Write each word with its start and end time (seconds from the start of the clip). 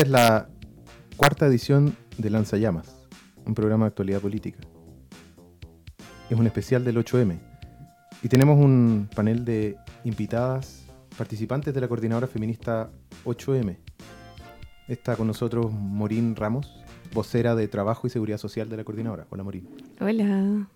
Esta 0.00 0.08
es 0.08 0.12
la 0.12 0.48
cuarta 1.18 1.46
edición 1.46 1.94
de 2.16 2.30
Lanzallamas, 2.30 3.06
un 3.44 3.54
programa 3.54 3.84
de 3.84 3.88
actualidad 3.88 4.22
política. 4.22 4.58
Es 6.30 6.38
un 6.38 6.46
especial 6.46 6.86
del 6.86 6.96
8M 6.96 7.38
y 8.22 8.28
tenemos 8.28 8.58
un 8.58 9.10
panel 9.14 9.44
de 9.44 9.76
invitadas 10.04 10.86
participantes 11.18 11.74
de 11.74 11.82
la 11.82 11.88
coordinadora 11.88 12.26
feminista 12.26 12.90
8M. 13.26 13.76
Está 14.88 15.16
con 15.16 15.26
nosotros 15.26 15.70
Morín 15.70 16.34
Ramos, 16.34 16.82
vocera 17.12 17.54
de 17.54 17.68
Trabajo 17.68 18.06
y 18.06 18.10
Seguridad 18.10 18.38
Social 18.38 18.70
de 18.70 18.78
la 18.78 18.84
coordinadora. 18.84 19.26
Hola 19.28 19.42
Morín. 19.42 19.68
Hola. 20.00 20.66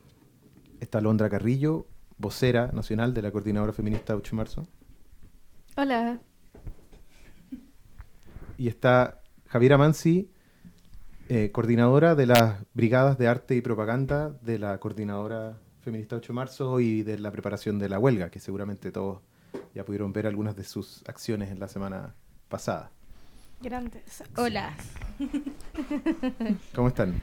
Está 0.80 1.00
Londra 1.00 1.30
Carrillo, 1.30 1.86
vocera 2.18 2.72
nacional 2.74 3.14
de 3.14 3.22
la 3.22 3.32
coordinadora 3.32 3.72
feminista 3.72 4.14
8 4.14 4.30
de 4.32 4.36
marzo. 4.36 4.66
Hola. 5.78 6.20
Y 8.56 8.68
está 8.68 9.20
Javiera 9.46 9.78
Mansi, 9.78 10.30
eh, 11.28 11.50
coordinadora 11.52 12.14
de 12.14 12.26
las 12.26 12.60
brigadas 12.74 13.18
de 13.18 13.28
arte 13.28 13.56
y 13.56 13.60
propaganda 13.60 14.30
de 14.42 14.58
la 14.58 14.78
coordinadora 14.78 15.58
feminista 15.80 16.16
8 16.16 16.32
de 16.32 16.34
marzo 16.34 16.80
y 16.80 17.02
de 17.02 17.18
la 17.18 17.30
preparación 17.30 17.78
de 17.78 17.88
la 17.88 17.98
huelga, 17.98 18.30
que 18.30 18.40
seguramente 18.40 18.92
todos 18.92 19.20
ya 19.74 19.84
pudieron 19.84 20.12
ver 20.12 20.26
algunas 20.26 20.56
de 20.56 20.64
sus 20.64 21.02
acciones 21.06 21.50
en 21.50 21.60
la 21.60 21.68
semana 21.68 22.14
pasada. 22.48 22.90
Grandes. 23.60 24.22
Hola. 24.36 24.74
¿Cómo 26.74 26.88
están? 26.88 27.20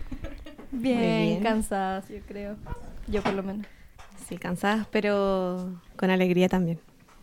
Bien, 0.71 1.27
bien. 1.27 1.43
cansadas, 1.43 2.09
yo 2.09 2.19
creo. 2.27 2.55
Yo 3.07 3.21
por 3.21 3.33
lo 3.33 3.43
menos. 3.43 3.67
Sí, 4.27 4.37
cansadas, 4.37 4.87
pero 4.91 5.81
con 5.95 6.09
alegría 6.09 6.49
también. 6.49 6.79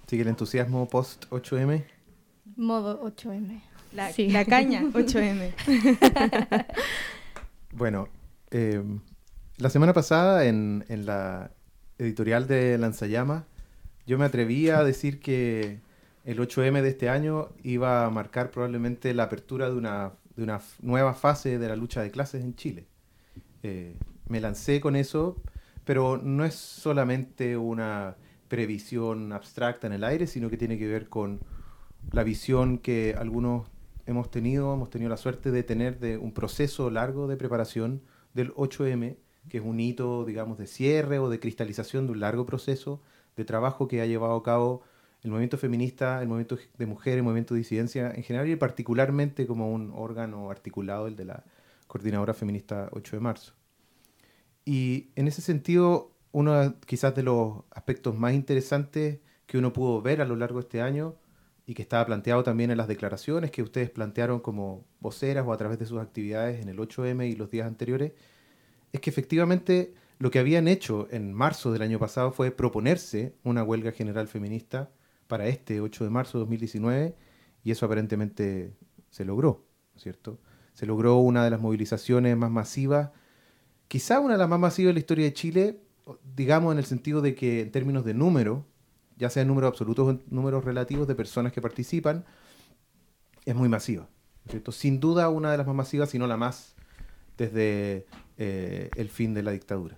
Sigue 0.06 0.22
el 0.22 0.28
entusiasmo 0.28 0.88
post 0.88 1.26
8M. 1.30 1.84
Modo 2.56 3.02
8M. 3.04 3.62
La, 3.92 4.12
Sí. 4.12 4.28
la 4.30 4.44
caña, 4.44 4.82
8M. 4.92 5.54
Bueno, 7.72 8.08
eh, 8.50 8.82
la 9.58 9.70
semana 9.70 9.92
pasada 9.92 10.46
en, 10.46 10.84
en 10.88 11.06
la 11.06 11.50
editorial 11.98 12.46
de 12.48 12.78
Lanzallamas, 12.78 13.44
yo 14.06 14.18
me 14.18 14.24
atreví 14.24 14.70
a 14.70 14.82
decir 14.82 15.20
que 15.20 15.80
el 16.24 16.38
8M 16.40 16.80
de 16.82 16.88
este 16.88 17.08
año 17.08 17.50
iba 17.62 18.04
a 18.06 18.10
marcar 18.10 18.50
probablemente 18.50 19.12
la 19.14 19.24
apertura 19.24 19.68
de 19.68 19.76
una, 19.76 20.12
de 20.36 20.42
una 20.44 20.60
nueva 20.80 21.14
fase 21.14 21.58
de 21.58 21.68
la 21.68 21.76
lucha 21.76 22.02
de 22.02 22.10
clases 22.10 22.42
en 22.42 22.54
Chile. 22.56 22.86
Eh, 23.62 23.94
me 24.28 24.40
lancé 24.40 24.80
con 24.80 24.96
eso, 24.96 25.36
pero 25.84 26.16
no 26.16 26.44
es 26.44 26.54
solamente 26.54 27.56
una 27.56 28.16
previsión 28.48 29.32
abstracta 29.32 29.86
en 29.86 29.92
el 29.92 30.04
aire, 30.04 30.26
sino 30.26 30.48
que 30.48 30.56
tiene 30.56 30.78
que 30.78 30.88
ver 30.88 31.08
con 31.08 31.40
la 32.12 32.22
visión 32.24 32.78
que 32.78 33.14
algunos 33.18 33.68
hemos 34.08 34.30
tenido, 34.30 34.72
hemos 34.72 34.88
tenido 34.88 35.10
la 35.10 35.18
suerte 35.18 35.50
de 35.50 35.62
tener 35.62 36.00
de 36.00 36.16
un 36.16 36.32
proceso 36.32 36.90
largo 36.90 37.28
de 37.28 37.36
preparación 37.36 38.00
del 38.32 38.54
8M, 38.54 39.16
que 39.50 39.58
es 39.58 39.64
un 39.64 39.78
hito, 39.80 40.24
digamos, 40.24 40.56
de 40.56 40.66
cierre 40.66 41.18
o 41.18 41.28
de 41.28 41.38
cristalización 41.38 42.06
de 42.06 42.12
un 42.12 42.20
largo 42.20 42.46
proceso 42.46 43.02
de 43.36 43.44
trabajo 43.44 43.86
que 43.86 44.00
ha 44.00 44.06
llevado 44.06 44.34
a 44.34 44.42
cabo 44.42 44.82
el 45.22 45.30
movimiento 45.30 45.58
feminista, 45.58 46.22
el 46.22 46.28
movimiento 46.28 46.58
de 46.78 46.86
mujeres, 46.86 47.18
el 47.18 47.22
movimiento 47.22 47.52
de 47.52 47.58
disidencia 47.58 48.10
en 48.10 48.22
general 48.22 48.48
y 48.48 48.56
particularmente 48.56 49.46
como 49.46 49.70
un 49.70 49.92
órgano 49.94 50.50
articulado, 50.50 51.06
el 51.06 51.14
de 51.14 51.26
la 51.26 51.44
Coordinadora 51.86 52.32
Feminista 52.32 52.88
8 52.92 53.16
de 53.16 53.20
marzo. 53.20 53.52
Y 54.64 55.10
en 55.16 55.28
ese 55.28 55.42
sentido, 55.42 56.12
uno 56.32 56.76
quizás 56.86 57.14
de 57.14 57.24
los 57.24 57.64
aspectos 57.70 58.16
más 58.16 58.32
interesantes 58.32 59.20
que 59.44 59.58
uno 59.58 59.74
pudo 59.74 60.00
ver 60.00 60.22
a 60.22 60.24
lo 60.24 60.36
largo 60.36 60.60
de 60.60 60.62
este 60.62 60.80
año 60.80 61.16
y 61.68 61.74
que 61.74 61.82
estaba 61.82 62.06
planteado 62.06 62.42
también 62.42 62.70
en 62.70 62.78
las 62.78 62.88
declaraciones 62.88 63.50
que 63.50 63.62
ustedes 63.62 63.90
plantearon 63.90 64.40
como 64.40 64.86
voceras 65.00 65.46
o 65.46 65.52
a 65.52 65.56
través 65.58 65.78
de 65.78 65.84
sus 65.84 66.00
actividades 66.00 66.62
en 66.62 66.70
el 66.70 66.78
8M 66.78 67.30
y 67.30 67.36
los 67.36 67.50
días 67.50 67.66
anteriores, 67.66 68.12
es 68.90 69.02
que 69.02 69.10
efectivamente 69.10 69.92
lo 70.18 70.30
que 70.30 70.38
habían 70.38 70.66
hecho 70.66 71.08
en 71.10 71.34
marzo 71.34 71.70
del 71.70 71.82
año 71.82 71.98
pasado 71.98 72.32
fue 72.32 72.52
proponerse 72.52 73.34
una 73.44 73.62
huelga 73.64 73.92
general 73.92 74.28
feminista 74.28 74.90
para 75.26 75.46
este 75.46 75.82
8 75.82 76.04
de 76.04 76.10
marzo 76.10 76.38
de 76.38 76.44
2019 76.44 77.14
y 77.62 77.70
eso 77.70 77.84
aparentemente 77.84 78.72
se 79.10 79.26
logró, 79.26 79.66
¿no 79.92 79.96
es 79.98 80.02
¿cierto? 80.02 80.40
Se 80.72 80.86
logró 80.86 81.18
una 81.18 81.44
de 81.44 81.50
las 81.50 81.60
movilizaciones 81.60 82.34
más 82.34 82.50
masivas, 82.50 83.10
quizá 83.88 84.20
una 84.20 84.34
de 84.34 84.38
las 84.38 84.48
más 84.48 84.58
masivas 84.58 84.88
de 84.88 84.94
la 84.94 85.00
historia 85.00 85.26
de 85.26 85.34
Chile, 85.34 85.80
digamos 86.34 86.72
en 86.72 86.78
el 86.78 86.86
sentido 86.86 87.20
de 87.20 87.34
que 87.34 87.60
en 87.60 87.70
términos 87.70 88.06
de 88.06 88.14
número, 88.14 88.64
ya 89.18 89.28
sea 89.30 89.42
en 89.42 89.48
números 89.48 89.68
absolutos 89.68 90.06
o 90.06 90.10
en 90.10 90.22
números 90.30 90.64
relativos 90.64 91.06
de 91.08 91.14
personas 91.14 91.52
que 91.52 91.60
participan, 91.60 92.24
es 93.44 93.54
muy 93.54 93.68
masiva. 93.68 94.04
¿no 94.04 94.42
es 94.46 94.50
¿cierto? 94.52 94.72
Sin 94.72 95.00
duda 95.00 95.28
una 95.28 95.50
de 95.50 95.58
las 95.58 95.66
más 95.66 95.76
masivas, 95.76 96.10
si 96.10 96.18
no 96.18 96.26
la 96.26 96.36
más, 96.36 96.74
desde 97.36 98.06
eh, 98.36 98.90
el 98.96 99.08
fin 99.08 99.34
de 99.34 99.42
la 99.42 99.50
dictadura. 99.50 99.96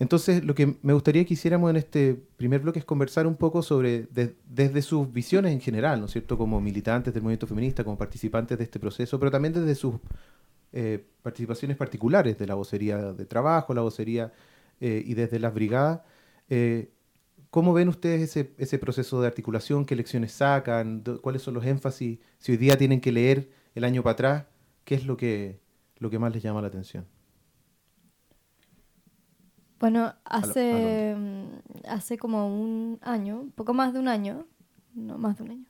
Entonces, 0.00 0.44
lo 0.44 0.54
que 0.54 0.76
me 0.82 0.92
gustaría 0.92 1.24
que 1.24 1.34
hiciéramos 1.34 1.70
en 1.70 1.76
este 1.76 2.14
primer 2.36 2.60
bloque 2.60 2.78
es 2.78 2.84
conversar 2.84 3.26
un 3.26 3.34
poco 3.34 3.62
sobre, 3.62 4.02
de- 4.12 4.36
desde 4.48 4.80
sus 4.80 5.12
visiones 5.12 5.52
en 5.52 5.60
general, 5.60 5.98
¿no 5.98 6.06
es 6.06 6.12
cierto? 6.12 6.38
Como 6.38 6.60
militantes 6.60 7.12
del 7.12 7.22
movimiento 7.24 7.48
feminista, 7.48 7.82
como 7.82 7.98
participantes 7.98 8.56
de 8.58 8.64
este 8.64 8.78
proceso, 8.78 9.18
pero 9.18 9.32
también 9.32 9.54
desde 9.54 9.74
sus 9.74 9.96
eh, 10.72 11.04
participaciones 11.22 11.76
particulares 11.76 12.38
de 12.38 12.46
la 12.46 12.54
vocería 12.54 13.12
de 13.12 13.24
trabajo, 13.26 13.74
la 13.74 13.80
vocería 13.80 14.32
eh, 14.80 15.02
y 15.04 15.14
desde 15.14 15.40
las 15.40 15.52
brigadas. 15.52 16.02
Eh, 16.48 16.92
¿Cómo 17.50 17.72
ven 17.72 17.88
ustedes 17.88 18.20
ese, 18.22 18.54
ese 18.58 18.78
proceso 18.78 19.20
de 19.20 19.26
articulación? 19.26 19.86
¿Qué 19.86 19.96
lecciones 19.96 20.32
sacan? 20.32 21.02
¿Cuáles 21.22 21.42
son 21.42 21.54
los 21.54 21.64
énfasis? 21.64 22.18
Si 22.38 22.52
hoy 22.52 22.58
día 22.58 22.76
tienen 22.76 23.00
que 23.00 23.10
leer 23.10 23.50
el 23.74 23.84
año 23.84 24.02
para 24.02 24.12
atrás, 24.12 24.44
¿qué 24.84 24.94
es 24.94 25.06
lo 25.06 25.16
que, 25.16 25.60
lo 25.96 26.10
que 26.10 26.18
más 26.18 26.32
les 26.32 26.42
llama 26.42 26.60
la 26.60 26.68
atención? 26.68 27.06
Bueno, 29.80 30.14
hace, 30.24 31.14
mm, 31.16 31.88
hace 31.88 32.18
como 32.18 32.48
un 32.48 32.98
año, 33.00 33.48
poco 33.54 33.72
más 33.74 33.92
de 33.92 34.00
un 34.00 34.08
año, 34.08 34.46
no 34.94 35.18
más 35.18 35.38
de 35.38 35.44
un 35.44 35.50
año, 35.52 35.67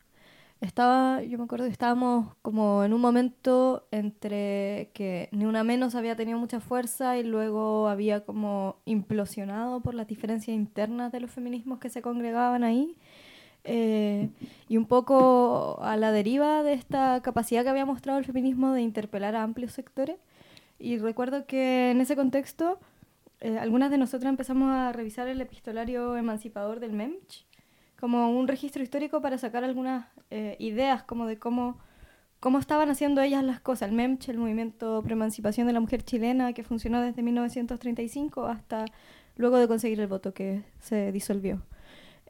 estaba, 0.60 1.22
yo 1.22 1.38
me 1.38 1.44
acuerdo 1.44 1.66
que 1.66 1.72
estábamos 1.72 2.34
como 2.42 2.84
en 2.84 2.92
un 2.92 3.00
momento 3.00 3.86
entre 3.90 4.90
que 4.94 5.28
Ni 5.32 5.44
Una 5.44 5.64
Menos 5.64 5.94
había 5.94 6.16
tenido 6.16 6.38
mucha 6.38 6.60
fuerza 6.60 7.16
y 7.18 7.22
luego 7.22 7.88
había 7.88 8.24
como 8.24 8.76
implosionado 8.84 9.80
por 9.80 9.94
las 9.94 10.06
diferencias 10.08 10.54
internas 10.56 11.12
de 11.12 11.20
los 11.20 11.30
feminismos 11.30 11.78
que 11.78 11.90
se 11.90 12.02
congregaban 12.02 12.64
ahí. 12.64 12.96
eh, 13.64 14.30
y 14.68 14.76
un 14.78 14.86
poco 14.86 15.78
a 15.82 15.96
la 15.96 16.12
deriva 16.12 16.62
de 16.62 16.72
esta 16.74 17.20
capacidad 17.22 17.62
que 17.64 17.70
había 17.70 17.84
mostrado 17.86 18.18
el 18.18 18.24
feminismo 18.24 18.72
de 18.72 18.82
interpelar 18.82 19.34
a 19.36 19.42
amplios 19.42 19.72
sectores. 19.72 20.16
Y 20.78 20.98
recuerdo 20.98 21.46
que 21.46 21.90
en 21.90 22.00
ese 22.00 22.16
contexto 22.16 22.78
eh, 23.40 23.58
algunas 23.58 23.90
de 23.90 23.98
nosotras 23.98 24.30
empezamos 24.30 24.70
a 24.72 24.92
revisar 24.92 25.28
el 25.28 25.40
epistolario 25.40 26.16
emancipador 26.16 26.80
del 26.80 26.92
MEMCH 26.92 27.47
como 27.98 28.30
un 28.30 28.46
registro 28.46 28.82
histórico 28.82 29.20
para 29.20 29.38
sacar 29.38 29.64
algunas 29.64 30.06
eh, 30.30 30.56
ideas 30.58 31.02
como 31.02 31.26
de 31.26 31.38
cómo, 31.38 31.78
cómo 32.40 32.58
estaban 32.58 32.90
haciendo 32.90 33.20
ellas 33.20 33.42
las 33.42 33.60
cosas. 33.60 33.88
El 33.88 33.96
MEMCH, 33.96 34.28
el 34.28 34.38
Movimiento 34.38 35.02
Preemancipación 35.02 35.66
de 35.66 35.72
la 35.72 35.80
Mujer 35.80 36.02
Chilena, 36.02 36.52
que 36.52 36.62
funcionó 36.62 37.00
desde 37.00 37.22
1935 37.22 38.46
hasta 38.46 38.84
luego 39.36 39.58
de 39.58 39.66
conseguir 39.66 40.00
el 40.00 40.06
voto 40.06 40.32
que 40.32 40.62
se 40.80 41.10
disolvió. 41.10 41.62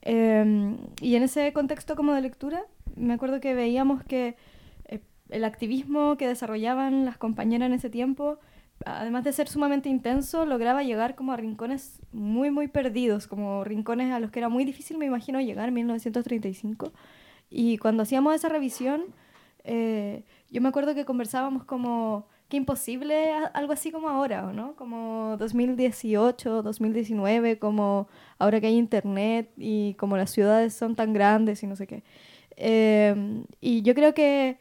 Eh, 0.03 0.77
y 1.01 1.17
en 1.17 1.23
ese 1.23 1.53
contexto 1.53 1.97
como 1.97 2.15
de 2.15 2.23
lectura, 2.23 2.63
me 2.97 3.15
acuerdo 3.15 3.41
que 3.41 3.55
veíamos 3.55 4.03
que 4.05 4.37
eh, 4.87 5.01
el 5.29 5.45
activismo 5.45 6.17
que 6.17 6.27
desarrollaban 6.27 7.05
las 7.05 7.19
compañeras 7.19 7.67
en 7.67 7.75
ese 7.75 7.91
tiempo 7.91 8.39
además 8.97 9.25
de 9.25 9.33
ser 9.33 9.49
sumamente 9.49 9.89
intenso, 9.89 10.47
lograba 10.47 10.83
llegar 10.83 11.15
como 11.15 11.33
a 11.33 11.37
rincones 11.37 12.01
muy, 12.13 12.51
muy 12.51 12.69
perdidos, 12.69 13.27
como 13.27 13.65
rincones 13.65 14.13
a 14.13 14.21
los 14.21 14.31
que 14.31 14.39
era 14.39 14.49
muy 14.49 14.65
difícil, 14.65 14.99
me 14.99 15.07
imagino, 15.07 15.41
llegar 15.41 15.69
en 15.69 15.75
1935. 15.75 16.93
Y 17.51 17.79
cuando 17.79 18.03
hacíamos 18.03 18.35
esa 18.35 18.49
revisión, 18.49 19.05
eh, 19.65 20.25
yo 20.51 20.61
me 20.61 20.69
acuerdo 20.69 20.95
que 20.95 21.05
conversábamos 21.05 21.65
como, 21.65 22.27
qué 22.49 22.57
imposible 22.57 23.33
algo 23.55 23.73
así 23.73 23.91
como 23.91 24.09
ahora, 24.09 24.47
¿o 24.47 24.53
¿no? 24.53 24.75
Como 24.77 25.37
2018, 25.39 26.63
2019, 26.63 27.59
como 27.59 28.09
ahora 28.39 28.61
que 28.61 28.69
hay 28.69 28.77
internet 28.77 29.51
y 29.57 29.95
como 29.95 30.17
las 30.17 30.31
ciudades 30.31 30.75
son 30.75 30.97
tan 30.97 31.13
grandes 31.13 31.63
y 31.63 31.67
no 31.67 31.77
sé 31.77 31.87
qué. 31.87 32.03
Eh, 32.57 33.45
y 33.61 33.83
yo 33.83 33.95
creo 33.95 34.15
que 34.15 34.59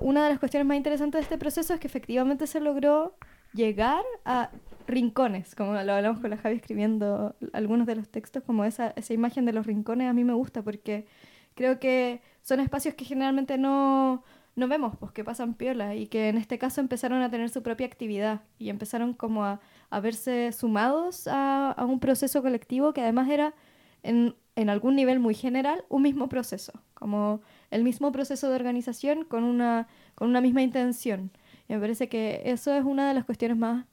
una 0.00 0.24
de 0.24 0.30
las 0.30 0.38
cuestiones 0.38 0.66
más 0.66 0.76
interesantes 0.76 1.20
de 1.20 1.22
este 1.22 1.38
proceso 1.38 1.74
es 1.74 1.80
que 1.80 1.86
efectivamente 1.86 2.46
se 2.46 2.60
logró 2.60 3.14
llegar 3.54 4.04
a 4.24 4.50
rincones, 4.86 5.54
como 5.54 5.72
lo 5.72 5.78
hablamos 5.78 6.20
con 6.20 6.30
la 6.30 6.36
Javi 6.36 6.56
escribiendo 6.56 7.36
algunos 7.52 7.86
de 7.86 7.96
los 7.96 8.08
textos, 8.08 8.42
como 8.44 8.64
esa, 8.64 8.92
esa 8.96 9.14
imagen 9.14 9.44
de 9.44 9.52
los 9.52 9.66
rincones 9.66 10.08
a 10.08 10.12
mí 10.12 10.24
me 10.24 10.34
gusta 10.34 10.62
porque 10.62 11.06
creo 11.54 11.78
que 11.78 12.20
son 12.42 12.60
espacios 12.60 12.94
que 12.94 13.04
generalmente 13.04 13.58
no, 13.58 14.24
no 14.56 14.68
vemos, 14.68 14.96
pues 14.98 15.12
que 15.12 15.24
pasan 15.24 15.54
piola 15.54 15.94
y 15.94 16.06
que 16.08 16.28
en 16.28 16.36
este 16.36 16.58
caso 16.58 16.80
empezaron 16.80 17.22
a 17.22 17.30
tener 17.30 17.48
su 17.48 17.62
propia 17.62 17.86
actividad 17.86 18.42
y 18.58 18.70
empezaron 18.70 19.14
como 19.14 19.44
a, 19.44 19.60
a 19.90 20.00
verse 20.00 20.52
sumados 20.52 21.26
a, 21.28 21.72
a 21.72 21.84
un 21.84 22.00
proceso 22.00 22.42
colectivo 22.42 22.92
que 22.92 23.02
además 23.02 23.30
era 23.30 23.54
en, 24.02 24.34
en 24.56 24.68
algún 24.68 24.96
nivel 24.96 25.20
muy 25.20 25.34
general 25.34 25.84
un 25.88 26.02
mismo 26.02 26.28
proceso, 26.28 26.72
como 26.94 27.40
el 27.70 27.84
mismo 27.84 28.12
proceso 28.12 28.48
de 28.48 28.56
organización 28.56 29.24
con 29.24 29.44
una, 29.44 29.88
con 30.14 30.28
una 30.28 30.40
misma 30.40 30.62
intención. 30.62 31.30
Me 31.68 31.78
parece 31.78 32.08
que 32.08 32.42
eso 32.44 32.74
es 32.74 32.84
una 32.84 33.08
de 33.08 33.14
las 33.14 33.24
cuestiones 33.24 33.56
más 33.56 33.86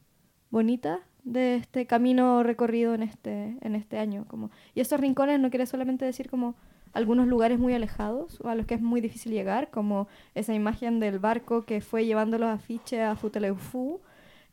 bonitas 0.49 0.99
de 1.23 1.55
este 1.55 1.85
camino 1.85 2.43
recorrido 2.43 2.93
en 2.93 3.03
este, 3.03 3.57
en 3.61 3.75
este 3.75 3.97
año. 3.97 4.25
Como, 4.27 4.51
y 4.75 4.81
esos 4.81 4.99
rincones 4.99 5.39
no 5.39 5.49
quiere 5.49 5.65
solamente 5.65 6.05
decir 6.05 6.29
como 6.29 6.55
algunos 6.93 7.27
lugares 7.27 7.59
muy 7.59 7.73
alejados 7.73 8.39
o 8.41 8.49
a 8.49 8.55
los 8.55 8.65
que 8.65 8.75
es 8.75 8.81
muy 8.81 9.01
difícil 9.01 9.31
llegar, 9.31 9.69
como 9.69 10.07
esa 10.35 10.53
imagen 10.53 10.99
del 10.99 11.19
barco 11.19 11.65
que 11.65 11.81
fue 11.81 12.05
llevando 12.05 12.37
los 12.37 12.49
afiches 12.49 13.01
a 13.01 13.15
Futaleufú, 13.15 14.01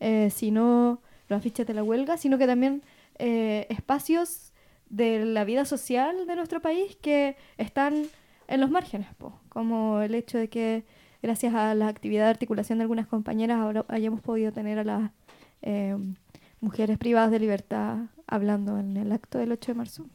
eh, 0.01 0.31
sino 0.31 1.01
los 1.29 1.39
afiches 1.39 1.67
de 1.67 1.75
la 1.75 1.83
huelga, 1.83 2.17
sino 2.19 2.39
que 2.39 2.47
también 2.47 2.83
eh, 3.19 3.67
espacios 3.71 4.53
de 4.91 5.25
la 5.25 5.45
vida 5.45 5.65
social 5.65 6.27
de 6.27 6.37
nuestro 6.37 6.61
país 6.61 6.97
que 6.97 7.37
están 7.57 8.05
en 8.49 8.61
los 8.61 8.71
márgenes, 8.71 9.09
como 9.49 10.01
el 10.03 10.15
hecho 10.15 10.39
de 10.39 10.49
que 10.49 10.85
gracias 11.23 11.55
a 11.55 11.75
la 11.75 11.89
actividad 11.89 12.25
de 12.25 12.31
articulación 12.31 12.79
de 12.79 12.83
algunas 12.83 13.07
compañeras 13.07 13.59
ahora 13.59 13.85
hayamos 13.89 14.21
podido 14.21 14.53
tener 14.53 14.79
a 14.79 14.85
las 14.85 15.11
eh, 15.63 15.97
mujeres 16.61 16.99
privadas 16.99 17.31
de 17.31 17.41
libertad 17.41 17.99
hablando 18.27 18.79
en 18.79 18.97
el 18.97 19.13
acto 19.13 19.39
del 19.39 19.53
8 19.53 19.73
de 19.73 19.75
marzo. 19.75 20.07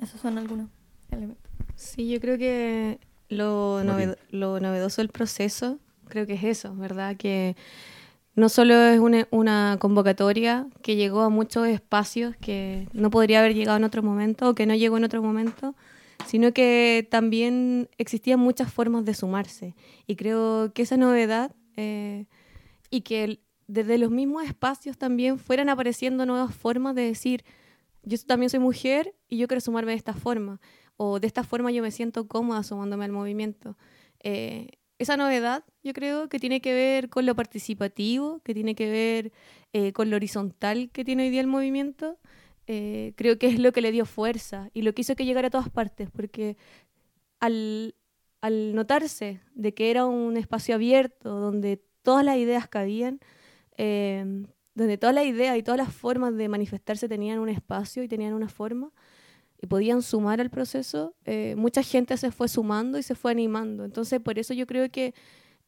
Esos 0.00 0.20
son 0.20 0.38
algunos 0.38 0.68
elementos. 1.10 1.50
Sí, 1.74 2.08
yo 2.10 2.20
creo 2.20 2.38
que 2.38 2.98
lo, 3.28 3.82
lo 4.30 4.60
novedoso 4.60 5.00
del 5.02 5.08
proceso, 5.08 5.78
creo 6.08 6.26
que 6.26 6.34
es 6.34 6.44
eso, 6.44 6.74
¿verdad? 6.74 7.16
Que 7.16 7.56
no 8.34 8.48
solo 8.48 8.74
es 8.74 8.98
una, 8.98 9.26
una, 9.30 9.76
convocatoria 9.80 10.66
que 10.82 10.96
llegó 10.96 11.22
a 11.22 11.28
muchos 11.28 11.66
espacios 11.66 12.36
que 12.36 12.88
no 12.92 13.10
podría 13.10 13.40
haber 13.40 13.54
llegado 13.54 13.76
en 13.76 13.84
otro 13.84 14.02
momento 14.02 14.50
o 14.50 14.54
que 14.54 14.66
no 14.66 14.74
llegó 14.74 14.96
en 14.96 15.04
otro 15.04 15.22
momento, 15.22 15.74
sino 16.26 16.52
que 16.52 17.06
también 17.10 17.88
existían 17.98 18.40
muchas 18.40 18.72
formas 18.72 19.04
de 19.04 19.14
sumarse. 19.14 19.74
Y 20.06 20.16
creo 20.16 20.72
que 20.72 20.82
esa 20.82 20.96
novedad 20.96 21.54
eh, 21.76 22.26
y 22.90 23.02
que 23.02 23.40
desde 23.66 23.98
los 23.98 24.10
mismos 24.10 24.44
espacios 24.44 24.98
también 24.98 25.38
fueran 25.38 25.68
apareciendo 25.68 26.26
nuevas 26.26 26.54
formas 26.54 26.94
de 26.94 27.02
decir, 27.02 27.44
yo 28.02 28.18
también 28.26 28.50
soy 28.50 28.60
mujer 28.60 29.14
y 29.28 29.38
yo 29.38 29.46
quiero 29.46 29.60
sumarme 29.60 29.92
de 29.92 29.98
esta 29.98 30.14
forma, 30.14 30.60
o 30.96 31.20
de 31.20 31.26
esta 31.26 31.44
forma 31.44 31.70
yo 31.70 31.82
me 31.82 31.90
siento 31.90 32.26
cómoda 32.26 32.62
sumándome 32.62 33.04
al 33.04 33.12
movimiento. 33.12 33.76
Eh, 34.22 34.68
esa 34.98 35.16
novedad 35.16 35.64
yo 35.82 35.92
creo 35.94 36.28
que 36.28 36.38
tiene 36.38 36.60
que 36.60 36.74
ver 36.74 37.08
con 37.08 37.26
lo 37.26 37.34
participativo, 37.34 38.40
que 38.44 38.54
tiene 38.54 38.74
que 38.74 38.90
ver 38.90 39.32
eh, 39.72 39.92
con 39.92 40.10
lo 40.10 40.16
horizontal 40.16 40.90
que 40.92 41.04
tiene 41.04 41.24
hoy 41.24 41.30
día 41.30 41.40
el 41.40 41.46
movimiento, 41.46 42.18
eh, 42.72 43.14
creo 43.16 43.36
que 43.36 43.48
es 43.48 43.58
lo 43.58 43.72
que 43.72 43.80
le 43.80 43.90
dio 43.90 44.06
fuerza 44.06 44.70
y 44.72 44.82
lo 44.82 44.94
que 44.94 45.00
hizo 45.02 45.16
que 45.16 45.24
llegara 45.24 45.48
a 45.48 45.50
todas 45.50 45.70
partes, 45.70 46.08
porque 46.08 46.56
al, 47.40 47.96
notarse 48.42 49.40
de 49.56 49.74
que 49.74 49.90
era 49.90 50.06
un 50.06 50.36
espacio 50.36 50.76
abierto 50.76 51.30
donde 51.40 51.82
todas 52.02 52.24
las 52.24 52.36
ideas 52.36 52.68
cabían, 52.68 53.18
eh, 53.76 54.44
donde 54.76 54.98
todas 54.98 55.16
las 55.16 55.26
ideas 55.26 55.58
y 55.58 55.64
todas 55.64 55.78
las 55.78 55.92
formas 55.92 56.36
de 56.36 56.48
manifestarse 56.48 57.08
tenían 57.08 57.40
un 57.40 57.48
espacio 57.48 58.04
y 58.04 58.08
tenían 58.08 58.34
una 58.34 58.48
forma, 58.48 58.92
y 59.60 59.66
podían 59.66 60.00
sumar 60.00 60.40
al 60.40 60.50
proceso, 60.50 61.16
eh, 61.24 61.56
mucha 61.56 61.82
gente 61.82 62.16
se 62.18 62.30
fue 62.30 62.46
sumando 62.46 62.98
y 62.98 63.02
se 63.02 63.16
fue 63.16 63.32
animando. 63.32 63.84
Entonces, 63.84 64.20
por 64.20 64.38
eso 64.38 64.54
yo 64.54 64.68
creo 64.68 64.88
que 64.92 65.12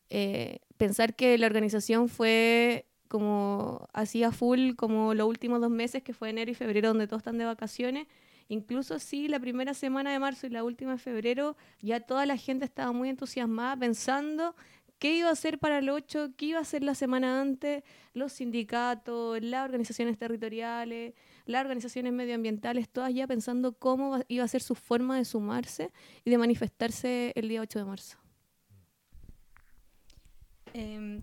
eh, 0.09 0.61
pensar 0.77 1.17
que 1.17 1.37
la 1.37 1.47
organización 1.47 2.09
fue 2.09 2.87
como 3.13 3.91
así 3.93 4.25
a 4.25 4.33
full 4.33 4.73
como 4.75 5.13
los 5.13 5.29
últimos 5.29 5.61
dos 5.61 5.71
meses, 5.71 6.03
que 6.03 6.15
fue 6.15 6.31
enero 6.31 6.51
y 6.51 6.55
febrero, 6.55 6.89
donde 6.89 7.07
todos 7.07 7.21
están 7.21 7.37
de 7.37 7.45
vacaciones, 7.45 8.07
incluso 8.49 8.99
sí, 8.99 9.29
la 9.29 9.39
primera 9.39 9.75
semana 9.75 10.11
de 10.11 10.19
marzo 10.19 10.47
y 10.47 10.51
la 10.51 10.65
última 10.65 10.93
de 10.93 10.99
febrero, 10.99 11.55
ya 11.83 12.01
toda 12.01 12.25
la 12.25 12.39
gente 12.39 12.65
estaba 12.65 12.91
muy 12.93 13.11
entusiasmada 13.11 13.77
pensando 13.77 14.57
qué 14.99 15.15
iba 15.15 15.29
a 15.29 15.33
hacer 15.33 15.59
para 15.59 15.77
el 15.81 15.91
8, 15.91 16.31
qué 16.39 16.47
iba 16.47 16.59
a 16.59 16.63
hacer 16.63 16.83
la 16.83 16.95
semana 16.95 17.43
antes, 17.43 17.85
los 18.15 18.33
sindicatos, 18.33 19.43
las 19.43 19.67
organizaciones 19.67 20.17
territoriales, 20.17 21.13
las 21.45 21.61
organizaciones 21.61 22.15
medioambientales, 22.15 22.89
todas 22.89 23.13
ya 23.13 23.27
pensando 23.27 23.75
cómo 23.75 24.21
iba 24.29 24.45
a 24.45 24.49
ser 24.49 24.63
su 24.63 24.75
forma 24.75 25.19
de 25.19 25.27
sumarse 25.27 25.93
y 26.25 26.31
de 26.31 26.39
manifestarse 26.39 27.33
el 27.35 27.51
día 27.51 27.61
8 27.61 27.81
de 27.81 27.85
marzo. 27.85 28.22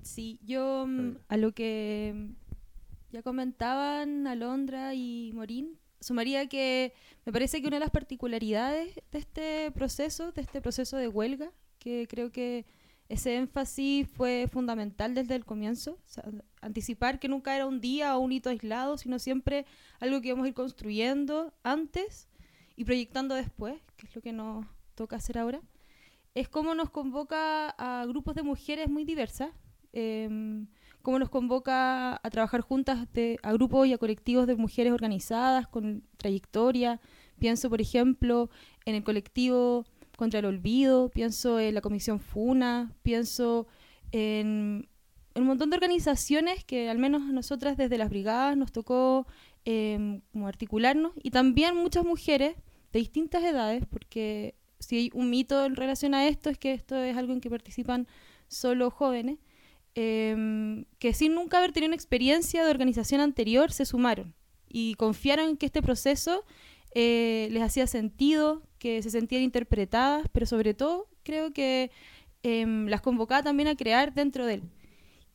Sí, 0.02 0.40
yo 0.44 0.86
mm, 0.88 1.18
a 1.28 1.38
lo 1.38 1.52
que 1.54 2.32
ya 3.12 3.24
comentaban 3.24 4.28
Alondra 4.28 4.94
y 4.94 5.32
Morín, 5.34 5.78
sumaría 6.00 6.48
que 6.48 6.94
me 7.26 7.34
parece 7.34 7.62
que 7.62 7.68
una 7.68 7.78
de 7.78 7.82
las 7.82 7.92
particularidades 7.92 8.96
de 9.12 9.20
este 9.20 9.72
proceso, 9.72 10.32
de 10.32 10.42
este 10.42 10.62
proceso 10.62 10.98
de 10.98 11.08
huelga, 11.08 11.52
que 11.80 12.08
creo 12.08 12.32
que 12.32 12.66
ese 13.10 13.36
énfasis 13.38 14.08
fue 14.08 14.48
fundamental 14.52 15.16
desde 15.16 15.36
el 15.36 15.44
comienzo, 15.44 15.98
anticipar 16.62 17.20
que 17.20 17.28
nunca 17.28 17.56
era 17.56 17.66
un 17.66 17.82
día 17.82 18.16
o 18.16 18.20
un 18.20 18.32
hito 18.32 18.50
aislado, 18.50 18.98
sino 18.98 19.18
siempre 19.18 19.66
algo 20.00 20.22
que 20.22 20.28
íbamos 20.28 20.46
a 20.46 20.50
ir 20.50 20.54
construyendo 20.54 21.54
antes 21.64 22.28
y 22.76 22.86
proyectando 22.86 23.34
después, 23.34 23.82
que 23.98 24.06
es 24.06 24.16
lo 24.16 24.22
que 24.22 24.32
nos 24.32 24.66
toca 24.94 25.16
hacer 25.16 25.40
ahora, 25.40 25.60
es 26.36 26.48
cómo 26.48 26.76
nos 26.76 26.92
convoca 26.92 27.70
a 27.72 28.06
grupos 28.06 28.36
de 28.36 28.44
mujeres 28.44 28.90
muy 28.90 29.06
diversas, 29.06 29.50
eh, 29.94 30.66
cómo 31.02 31.20
nos 31.20 31.30
convoca 31.30 32.16
a 32.16 32.30
trabajar 32.30 32.62
juntas 32.62 33.08
a 33.42 33.54
grupos 33.54 33.88
y 33.88 33.94
a 33.94 33.98
colectivos 33.98 34.48
de 34.48 34.56
mujeres 34.56 34.94
organizadas 34.94 35.68
con 35.68 36.04
trayectoria. 36.18 37.00
Pienso, 37.40 37.70
por 37.70 37.82
ejemplo, 37.82 38.50
en 38.86 38.96
el 38.96 39.04
colectivo 39.04 39.86
contra 40.18 40.40
el 40.40 40.46
olvido, 40.46 41.10
pienso 41.10 41.60
en 41.60 41.74
la 41.74 41.82
Comisión 41.82 42.20
FUNA, 42.20 42.94
pienso 43.04 43.68
en, 44.12 44.90
un 45.36 45.44
montón 45.46 45.70
de 45.70 45.78
organizaciones 45.78 46.66
que 46.66 46.90
al 46.90 46.98
menos 46.98 47.22
nosotras 47.24 47.78
desde 47.78 47.98
las 47.98 48.10
brigadas 48.10 48.58
nos 48.58 48.72
tocó 48.72 49.28
em, 49.64 50.22
como 50.34 50.48
articularnos 50.48 51.14
y 51.24 51.32
también 51.32 51.76
muchas 51.76 52.04
mujeres 52.04 52.56
de 52.92 53.00
distintas 53.00 53.44
edades, 53.44 53.86
porque 53.90 54.56
si 54.80 54.98
hay 54.98 55.12
un 55.14 55.30
mito 55.30 55.66
en 55.66 55.76
relación 55.76 56.14
a 56.14 56.28
esto 56.28 56.50
es 56.50 56.58
que 56.58 56.74
esto 56.74 56.98
es 56.98 57.16
algo 57.16 57.34
en 57.34 57.42
que 57.42 57.50
participan 57.50 58.08
solo 58.48 58.90
jóvenes, 58.92 59.38
em, 60.00 60.86
que 61.00 61.14
sin 61.14 61.34
nunca 61.36 61.58
haber 61.58 61.72
tenido 61.72 61.90
una 61.90 61.96
experiencia 61.96 62.64
de 62.64 62.72
organización 62.72 63.22
anterior 63.22 63.72
se 63.72 63.86
sumaron 63.86 64.34
y 64.68 64.94
confiaron 64.96 65.50
en 65.50 65.58
que 65.58 65.66
este 65.66 65.82
proceso 65.82 66.46
eh, 66.96 67.50
les 67.52 67.62
hacía 67.64 67.88
sentido, 67.88 68.64
que 68.78 69.02
se 69.04 69.10
sentían 69.10 69.42
interpretadas, 69.42 70.28
pero 70.32 70.46
sobre 70.46 70.74
todo 70.74 71.08
creo 71.24 71.52
que 71.52 71.92
em, 72.44 72.88
las 72.88 73.02
convocaba 73.02 73.44
también 73.44 73.68
a 73.68 73.76
crear 73.76 74.14
dentro 74.14 74.46
de 74.46 74.56
él. 74.56 74.64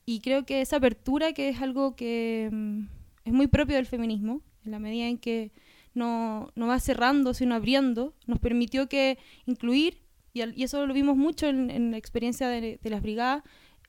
Y 0.05 0.19
creo 0.21 0.45
que 0.45 0.61
esa 0.61 0.77
apertura, 0.77 1.33
que 1.33 1.49
es 1.49 1.61
algo 1.61 1.95
que 1.95 2.45
em, 2.45 2.87
es 3.23 3.33
muy 3.33 3.47
propio 3.47 3.75
del 3.75 3.85
feminismo, 3.85 4.41
en 4.65 4.71
la 4.71 4.79
medida 4.79 5.07
en 5.07 5.17
que 5.17 5.51
no, 5.93 6.51
no 6.55 6.67
va 6.67 6.79
cerrando, 6.79 7.33
sino 7.33 7.55
abriendo, 7.55 8.13
nos 8.27 8.39
permitió 8.39 8.87
que 8.87 9.17
incluir, 9.45 10.01
y, 10.33 10.43
y 10.59 10.63
eso 10.63 10.85
lo 10.85 10.93
vimos 10.93 11.15
mucho 11.17 11.47
en, 11.47 11.91
la 11.91 11.97
experiencia 11.97 12.49
de, 12.49 12.79
las 12.83 13.01
brigadas, 13.01 13.43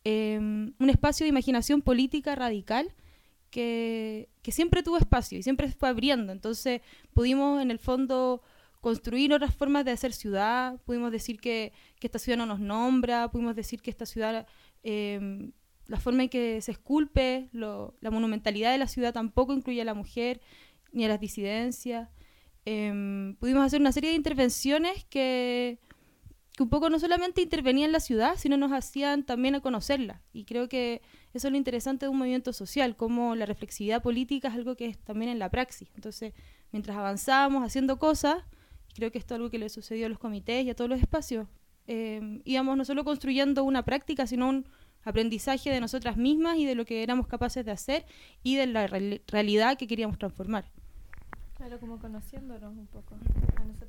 em, 0.08 0.72
un 0.78 0.88
espacio 0.88 1.24
de 1.24 1.30
imaginación 1.30 1.82
política 1.82 2.36
radical 2.36 2.94
que, 3.50 4.28
que 4.42 4.52
siempre 4.52 4.84
tuvo 4.84 4.98
espacio 4.98 5.36
y 5.36 5.42
siempre 5.42 5.68
fue 5.72 5.88
abriendo. 5.88 6.32
Entonces 6.32 6.80
pudimos 7.12 7.60
en 7.60 7.72
el 7.72 7.80
fondo 7.80 8.40
construir 8.80 9.32
otras 9.32 9.52
formas 9.52 9.84
de 9.84 9.90
hacer 9.90 10.12
ciudad, 10.12 10.80
pudimos 10.84 11.10
decir 11.10 11.40
que, 11.40 11.72
que 11.98 12.06
esta 12.06 12.20
ciudad 12.20 12.38
no 12.38 12.46
nos 12.46 12.60
nombra, 12.60 13.32
pudimos 13.32 13.56
decir 13.56 13.82
que 13.82 13.90
esta 13.90 14.06
ciudad, 14.06 14.46
eh, 14.84 15.50
la 15.88 15.98
forma 15.98 16.22
en 16.22 16.28
que 16.28 16.60
se 16.60 16.70
esculpe, 16.70 17.48
la 17.50 18.10
monumentalidad 18.12 18.70
de 18.70 18.78
la 18.78 18.86
ciudad 18.86 19.12
tampoco 19.12 19.54
incluye 19.54 19.82
a 19.82 19.84
la 19.84 19.94
mujer 19.94 20.40
ni 20.92 21.04
a 21.04 21.08
las 21.08 21.18
disidencias. 21.18 22.08
Eh, 22.64 23.34
pudimos 23.40 23.64
hacer 23.66 23.80
una 23.80 23.90
serie 23.90 24.10
de 24.10 24.16
intervenciones 24.16 25.04
que, 25.06 25.80
que 26.56 26.62
un 26.62 26.70
poco 26.70 26.88
no 26.88 26.98
solamente 26.98 27.42
intervenían 27.42 27.88
en 27.88 27.92
la 27.92 28.00
ciudad, 28.00 28.36
sino 28.38 28.56
nos 28.56 28.72
hacían 28.72 29.24
también 29.24 29.54
a 29.54 29.60
conocerla. 29.60 30.22
Y 30.32 30.44
creo 30.44 30.68
que 30.68 31.02
eso 31.34 31.48
es 31.48 31.52
lo 31.52 31.58
interesante 31.58 32.06
de 32.06 32.10
un 32.10 32.16
movimiento 32.16 32.54
social, 32.54 32.96
como 32.96 33.36
la 33.36 33.44
reflexividad 33.44 34.02
política 34.02 34.48
es 34.48 34.54
algo 34.54 34.74
que 34.74 34.86
es 34.86 34.98
también 34.98 35.30
en 35.30 35.38
la 35.38 35.50
praxis. 35.50 35.90
Entonces, 35.94 36.32
mientras 36.72 36.96
avanzábamos 36.96 37.62
haciendo 37.62 37.98
cosas, 37.98 38.42
creo 38.94 39.12
que 39.12 39.18
esto 39.18 39.34
es 39.34 39.36
algo 39.36 39.50
que 39.50 39.58
le 39.58 39.68
sucedió 39.68 40.06
a 40.06 40.08
los 40.08 40.18
comités 40.18 40.64
y 40.64 40.70
a 40.70 40.74
todos 40.74 40.88
los 40.88 40.98
espacios. 40.98 41.46
Eh, 41.88 42.40
íbamos 42.44 42.76
no 42.78 42.86
solo 42.86 43.04
construyendo 43.04 43.62
una 43.62 43.84
práctica, 43.84 44.26
sino 44.26 44.48
un 44.48 44.66
aprendizaje 45.04 45.70
de 45.70 45.80
nosotras 45.80 46.16
mismas 46.16 46.56
y 46.56 46.64
de 46.64 46.74
lo 46.74 46.86
que 46.86 47.02
éramos 47.02 47.26
capaces 47.26 47.66
de 47.66 47.70
hacer 47.70 48.06
y 48.42 48.56
de 48.56 48.66
la 48.66 48.86
realidad 48.86 49.76
que 49.76 49.86
queríamos 49.86 50.18
transformar. 50.18 50.64
Claro, 51.54 51.78
como 51.78 51.98
conociéndonos 51.98 52.76
un 52.76 52.86
poco 52.86 53.14
a 53.56 53.64
nosotros. 53.64 53.85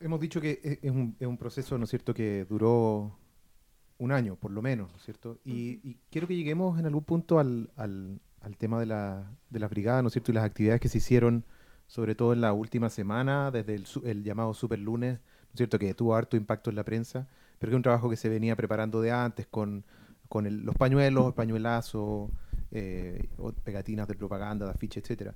Hemos 0.00 0.20
dicho 0.20 0.40
que 0.40 0.60
e-, 0.62 0.86
es 0.86 0.90
un, 0.90 1.16
es 1.18 1.26
un 1.26 1.38
proceso, 1.38 1.78
¿no 1.78 1.84
es 1.84 1.90
cierto?, 1.90 2.14
que 2.14 2.44
duró 2.44 3.16
un 3.98 4.12
año, 4.12 4.36
por 4.36 4.50
lo 4.50 4.62
menos, 4.62 4.90
¿no 4.90 4.96
es 4.96 5.04
cierto? 5.04 5.38
Y, 5.44 5.98
quiero 6.10 6.26
que 6.26 6.36
lleguemos 6.36 6.78
en 6.78 6.86
algún 6.86 7.04
punto 7.04 7.38
al, 7.38 7.70
al, 7.76 8.20
al 8.40 8.56
tema 8.56 8.80
de 8.80 8.86
la, 8.86 9.30
de 9.50 9.58
las 9.60 9.70
brigadas, 9.70 10.02
¿no 10.02 10.08
es 10.08 10.12
cierto?, 10.12 10.32
y 10.32 10.34
las 10.34 10.44
actividades 10.44 10.80
que 10.80 10.88
se 10.88 10.98
hicieron 10.98 11.44
sobre 11.86 12.14
todo 12.14 12.32
en 12.32 12.40
la 12.40 12.52
última 12.52 12.88
semana, 12.88 13.50
desde 13.50 13.74
el, 13.74 13.84
el 14.04 14.24
llamado 14.24 14.54
Super 14.54 14.78
Lunes, 14.78 15.20
cierto? 15.54 15.78
Que 15.78 15.94
tuvo 15.94 16.14
harto 16.14 16.36
impacto 16.36 16.70
en 16.70 16.76
la 16.76 16.84
prensa, 16.84 17.28
pero 17.58 17.70
que 17.70 17.74
es 17.74 17.76
un 17.76 17.82
trabajo 17.82 18.10
que 18.10 18.16
se 18.16 18.28
venía 18.28 18.56
preparando 18.56 19.00
de 19.00 19.12
antes 19.12 19.46
con, 19.46 19.84
con 20.28 20.64
los 20.64 20.74
pañuelos, 20.76 21.28
el 21.28 21.34
pañuelazo, 21.34 22.30
eh, 22.70 23.28
pegatinas 23.62 24.08
de 24.08 24.14
propaganda, 24.14 24.66
de 24.66 24.72
afiche, 24.72 25.00
etcétera. 25.00 25.34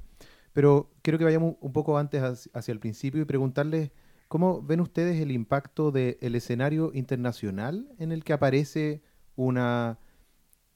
Pero 0.53 0.91
quiero 1.03 1.19
que 1.19 1.25
vayamos 1.25 1.57
un 1.61 1.73
poco 1.73 1.99
antes 1.99 2.49
hacia 2.53 2.73
el 2.73 2.81
principio 2.81 3.23
y 3.23 3.25
preguntarles 3.25 3.91
cómo 4.29 4.63
ven 4.63 4.81
ustedes 4.81 5.21
el 5.21 5.33
impacto 5.33 5.91
del 5.91 6.35
escenario 6.35 6.93
internacional 6.95 7.89
en 7.99 8.13
el 8.13 8.25
que 8.25 8.35
aparece 8.35 9.03
una, 9.37 9.99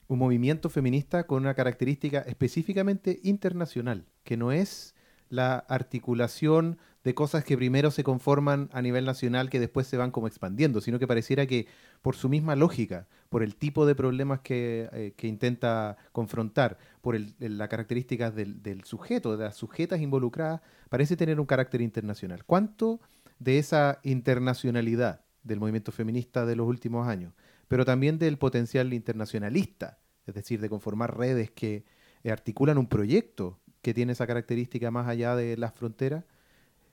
un 0.08 0.18
movimiento 0.18 0.70
feminista 0.70 1.26
con 1.26 1.42
una 1.42 1.54
característica 1.54 2.20
específicamente 2.20 3.20
internacional, 3.22 4.06
que 4.24 4.36
no 4.36 4.52
es 4.52 4.94
la 5.28 5.56
articulación 5.56 6.78
de 7.04 7.14
cosas 7.14 7.44
que 7.44 7.56
primero 7.56 7.90
se 7.90 8.04
conforman 8.04 8.68
a 8.72 8.80
nivel 8.80 9.04
nacional 9.04 9.50
que 9.50 9.58
después 9.58 9.86
se 9.86 9.96
van 9.96 10.10
como 10.10 10.28
expandiendo, 10.28 10.80
sino 10.80 10.98
que 10.98 11.08
pareciera 11.08 11.46
que 11.46 11.66
por 12.00 12.14
su 12.14 12.28
misma 12.28 12.54
lógica, 12.54 13.08
por 13.28 13.42
el 13.42 13.56
tipo 13.56 13.86
de 13.86 13.94
problemas 13.94 14.40
que, 14.40 14.88
eh, 14.92 15.26
intenta 15.26 15.96
confrontar, 16.12 16.78
por 17.00 17.18
las 17.38 17.68
características 17.68 18.34
del, 18.34 18.84
sujeto, 18.84 19.36
de 19.36 19.44
las 19.44 19.56
sujetas 19.56 20.00
involucradas, 20.00 20.60
parece 20.88 21.16
tener 21.16 21.40
un 21.40 21.46
carácter 21.46 21.80
internacional. 21.80 22.44
¿Cuánto 22.44 23.00
de 23.42 23.58
esa 23.58 24.00
internacionalidad 24.02 25.24
del 25.42 25.58
movimiento 25.58 25.92
feminista 25.92 26.46
de 26.46 26.56
los 26.56 26.68
últimos 26.68 27.08
años, 27.08 27.34
pero 27.68 27.84
también 27.84 28.18
del 28.18 28.38
potencial 28.38 28.92
internacionalista, 28.92 29.98
es 30.26 30.34
decir, 30.34 30.60
de 30.60 30.68
conformar 30.68 31.16
redes 31.16 31.50
que 31.50 31.84
articulan 32.24 32.78
un 32.78 32.86
proyecto 32.86 33.58
que 33.80 33.94
tiene 33.94 34.12
esa 34.12 34.26
característica 34.26 34.90
más 34.90 35.08
allá 35.08 35.34
de 35.34 35.56
las 35.56 35.74
fronteras. 35.74 36.24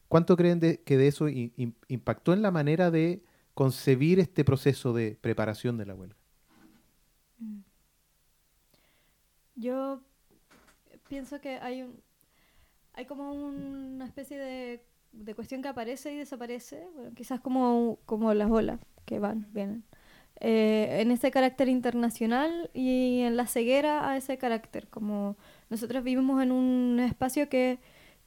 ¿Cuánto 0.08 0.36
creen 0.36 0.60
que 0.60 0.98
de 0.98 1.08
eso 1.08 1.28
impactó 1.30 2.34
en 2.34 2.42
la 2.42 2.50
manera 2.50 2.90
de 2.90 3.24
concebir 3.54 4.20
este 4.20 4.44
proceso 4.44 4.94
de 4.94 5.18
preparación 5.22 5.78
de 5.78 5.86
la 5.86 5.94
huelga? 5.94 6.18
Mm. 7.38 7.60
Yo 9.56 10.02
pienso 11.08 11.40
que 11.42 11.60
hay 11.60 11.84
un, 11.84 12.02
hay 12.94 13.06
como 13.06 13.32
una 13.34 14.06
especie 14.06 14.38
de, 14.38 14.89
de 15.12 15.36
cuestión 15.36 15.62
que 15.62 15.68
aparece 15.68 16.14
y 16.14 16.18
desaparece, 16.18 16.88
quizás 17.16 17.40
como, 17.40 18.00
como 18.06 18.34
las 18.34 18.50
olas 18.50 18.80
que 19.06 19.20
van, 19.20 19.48
vienen. 19.52 19.84
Eh, 20.42 21.00
en 21.02 21.12
ese 21.12 21.32
carácter 21.32 21.68
internacional 21.68 22.70
y 22.74 23.22
en 23.22 23.36
la 23.36 23.46
ceguera 23.46 24.10
a 24.10 24.16
ese 24.16 24.38
carácter, 24.38 24.88
como 24.88 25.36
nosotros 25.70 26.04
vivimos 26.04 26.42
en 26.42 26.54
un 26.54 27.00
espacio 27.02 27.50
que, 27.50 27.80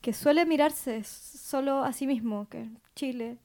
que 0.03 0.13
suele 0.13 0.45
mirarse 0.45 1.05
solo 1.05 1.83
a 1.85 1.93
sí 1.95 2.07
mismo, 2.07 2.49
que 2.51 2.63
es 2.63 2.69
Chile, 2.95 3.39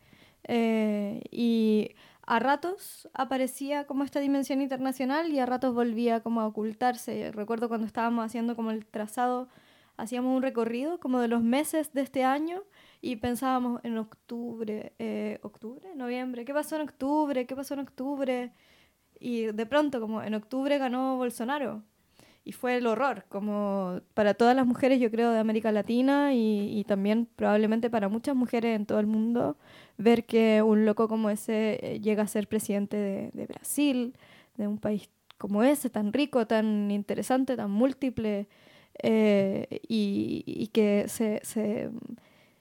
eh, 0.43 1.21
y 1.31 1.91
a 2.23 2.39
ratos 2.39 3.07
aparecía 3.13 3.85
como 3.85 4.03
esta 4.03 4.19
dimensión 4.19 4.61
internacional 4.61 5.31
y 5.31 5.39
a 5.39 5.45
ratos 5.45 5.73
volvía 5.73 6.19
como 6.19 6.41
a 6.41 6.47
ocultarse. 6.47 7.31
Recuerdo 7.31 7.69
cuando 7.69 7.87
estábamos 7.87 8.25
haciendo 8.25 8.55
como 8.57 8.71
el 8.71 8.85
trazado, 8.85 9.47
hacíamos 9.95 10.35
un 10.35 10.41
recorrido 10.41 10.99
como 10.99 11.21
de 11.21 11.29
los 11.29 11.41
meses 11.41 11.93
de 11.93 12.01
este 12.01 12.25
año 12.25 12.63
y 13.01 13.17
pensábamos 13.17 13.81
en 13.83 13.97
octubre, 13.97 14.93
eh, 14.99 15.39
octubre, 15.43 15.95
noviembre, 15.95 16.45
¿qué 16.45 16.53
pasó 16.53 16.75
en 16.75 16.83
octubre? 16.83 17.45
¿Qué 17.45 17.55
pasó 17.55 17.73
en 17.75 17.81
octubre? 17.81 18.51
Y 19.19 19.45
de 19.47 19.65
pronto 19.65 19.99
como 19.99 20.21
en 20.21 20.33
octubre 20.33 20.77
ganó 20.77 21.17
Bolsonaro 21.17 21.83
y 22.47 22.53
fue 22.53 22.77
el 22.77 22.87
horror, 22.87 23.25
como 23.27 23.99
para 24.13 24.33
todas 24.33 24.55
las 24.55 24.65
mujeres, 24.65 25.01
yo 25.01 25.11
creo, 25.11 25.31
de 25.31 25.39
América 25.39 25.69
Latina 25.73 26.33
y, 26.33 26.85
también 26.87 27.27
probablemente 27.35 27.89
para 27.89 28.07
muchas 28.07 28.37
mujeres 28.37 28.73
en 28.77 28.85
todo 28.85 29.01
el 29.01 29.05
mundo, 29.05 29.57
ver 29.97 30.25
que 30.25 30.61
un 30.61 30.85
loco 30.85 31.09
como 31.09 31.29
ese 31.29 31.77
eh, 31.81 31.99
llega 31.99 32.23
a 32.23 32.27
ser 32.27 32.47
presidente 32.47 32.95
de, 33.33 33.45
Brasil, 33.47 34.15
de 34.55 34.65
un 34.65 34.77
país 34.77 35.09
como 35.37 35.61
ese, 35.61 35.89
tan 35.89 36.13
rico, 36.13 36.47
tan 36.47 36.89
interesante, 36.89 37.57
tan 37.57 37.69
múltiple, 37.69 38.47
eh, 39.03 39.81
y, 39.89 40.69
que 40.71 41.05
se 41.09 41.41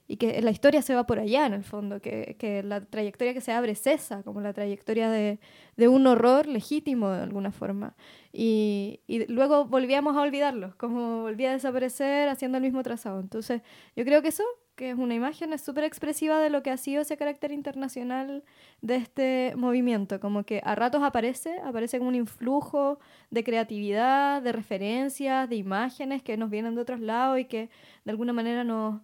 y 0.08 0.16
que 0.18 0.40
la 0.40 0.50
historia 0.50 0.82
se 0.82 0.94
va 0.94 1.04
por 1.04 1.18
allá 1.18 1.46
en 1.46 1.52
el 1.52 1.64
fondo, 1.64 2.00
que, 2.00 2.36
que 2.38 2.62
la 2.62 2.84
trayectoria 2.84 3.34
que 3.34 3.40
se 3.40 3.52
abre 3.52 3.72
es 3.72 3.86
esa, 3.86 4.22
como 4.22 4.40
la 4.40 4.52
trayectoria 4.52 5.10
de, 5.10 5.40
de 5.76 5.88
un 5.88 6.06
horror 6.06 6.46
legítimo 6.46 7.10
de 7.10 7.22
alguna 7.22 7.50
forma. 7.50 7.96
Y, 8.32 9.00
y, 9.08 9.26
luego 9.26 9.64
volvíamos 9.64 10.16
a 10.16 10.20
olvidarlo, 10.20 10.74
como 10.78 11.22
volvía 11.22 11.50
a 11.50 11.54
desaparecer 11.54 12.28
haciendo 12.28 12.58
el 12.58 12.62
mismo 12.62 12.82
trazado. 12.82 13.18
Entonces, 13.18 13.62
yo 13.96 14.04
creo 14.04 14.22
que 14.22 14.28
eso, 14.28 14.44
que 14.76 14.90
es 14.90 14.96
una 14.96 15.14
imagen, 15.14 15.52
es 15.52 15.62
súper 15.62 15.82
expresiva 15.82 16.38
de 16.38 16.50
lo 16.50 16.62
que 16.62 16.70
ha 16.70 16.76
sido 16.76 17.02
ese 17.02 17.16
carácter 17.16 17.50
internacional 17.50 18.44
de 18.82 18.96
este 18.96 19.54
movimiento, 19.56 20.20
como 20.20 20.44
que 20.44 20.60
a 20.64 20.76
ratos 20.76 21.02
aparece, 21.02 21.58
aparece 21.64 21.98
como 21.98 22.10
un 22.10 22.14
influjo 22.14 23.00
de 23.30 23.42
creatividad, 23.42 24.40
de 24.40 24.52
referencias, 24.52 25.48
de 25.48 25.56
imágenes 25.56 26.22
que 26.22 26.36
nos 26.36 26.50
vienen 26.50 26.76
de 26.76 26.82
otros 26.82 27.00
lados 27.00 27.40
y 27.40 27.46
que 27.46 27.70
de 28.04 28.10
alguna 28.12 28.32
manera 28.32 28.62
nos 28.62 29.00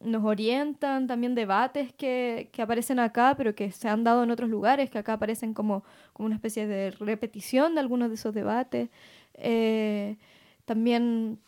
nos 0.00 0.24
orientan, 0.24 1.06
también 1.06 1.34
debates 1.34 1.92
que, 1.92 2.48
que, 2.52 2.62
aparecen 2.62 2.98
acá, 2.98 3.34
pero 3.36 3.54
que 3.54 3.70
se 3.70 3.88
han 3.88 4.02
dado 4.02 4.22
en 4.22 4.30
otros 4.30 4.48
lugares, 4.48 4.90
que 4.90 4.98
acá 4.98 5.14
aparecen 5.14 5.54
como, 5.54 5.84
como 6.12 6.26
una 6.26 6.36
especie 6.36 6.66
de 6.66 6.90
repetición 6.92 7.74
de 7.74 7.80
algunos 7.80 8.08
de 8.08 8.14
esos 8.14 8.34
debates. 8.34 8.88
Eh, 9.34 10.16
también 10.64 11.38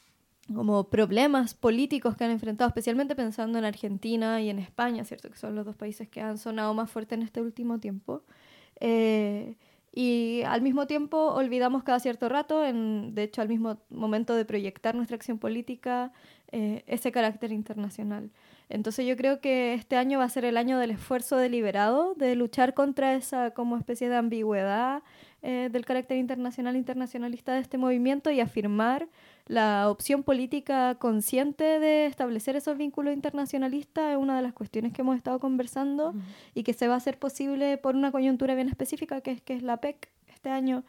como 0.55 0.85
problemas 0.85 1.55
políticos 1.55 2.17
que 2.17 2.25
han 2.25 2.31
enfrentado, 2.31 2.69
especialmente 2.69 3.15
pensando 3.15 3.59
en 3.59 3.65
Argentina 3.65 4.41
y 4.43 4.51
en 4.51 4.59
España, 4.59 5.05
¿cierto? 5.05 5.31
Que 5.31 5.39
son 5.39 5.55
los 5.55 5.65
dos 5.65 5.77
países 5.77 6.09
que 6.09 6.21
han 6.21 6.37
sonado 6.39 6.75
más 6.75 6.91
fuerte 6.91 7.15
en 7.15 7.23
este 7.23 7.41
último 7.41 7.79
tiempo. 7.79 8.23
Eh, 8.81 9.57
y 9.95 10.43
al 10.47 10.63
mismo 10.63 10.87
tiempo 10.87 11.19
olvidamos 11.35 11.85
cada 11.85 12.01
cierto 12.01 12.29
rato, 12.29 12.65
en, 12.65 13.15
de 13.15 13.25
hecho 13.25 13.43
al 13.43 13.49
mismo 13.49 13.79
momento 13.91 14.35
de 14.35 14.45
proyectar 14.45 14.95
nuestra 14.95 15.17
acción 15.17 15.39
política, 15.39 16.13
eh, 16.53 16.85
ese 16.87 17.11
carácter 17.13 17.51
internacional. 17.51 18.31
Entonces 18.69 19.07
yo 19.07 19.17
creo 19.17 19.41
que 19.41 19.75
este 19.75 19.97
año 19.97 20.19
va 20.19 20.25
a 20.25 20.29
ser 20.29 20.45
el 20.45 20.57
año 20.57 20.79
del 20.79 20.93
esfuerzo 20.93 21.37
deliberado, 21.37 22.15
de 22.15 22.35
luchar 22.37 22.75
contra 22.75 23.15
esa 23.15 23.51
como 23.51 23.77
especie 23.77 24.09
de 24.09 24.17
ambigüedad 24.17 25.03
eh, 25.43 25.69
del 25.73 25.85
carácter 25.85 26.19
internacional 26.19 26.77
internacionalista 26.77 27.53
de 27.53 27.61
este 27.61 27.77
movimiento 27.77 28.31
y 28.31 28.41
afirmar 28.41 29.09
la 29.47 29.91
opción 29.91 30.23
política 30.23 30.95
consciente 30.95 31.81
de 31.81 32.07
establecer 32.07 32.55
esos 32.55 32.79
vínculos 32.79 33.13
internacionalistas. 33.13 34.13
Es 34.13 34.17
una 34.17 34.37
de 34.37 34.43
las 34.43 34.53
cuestiones 34.53 34.93
que 34.93 35.03
hemos 35.03 35.17
estado 35.17 35.41
conversando 35.41 36.15
y 36.55 36.63
que 36.63 36.73
se 36.73 36.87
va 36.87 36.95
a 36.95 36.99
hacer 36.99 37.19
posible 37.19 37.77
por 37.77 37.97
una 37.97 38.13
coyuntura 38.13 38.55
bien 38.55 38.69
específica 38.69 39.21
que 39.21 39.33
es, 39.33 39.41
que 39.43 39.55
es 39.55 39.63
la 39.63 39.79
PEC 39.79 40.09
este 40.29 40.49
año 40.49 40.85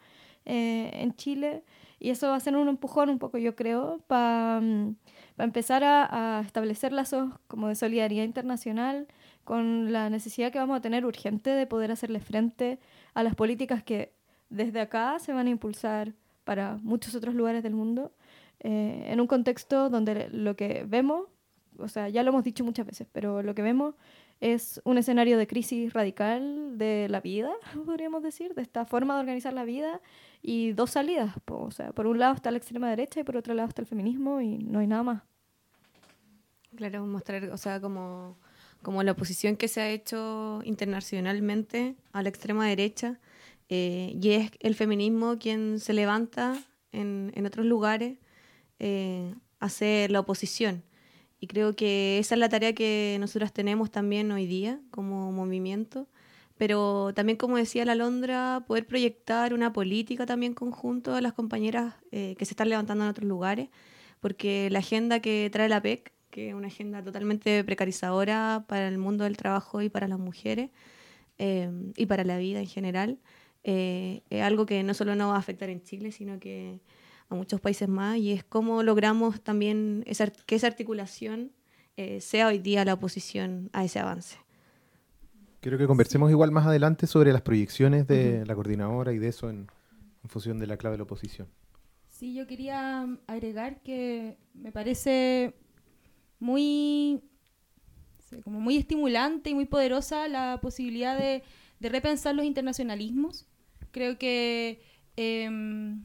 eh, 0.46 0.90
en 0.94 1.14
Chile. 1.16 1.64
Y 1.98 2.10
eso 2.10 2.28
va 2.28 2.36
a 2.36 2.40
ser 2.40 2.56
un 2.56 2.68
empujón 2.68 3.10
un 3.10 3.18
poco 3.18 3.38
yo 3.38 3.54
creo 3.54 4.00
para... 4.06 4.60
Mm, 4.62 4.96
para 5.36 5.46
empezar 5.46 5.82
a, 5.84 6.42
establecer 6.44 6.92
lazos 6.92 7.32
como 7.48 7.68
de 7.68 7.74
solidaridad 7.74 8.24
internacional 8.24 9.06
con 9.44 9.92
la 9.92 10.08
necesidad 10.10 10.52
que 10.52 10.58
vamos 10.58 10.76
a 10.76 10.80
tener 10.80 11.04
urgente 11.04 11.50
de 11.50 11.66
poder 11.66 11.90
hacerle 11.90 12.20
frente 12.20 12.78
a 13.14 13.22
las 13.22 13.34
políticas 13.34 13.82
que 13.82 14.12
desde 14.48 14.80
acá 14.80 15.18
se 15.18 15.32
van 15.32 15.46
a 15.46 15.50
impulsar 15.50 16.14
para 16.44 16.78
muchos 16.82 17.14
otros 17.14 17.34
lugares 17.34 17.62
del 17.62 17.74
mundo, 17.74 18.12
eh, 18.60 19.06
en 19.08 19.20
un 19.20 19.26
contexto 19.26 19.90
donde 19.90 20.28
lo 20.30 20.56
que 20.56 20.84
vemos, 20.86 21.26
o 21.78 21.88
sea, 21.88 22.08
ya 22.08 22.22
lo 22.22 22.30
hemos 22.30 22.44
dicho 22.44 22.64
muchas 22.64 22.86
veces, 22.86 23.08
pero 23.12 23.42
lo 23.42 23.54
que 23.54 23.62
vemos 23.62 23.94
es 24.40 24.80
un 24.84 24.98
escenario 24.98 25.38
de 25.38 25.46
crisis 25.46 25.92
radical 25.92 26.78
de 26.78 27.08
la 27.08 27.20
vida, 27.20 27.50
podríamos 27.84 28.22
decir, 28.22 28.54
de 28.54 28.62
esta 28.62 28.84
forma 28.84 29.14
de 29.14 29.20
organizar 29.20 29.52
la 29.52 29.64
vida 29.64 30.00
y 30.46 30.72
dos 30.72 30.90
salidas. 30.90 31.34
O 31.46 31.70
sea, 31.70 31.92
por 31.92 32.06
un 32.06 32.18
lado 32.18 32.34
está 32.34 32.50
la 32.50 32.58
extrema 32.58 32.90
derecha 32.90 33.20
y 33.20 33.24
por 33.24 33.38
otro 33.38 33.54
lado 33.54 33.70
está 33.70 33.80
el 33.80 33.88
feminismo 33.88 34.42
y 34.42 34.58
no 34.58 34.78
hay 34.78 34.86
nada 34.86 35.02
más. 35.02 35.22
Claro, 36.76 37.06
mostrar, 37.06 37.44
o 37.50 37.56
sea, 37.56 37.80
como, 37.80 38.36
como 38.82 39.02
la 39.02 39.12
oposición 39.12 39.56
que 39.56 39.68
se 39.68 39.80
ha 39.80 39.88
hecho 39.88 40.60
internacionalmente 40.64 41.96
a 42.12 42.22
la 42.22 42.28
extrema 42.28 42.66
derecha 42.66 43.18
eh, 43.70 44.18
y 44.20 44.30
es 44.32 44.50
el 44.60 44.74
feminismo 44.74 45.38
quien 45.38 45.80
se 45.80 45.94
levanta 45.94 46.62
en, 46.92 47.32
en 47.34 47.46
otros 47.46 47.64
lugares 47.64 48.18
eh, 48.80 49.34
a 49.60 49.66
hacer 49.66 50.10
la 50.10 50.20
oposición. 50.20 50.82
Y 51.40 51.46
creo 51.46 51.74
que 51.74 52.18
esa 52.18 52.34
es 52.34 52.38
la 52.38 52.50
tarea 52.50 52.74
que 52.74 53.16
nosotras 53.18 53.54
tenemos 53.54 53.90
también 53.90 54.30
hoy 54.30 54.46
día 54.46 54.78
como 54.90 55.32
movimiento 55.32 56.06
pero 56.56 57.12
también, 57.14 57.36
como 57.36 57.56
decía 57.56 57.84
la 57.84 57.94
Londra, 57.94 58.64
poder 58.66 58.86
proyectar 58.86 59.54
una 59.54 59.72
política 59.72 60.24
también 60.24 60.54
conjunto 60.54 61.14
a 61.14 61.20
las 61.20 61.32
compañeras 61.32 61.94
eh, 62.12 62.36
que 62.38 62.44
se 62.44 62.52
están 62.52 62.68
levantando 62.68 63.04
en 63.04 63.10
otros 63.10 63.28
lugares, 63.28 63.70
porque 64.20 64.70
la 64.70 64.78
agenda 64.78 65.20
que 65.20 65.50
trae 65.52 65.68
la 65.68 65.82
PEC, 65.82 66.12
que 66.30 66.48
es 66.50 66.54
una 66.54 66.68
agenda 66.68 67.02
totalmente 67.02 67.62
precarizadora 67.64 68.64
para 68.68 68.88
el 68.88 68.98
mundo 68.98 69.24
del 69.24 69.36
trabajo 69.36 69.82
y 69.82 69.88
para 69.88 70.08
las 70.08 70.18
mujeres 70.18 70.70
eh, 71.38 71.70
y 71.96 72.06
para 72.06 72.24
la 72.24 72.38
vida 72.38 72.60
en 72.60 72.66
general, 72.66 73.18
eh, 73.64 74.22
es 74.30 74.42
algo 74.42 74.66
que 74.66 74.82
no 74.82 74.94
solo 74.94 75.16
nos 75.16 75.30
va 75.32 75.36
a 75.36 75.38
afectar 75.38 75.70
en 75.70 75.82
Chile, 75.82 76.12
sino 76.12 76.38
que 76.38 76.80
a 77.30 77.34
muchos 77.34 77.60
países 77.60 77.88
más, 77.88 78.18
y 78.18 78.32
es 78.32 78.44
cómo 78.44 78.82
logramos 78.82 79.40
también 79.42 80.04
que 80.46 80.54
esa 80.54 80.66
articulación 80.66 81.52
sea 82.18 82.48
hoy 82.48 82.58
día 82.58 82.84
la 82.84 82.94
oposición 82.94 83.70
a 83.72 83.84
ese 83.84 84.00
avance. 84.00 84.43
Quiero 85.64 85.78
que 85.78 85.86
conversemos 85.86 86.30
igual 86.30 86.50
más 86.50 86.66
adelante 86.66 87.06
sobre 87.06 87.32
las 87.32 87.40
proyecciones 87.40 88.06
de 88.06 88.44
la 88.44 88.54
coordinadora 88.54 89.14
y 89.14 89.18
de 89.18 89.28
eso 89.28 89.48
en, 89.48 89.66
en 90.22 90.28
función 90.28 90.58
de 90.58 90.66
la 90.66 90.76
clave 90.76 90.92
de 90.92 90.98
la 90.98 91.04
oposición. 91.04 91.48
Sí, 92.06 92.34
yo 92.34 92.46
quería 92.46 93.08
agregar 93.26 93.80
que 93.80 94.36
me 94.52 94.72
parece 94.72 95.54
muy, 96.38 97.22
como 98.42 98.60
muy 98.60 98.76
estimulante 98.76 99.48
y 99.48 99.54
muy 99.54 99.64
poderosa 99.64 100.28
la 100.28 100.58
posibilidad 100.60 101.18
de, 101.18 101.42
repensar 101.80 102.34
los 102.34 102.44
internacionalismos. 102.44 103.46
Creo 103.90 104.18
que 104.18 104.82
em, 105.16 106.04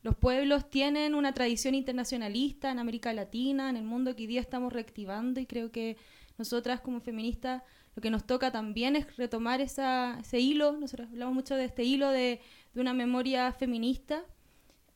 los 0.00 0.16
pueblos 0.16 0.70
tienen 0.70 1.14
una 1.14 1.34
tradición 1.34 1.74
internacionalista 1.74 2.70
en 2.70 2.78
América 2.78 3.12
Latina, 3.12 3.68
en 3.68 3.76
el 3.76 3.84
mundo 3.84 4.16
que 4.16 4.22
hoy 4.22 4.28
día 4.28 4.40
estamos 4.40 4.72
reactivando 4.72 5.38
y 5.38 5.44
creo 5.44 5.70
que 5.70 5.98
nosotras 6.38 6.80
como 6.80 7.02
feministas 7.02 7.62
lo 7.96 8.02
que 8.02 8.10
nos 8.10 8.26
toca 8.26 8.52
también 8.52 8.94
es 8.94 9.16
retomar 9.16 9.62
esa, 9.62 10.18
ese 10.20 10.38
hilo, 10.38 10.72
nosotros 10.72 11.08
hablamos 11.10 11.34
mucho 11.34 11.56
de 11.56 11.64
este 11.64 11.82
hilo 11.82 12.10
de, 12.10 12.40
de 12.74 12.80
una 12.80 12.92
memoria 12.92 13.52
feminista, 13.52 14.22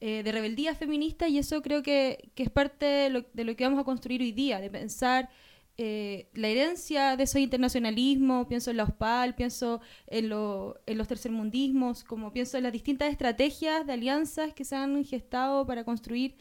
eh, 0.03 0.23
de 0.23 0.33
rebeldía 0.33 0.75
feminista, 0.75 1.27
y 1.27 1.39
eso 1.39 1.63
creo 1.63 1.83
que, 1.83 2.31
que 2.35 2.43
es 2.43 2.51
parte 2.51 2.85
de 2.85 3.11
lo, 3.11 3.57
que 3.57 3.65
vamos 3.65 3.81
a 3.81 3.85
construir 3.85 4.21
hoy 4.21 4.33
día, 4.33 4.61
de 4.61 4.69
pensar 4.69 5.31
eh, 5.79 6.29
la 6.35 6.49
herencia 6.49 7.17
de 7.17 7.25
ese 7.25 7.41
internacionalismo, 7.41 8.47
pienso 8.47 8.71
en 8.71 8.77
la 8.77 8.85
OSPAL, 8.85 9.35
pienso 9.35 9.81
en, 10.07 10.29
lo, 10.29 10.79
en 10.85 10.99
los 10.99 11.09
tercermundismos, 11.09 12.05
como 12.05 12.33
pienso 12.35 12.59
en 12.59 12.65
las 12.65 12.73
distintas 12.73 13.11
estrategias 13.11 13.87
de 13.87 13.95
alianzas 13.95 14.53
que 14.53 14.67
se 14.67 14.77
han 14.77 15.03
gestado 15.07 15.67
para 15.67 15.85
construir 15.85 16.37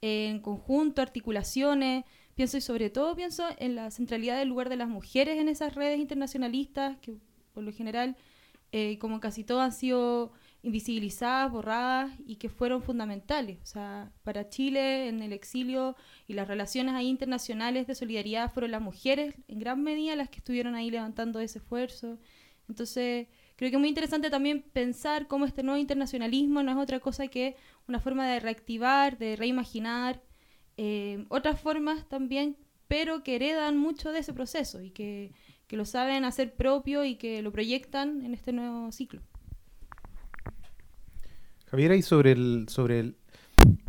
en 0.00 0.40
conjunto, 0.40 1.02
articulaciones, 1.02 2.04
pienso 2.40 2.56
y 2.56 2.62
sobre 2.62 2.88
todo 2.88 3.14
pienso 3.14 3.44
en 3.58 3.74
la 3.74 3.90
centralidad 3.90 4.38
del 4.38 4.48
lugar 4.48 4.70
de 4.70 4.76
las 4.76 4.88
mujeres 4.88 5.38
en 5.38 5.50
esas 5.50 5.74
redes 5.74 5.98
internacionalistas, 5.98 6.96
que 7.02 7.18
por 7.52 7.62
lo 7.62 7.70
general, 7.70 8.16
eh, 8.72 8.96
como 8.98 9.20
casi 9.20 9.44
todo, 9.44 9.60
han 9.60 9.72
sido 9.72 10.32
invisibilizadas, 10.62 11.52
borradas 11.52 12.10
y 12.24 12.36
que 12.36 12.48
fueron 12.48 12.80
fundamentales. 12.82 13.58
O 13.62 13.66
sea, 13.66 14.10
para 14.22 14.48
Chile 14.48 15.08
en 15.08 15.20
el 15.20 15.34
exilio 15.34 15.96
y 16.28 16.32
las 16.32 16.48
relaciones 16.48 16.94
ahí 16.94 17.08
internacionales 17.08 17.86
de 17.86 17.94
solidaridad 17.94 18.50
fueron 18.50 18.70
las 18.70 18.80
mujeres 18.80 19.34
en 19.46 19.58
gran 19.58 19.82
medida 19.82 20.16
las 20.16 20.30
que 20.30 20.38
estuvieron 20.38 20.74
ahí 20.74 20.90
levantando 20.90 21.40
ese 21.40 21.58
esfuerzo. 21.58 22.16
Entonces, 22.70 23.26
creo 23.56 23.70
que 23.70 23.76
es 23.76 23.80
muy 23.80 23.90
interesante 23.90 24.30
también 24.30 24.62
pensar 24.62 25.26
cómo 25.26 25.44
este 25.44 25.62
nuevo 25.62 25.78
internacionalismo 25.78 26.62
no 26.62 26.70
es 26.70 26.78
otra 26.78 27.00
cosa 27.00 27.28
que 27.28 27.56
una 27.86 28.00
forma 28.00 28.26
de 28.26 28.40
reactivar, 28.40 29.18
de 29.18 29.36
reimaginar 29.36 30.22
eh, 30.82 31.26
otras 31.28 31.60
formas 31.60 32.08
también, 32.08 32.56
pero 32.88 33.22
que 33.22 33.36
heredan 33.36 33.76
mucho 33.76 34.12
de 34.12 34.20
ese 34.20 34.32
proceso 34.32 34.80
y 34.80 34.88
que, 34.88 35.30
que 35.66 35.76
lo 35.76 35.84
saben 35.84 36.24
hacer 36.24 36.54
propio 36.54 37.04
y 37.04 37.16
que 37.16 37.42
lo 37.42 37.52
proyectan 37.52 38.22
en 38.22 38.32
este 38.32 38.54
nuevo 38.54 38.90
ciclo. 38.90 39.20
Javier, 41.66 41.92
y 41.92 42.00
sobre 42.00 42.32
el, 42.32 42.64
sobre 42.70 43.12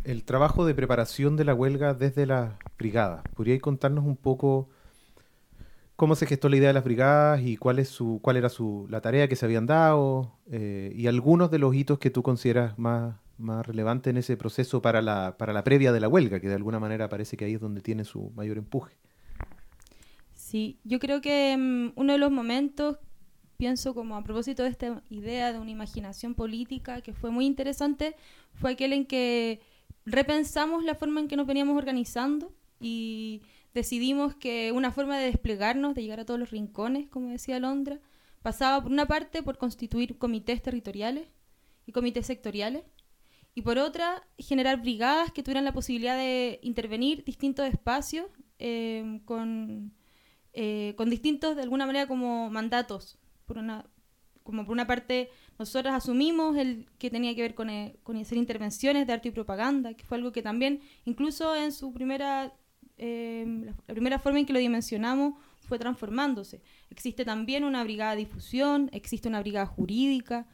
el, 0.04 0.24
trabajo 0.24 0.66
de 0.66 0.74
preparación 0.74 1.38
de 1.38 1.46
la 1.46 1.54
huelga 1.54 1.94
desde 1.94 2.26
las 2.26 2.52
brigadas, 2.76 3.22
¿podríais 3.34 3.62
contarnos 3.62 4.04
un 4.04 4.18
poco 4.18 4.68
cómo 5.96 6.14
se 6.14 6.26
gestó 6.26 6.50
la 6.50 6.58
idea 6.58 6.68
de 6.68 6.74
las 6.74 6.84
brigadas 6.84 7.40
y 7.40 7.56
cuál, 7.56 7.78
es 7.78 7.88
su, 7.88 8.20
cuál 8.20 8.36
era 8.36 8.50
su, 8.50 8.86
la 8.90 9.00
tarea 9.00 9.28
que 9.28 9.36
se 9.36 9.46
habían 9.46 9.64
dado 9.64 10.36
eh, 10.50 10.92
y 10.94 11.06
algunos 11.06 11.50
de 11.50 11.58
los 11.58 11.74
hitos 11.74 11.98
que 11.98 12.10
tú 12.10 12.22
consideras 12.22 12.78
más, 12.78 13.14
más 13.38 13.66
relevantes 13.66 14.10
en 14.10 14.16
ese 14.18 14.36
proceso 14.36 14.82
para 14.82 15.02
la, 15.02 15.36
para 15.36 15.52
la 15.52 15.64
previa 15.64 15.92
de 15.92 16.00
la 16.00 16.08
huelga, 16.08 16.40
que 16.40 16.48
de 16.48 16.54
alguna 16.54 16.78
manera 16.78 17.08
parece 17.08 17.36
que 17.36 17.44
ahí 17.44 17.54
es 17.54 17.60
donde 17.60 17.80
tiene 17.80 18.04
su 18.04 18.30
mayor 18.30 18.58
empuje? 18.58 18.96
Sí, 20.34 20.78
yo 20.84 20.98
creo 20.98 21.20
que 21.20 21.56
mm, 21.56 21.92
uno 21.96 22.12
de 22.12 22.18
los 22.18 22.30
momentos 22.30 22.98
pienso 23.56 23.94
como 23.94 24.16
a 24.16 24.24
propósito 24.24 24.64
de 24.64 24.70
esta 24.70 25.02
idea 25.08 25.52
de 25.52 25.58
una 25.58 25.70
imaginación 25.70 26.34
política 26.34 27.00
que 27.00 27.12
fue 27.12 27.30
muy 27.30 27.46
interesante, 27.46 28.16
fue 28.54 28.72
aquel 28.72 28.92
en 28.92 29.06
que 29.06 29.60
repensamos 30.04 30.82
la 30.84 30.94
forma 30.94 31.20
en 31.20 31.28
que 31.28 31.36
nos 31.36 31.46
veníamos 31.46 31.76
organizando 31.76 32.52
y 32.80 33.42
decidimos 33.72 34.34
que 34.34 34.72
una 34.72 34.90
forma 34.90 35.18
de 35.18 35.26
desplegarnos, 35.26 35.94
de 35.94 36.02
llegar 36.02 36.20
a 36.20 36.24
todos 36.24 36.40
los 36.40 36.50
rincones, 36.50 37.08
como 37.08 37.28
decía 37.28 37.60
Londra, 37.60 38.00
pasaba 38.42 38.82
por 38.82 38.90
una 38.90 39.06
parte 39.06 39.42
por 39.42 39.58
constituir 39.58 40.18
comités 40.18 40.60
territoriales 40.60 41.28
y 41.86 41.92
comités 41.92 42.26
sectoriales, 42.26 42.82
y 43.54 43.62
por 43.62 43.78
otra 43.78 44.26
generar 44.38 44.80
brigadas 44.80 45.32
que 45.32 45.42
tuvieran 45.42 45.64
la 45.64 45.72
posibilidad 45.72 46.16
de 46.16 46.58
intervenir 46.62 47.24
distintos 47.24 47.66
espacios 47.66 48.26
eh, 48.58 49.20
con, 49.24 49.92
eh, 50.52 50.94
con 50.96 51.10
distintos, 51.10 51.56
de 51.56 51.62
alguna 51.62 51.86
manera, 51.86 52.06
como 52.06 52.50
mandatos 52.50 53.18
por 53.46 53.58
una, 53.58 53.84
como 54.42 54.64
por 54.64 54.72
una 54.72 54.86
parte 54.86 55.30
nosotros 55.58 55.94
asumimos 55.94 56.56
el 56.56 56.86
que 56.98 57.10
tenía 57.10 57.34
que 57.34 57.42
ver 57.42 57.54
con, 57.54 57.70
eh, 57.70 57.96
con 58.02 58.16
hacer 58.16 58.38
intervenciones 58.38 59.06
de 59.06 59.12
arte 59.12 59.28
y 59.28 59.32
propaganda, 59.32 59.94
que 59.94 60.04
fue 60.04 60.16
algo 60.16 60.32
que 60.32 60.42
también, 60.42 60.80
incluso 61.04 61.54
en 61.54 61.72
su 61.72 61.92
primera, 61.92 62.52
eh, 62.98 63.74
la, 63.86 63.94
primera 63.94 64.18
forma 64.18 64.40
en 64.40 64.46
que 64.46 64.52
lo 64.52 64.58
dimensionamos, 64.58 65.34
fue 65.60 65.78
transformándose. 65.78 66.60
Existe 66.90 67.24
también 67.24 67.64
una 67.64 67.84
brigada 67.84 68.12
de 68.12 68.18
difusión, 68.18 68.90
existe 68.92 69.28
una 69.28 69.40
brigada 69.40 69.66
jurídica, 69.66 70.46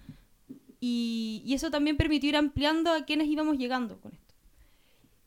y, 0.80 1.42
eso 1.52 1.70
también 1.70 1.96
permitió 1.96 2.28
ir 2.28 2.36
ampliando 2.36 2.92
a 2.92 3.04
quienes 3.04 3.28
íbamos 3.28 3.58
llegando 3.58 4.00
con 4.00 4.12
esto. 4.12 4.34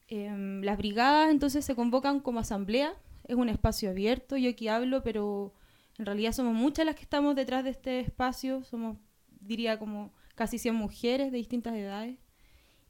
Em, 0.07 0.61
las 0.61 0.77
brigadas 0.77 1.31
entonces 1.31 1.65
se 1.65 1.75
convocan 1.75 2.19
como 2.19 2.39
asamblea, 2.39 2.93
es 3.27 3.35
un 3.35 3.49
espacio 3.49 3.89
abierto, 3.89 4.37
yo 4.37 4.49
aquí 4.49 4.67
hablo, 4.67 5.03
pero 5.03 5.53
en 5.97 6.05
realidad 6.05 6.33
somos 6.33 6.53
muchas 6.53 6.85
las 6.85 6.95
que 6.95 7.03
estamos 7.03 7.35
detrás 7.35 7.63
de 7.63 7.69
este 7.71 7.99
espacio, 7.99 8.63
somos, 8.63 8.97
diría, 9.39 9.77
como 9.79 10.11
casi 10.35 10.57
100 10.57 10.75
mujeres 10.75 11.31
de 11.31 11.37
distintas 11.37 11.75
edades. 11.75 12.17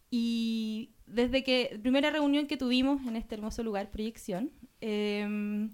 Y 0.09 0.91
desde 1.07 1.43
que, 1.43 1.79
primera 1.81 2.09
reunión 2.09 2.47
que 2.47 2.57
tuvimos 2.57 3.05
en 3.07 3.15
este 3.15 3.35
hermoso 3.35 3.63
lugar, 3.63 3.91
Proyección, 3.91 4.51
em, 4.81 5.71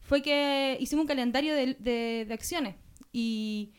fue 0.00 0.22
que 0.22 0.76
hicimos 0.80 1.04
un 1.04 1.08
calendario 1.08 1.54
de, 1.54 1.74
de, 1.74 2.32
acciones. 2.32 2.76
Y, 3.12 3.72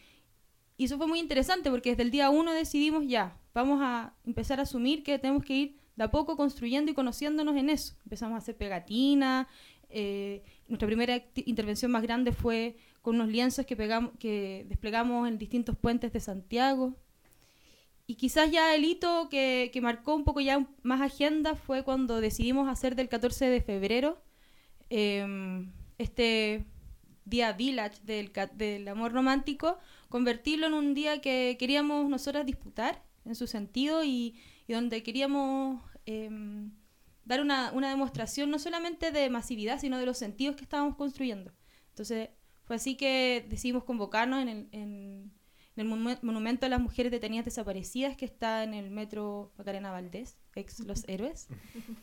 y, 0.77 0.85
eso 0.85 0.97
fue 0.97 1.07
muy 1.07 1.19
interesante 1.19 1.69
porque 1.69 1.91
desde 1.91 2.03
el 2.03 2.11
día 2.11 2.29
uno 2.29 2.53
decidimos 2.53 3.05
ya, 3.07 3.38
vamos 3.53 3.79
a 3.81 4.13
empezar 4.25 4.59
a 4.59 4.63
asumir 4.63 5.03
que 5.03 5.19
tenemos 5.19 5.43
que 5.43 5.53
ir 5.53 5.77
de 5.95 6.03
a 6.03 6.11
poco 6.11 6.35
construyendo 6.35 6.91
y 6.91 6.93
conociéndonos 6.93 7.55
en 7.55 7.69
eso. 7.69 7.95
Empezamos 8.03 8.35
a 8.35 8.39
hacer 8.39 8.57
pegatinas. 8.57 9.47
Eh, 9.89 10.43
nuestra 10.67 10.88
primera 10.88 11.23
intervención 11.35 11.91
más 11.91 12.03
grande 12.03 12.31
fue 12.31 12.75
con 13.01 13.15
unos 13.15 13.29
lienzos 13.29 13.65
que, 13.65 13.75
pegamos, 13.75 14.11
que 14.19 14.65
desplegamos 14.67 15.27
en 15.27 15.38
distintos 15.38 15.77
puentes 15.77 16.11
de 16.11 16.19
Santiago. 16.19 16.95
Y 18.07 18.15
quizás 18.15 18.51
ya 18.51 18.75
el 18.75 18.83
hito 18.83 19.29
que, 19.29 19.71
que, 19.73 19.81
marcó 19.81 20.15
un 20.15 20.25
poco 20.25 20.41
ya 20.41 20.67
más 20.83 21.01
agenda 21.01 21.55
fue 21.55 21.83
cuando 21.83 22.21
decidimos 22.21 22.69
hacer 22.69 22.95
del 22.95 23.09
14 23.09 23.45
de 23.45 23.61
febrero 23.61 24.21
em, 24.89 25.71
este 25.97 26.65
día 27.25 27.53
village 27.53 27.99
del, 28.03 28.31
del, 28.53 28.88
amor 28.88 29.11
romántico, 29.11 29.79
convertirlo 30.15 30.67
en 30.67 30.73
un 30.73 30.93
día 30.93 31.19
que 31.19 31.58
queríamos 31.60 32.08
nosotras 32.08 32.45
disputar 32.45 33.04
en 33.25 33.36
su 33.36 33.47
sentido 33.47 34.01
y, 34.06 34.39
donde 34.65 35.04
queríamos 35.04 35.82
em, 36.06 36.71
dar 37.25 37.41
una, 37.41 37.73
una 37.73 37.89
demostración 37.89 38.49
no 38.49 38.58
solamente 38.58 39.12
de 39.12 39.30
masividad, 39.30 39.78
sino 39.78 39.99
de 39.99 40.06
los 40.06 40.17
sentidos 40.17 40.56
que 40.56 40.63
estábamos 40.63 40.95
construyendo. 40.95 41.51
Entonces, 41.89 42.30
fue 42.63 42.78
así 42.78 42.95
que 42.95 43.45
decidimos 43.49 43.84
convocarnos 43.84 44.41
en 44.41 44.47
el, 44.47 44.69
en, 44.71 45.34
el 45.75 45.85
Monumento 45.85 46.65
a 46.65 46.69
las 46.69 46.79
Mujeres 46.79 47.11
Detenidas 47.11 47.43
Desaparecidas, 47.43 48.15
que 48.15 48.23
está 48.23 48.63
en 48.63 48.73
el 48.73 48.91
metro 48.91 49.51
Macarena 49.57 49.91
Valdés, 49.91 50.38
ex 50.55 50.79
Los 50.79 51.03
Héroes. 51.07 51.47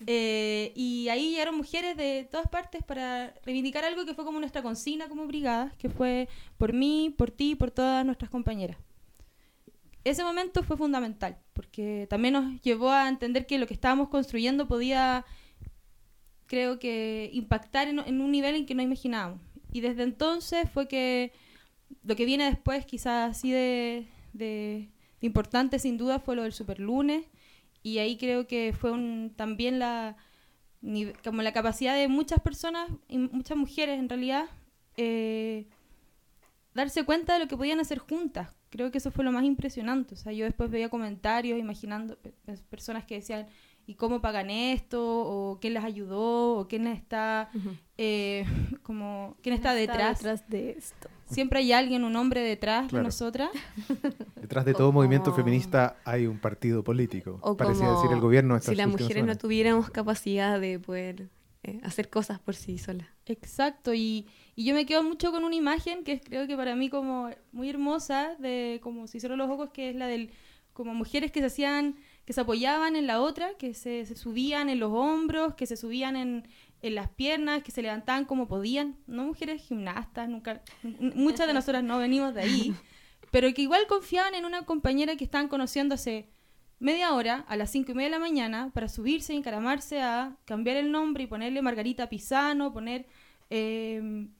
Eh, 0.06 0.72
y 0.76 1.08
ahí 1.08 1.30
llegaron 1.30 1.56
mujeres 1.56 1.96
de 1.96 2.28
todas 2.30 2.48
partes 2.48 2.82
para 2.84 3.32
reivindicar 3.44 3.84
algo 3.84 4.04
que 4.04 4.14
fue 4.14 4.24
como 4.24 4.40
nuestra 4.40 4.62
consigna 4.62 5.08
como 5.08 5.26
brigada, 5.26 5.72
que 5.78 5.88
fue 5.88 6.28
por 6.58 6.74
mí, 6.74 7.14
por 7.16 7.30
ti, 7.30 7.54
por 7.54 7.70
todas 7.70 8.04
nuestras 8.04 8.30
compañeras. 8.30 8.76
Ese 10.04 10.22
momento 10.22 10.62
fue 10.64 10.76
fundamental, 10.76 11.38
porque 11.54 12.06
también 12.10 12.34
nos 12.34 12.60
llevó 12.60 12.90
a 12.90 13.08
entender 13.08 13.46
que 13.46 13.58
lo 13.58 13.66
que 13.66 13.74
estábamos 13.74 14.08
construyendo 14.08 14.68
podía, 14.68 15.24
creo 16.46 16.78
que, 16.78 17.30
impactar 17.32 17.88
en, 17.88 18.00
en 18.00 18.20
un 18.20 18.32
nivel 18.32 18.56
en 18.56 18.66
que 18.66 18.74
no 18.74 18.82
imaginábamos. 18.82 19.40
Y 19.72 19.80
desde 19.80 20.02
entonces 20.02 20.68
fue 20.70 20.88
que 20.88 21.32
lo 22.04 22.16
que 22.16 22.24
viene 22.24 22.44
después, 22.44 22.86
quizás 22.86 23.30
así 23.30 23.50
de, 23.50 24.06
de, 24.32 24.88
importante 25.20 25.78
sin 25.78 25.96
duda, 25.96 26.18
fue 26.18 26.36
lo 26.36 26.42
del 26.42 26.52
Superlunes. 26.52 27.26
Y 27.82 27.98
ahí 27.98 28.16
creo 28.16 28.46
que 28.46 28.74
fue 28.78 28.92
un, 28.92 29.32
también 29.36 29.78
la, 29.78 30.16
como 31.24 31.42
la 31.42 31.52
capacidad 31.52 31.96
de 31.96 32.08
muchas 32.08 32.40
personas, 32.40 32.90
y 33.08 33.18
muchas 33.18 33.56
mujeres 33.56 33.98
en 33.98 34.08
realidad, 34.08 34.46
eh, 34.96 35.66
darse 36.74 37.04
cuenta 37.04 37.34
de 37.34 37.40
lo 37.40 37.48
que 37.48 37.56
podían 37.56 37.80
hacer 37.80 37.98
juntas. 37.98 38.54
Creo 38.70 38.90
que 38.90 38.98
eso 38.98 39.10
fue 39.10 39.24
lo 39.24 39.32
más 39.32 39.44
impresionante. 39.44 40.14
O 40.14 40.16
sea, 40.16 40.32
yo 40.32 40.44
después 40.44 40.70
veía 40.70 40.88
comentarios 40.88 41.58
imaginando 41.58 42.18
personas 42.70 43.04
que 43.04 43.16
decían, 43.16 43.46
y 43.86 43.94
cómo 43.94 44.20
pagan 44.20 44.50
esto, 44.50 45.02
o 45.02 45.58
quién 45.60 45.74
les 45.74 45.84
ayudó, 45.84 46.56
o 46.58 46.68
quién 46.68 46.86
está, 46.86 47.50
eh, 47.98 48.44
como, 48.82 49.36
quién 49.42 49.54
está 49.54 49.74
detrás. 49.74 50.18
detrás 50.18 50.48
de 50.48 50.70
esto. 50.70 51.08
Siempre 51.32 51.60
hay 51.60 51.72
alguien, 51.72 52.04
un 52.04 52.16
hombre 52.16 52.40
detrás 52.40 52.90
de 52.90 53.02
nosotras. 53.02 53.50
Detrás 54.40 54.64
de 54.64 54.74
todo 54.74 54.92
movimiento 54.92 55.32
feminista 55.34 55.96
hay 56.04 56.26
un 56.26 56.38
partido 56.38 56.84
político. 56.84 57.38
O 57.40 57.56
Parecía 57.56 57.90
decir 57.90 58.10
el 58.12 58.20
gobierno. 58.20 58.58
Si 58.60 58.74
las 58.74 58.88
mujeres 58.88 59.24
no 59.24 59.36
tuviéramos 59.36 59.90
capacidad 59.90 60.60
de 60.60 60.78
poder 60.78 61.28
eh, 61.64 61.80
hacer 61.84 62.10
cosas 62.10 62.38
por 62.40 62.54
sí 62.54 62.78
solas. 62.78 63.06
Exacto, 63.26 63.94
y, 63.94 64.26
y, 64.56 64.64
yo 64.64 64.74
me 64.74 64.84
quedo 64.84 65.04
mucho 65.04 65.30
con 65.30 65.44
una 65.44 65.54
imagen 65.54 66.02
que 66.02 66.20
creo 66.20 66.48
que 66.48 66.56
para 66.56 66.74
mí 66.74 66.90
como 66.90 67.30
muy 67.52 67.70
hermosa, 67.70 68.34
de 68.40 68.80
como 68.82 69.06
si 69.06 69.18
hicieron 69.18 69.38
los 69.38 69.48
ojos, 69.48 69.70
que 69.72 69.90
es 69.90 69.96
la 69.96 70.08
del 70.08 70.30
como 70.72 70.94
mujeres 70.94 71.30
que 71.30 71.40
se 71.40 71.46
hacían, 71.46 71.96
que 72.24 72.32
se 72.32 72.40
apoyaban 72.40 72.96
en 72.96 73.06
la 73.06 73.20
otra, 73.20 73.54
que 73.58 73.74
se, 73.74 74.06
se 74.06 74.16
subían 74.16 74.68
en 74.68 74.80
los 74.80 74.90
hombros, 74.92 75.54
que 75.54 75.66
se 75.66 75.76
subían 75.76 76.16
en, 76.16 76.48
en 76.82 76.96
las 76.96 77.08
piernas, 77.08 77.62
que 77.62 77.70
se 77.70 77.80
levantaban 77.80 78.24
como 78.24 78.48
podían, 78.48 78.96
no 79.06 79.24
mujeres 79.24 79.62
gimnastas, 79.62 80.28
nunca, 80.28 80.62
muchas 80.82 81.46
de 81.46 81.54
nosotras 81.54 81.84
no 81.84 81.98
venimos 81.98 82.34
de 82.34 82.42
ahí, 82.42 82.74
pero 83.30 83.52
que 83.54 83.62
igual 83.62 83.86
confiaban 83.88 84.34
en 84.34 84.44
una 84.44 84.66
compañera 84.66 85.16
que 85.16 85.24
estaban 85.24 85.48
conociendo 85.48 85.94
hace 85.94 86.28
media 86.80 87.14
hora 87.14 87.44
a 87.48 87.56
las 87.56 87.70
cinco 87.70 87.92
y 87.92 87.94
media 87.94 88.08
de 88.08 88.16
la 88.16 88.18
mañana 88.18 88.70
para 88.74 88.88
subirse 88.88 89.32
y 89.32 89.36
encaramarse 89.36 90.02
a 90.02 90.36
cambiar 90.44 90.76
el 90.76 90.90
nombre 90.90 91.24
y 91.24 91.26
ponerle 91.28 91.62
Margarita 91.62 92.08
Pisano, 92.08 92.72
poner, 92.72 93.06
em, 93.48 94.30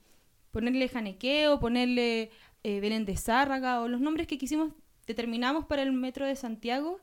ponerle 0.51 0.89
Janequeo, 0.89 1.61
ponerle 1.61 2.31
eh, 2.63 2.79
Belén 2.81 3.05
de 3.05 3.15
Zárraga 3.15 3.81
o 3.81 3.87
los 3.87 4.01
nombres 4.01 4.27
que 4.27 4.37
quisimos, 4.37 4.73
determinamos 5.07 5.65
para 5.65 5.81
el 5.83 5.93
metro 5.93 6.25
de 6.25 6.35
Santiago. 6.35 6.99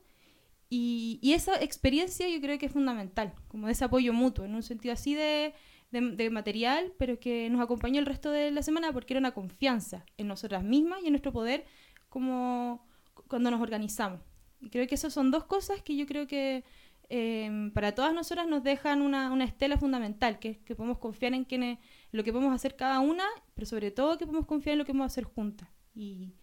Y, 0.73 1.33
esa 1.33 1.61
experiencia 1.61 2.29
yo 2.29 2.39
creo 2.39 2.57
que 2.57 2.67
es 2.67 2.71
fundamental, 2.71 3.33
como 3.49 3.67
de 3.67 3.73
ese 3.73 3.83
apoyo 3.83 4.13
mutuo, 4.13 4.45
en 4.45 4.55
un 4.55 4.63
sentido 4.63 4.93
así 4.93 5.13
de, 5.13 5.53
de, 5.91 6.29
material, 6.29 6.93
pero 6.97 7.19
que 7.19 7.49
nos 7.49 7.59
acompañó 7.59 7.99
el 7.99 8.05
resto 8.05 8.31
de 8.31 8.51
la 8.51 8.63
semana 8.63 8.93
porque 8.93 9.13
era 9.13 9.19
una 9.19 9.33
confianza 9.33 10.05
en 10.17 10.29
nosotras 10.29 10.63
mismas 10.63 11.01
y 11.03 11.07
en 11.07 11.11
nuestro 11.11 11.33
poder 11.33 11.65
como 12.07 12.87
cuando 13.27 13.51
nos 13.51 13.59
organizamos. 13.59 14.21
Y 14.61 14.69
creo 14.69 14.87
que 14.87 14.95
esas 14.95 15.13
son 15.13 15.29
dos 15.29 15.43
cosas 15.43 15.81
que 15.81 15.97
yo 15.97 16.05
creo 16.05 16.25
que 16.25 16.63
em, 17.09 17.71
para 17.71 17.93
todas 17.93 18.13
nosotras 18.13 18.47
nos 18.47 18.63
dejan 18.63 19.01
una, 19.01 19.29
una 19.33 19.43
estela 19.43 19.77
fundamental, 19.77 20.39
que 20.39 20.51
es 20.51 20.57
que 20.59 20.73
podemos 20.73 20.99
confiar 20.99 21.33
en, 21.33 21.45
en 21.49 21.79
lo 22.13 22.23
que 22.23 22.31
podemos 22.31 22.55
hacer 22.55 22.77
cada 22.77 23.01
una, 23.01 23.25
pero 23.55 23.67
sobre 23.67 23.91
todo 23.91 24.17
que 24.17 24.25
podemos 24.25 24.47
confiar 24.47 24.75
en 24.75 24.79
lo 24.79 24.85
que 24.85 24.93
podemos 24.93 25.11
hacer 25.11 25.25
juntas. 25.25 25.67
Y, 25.93 26.33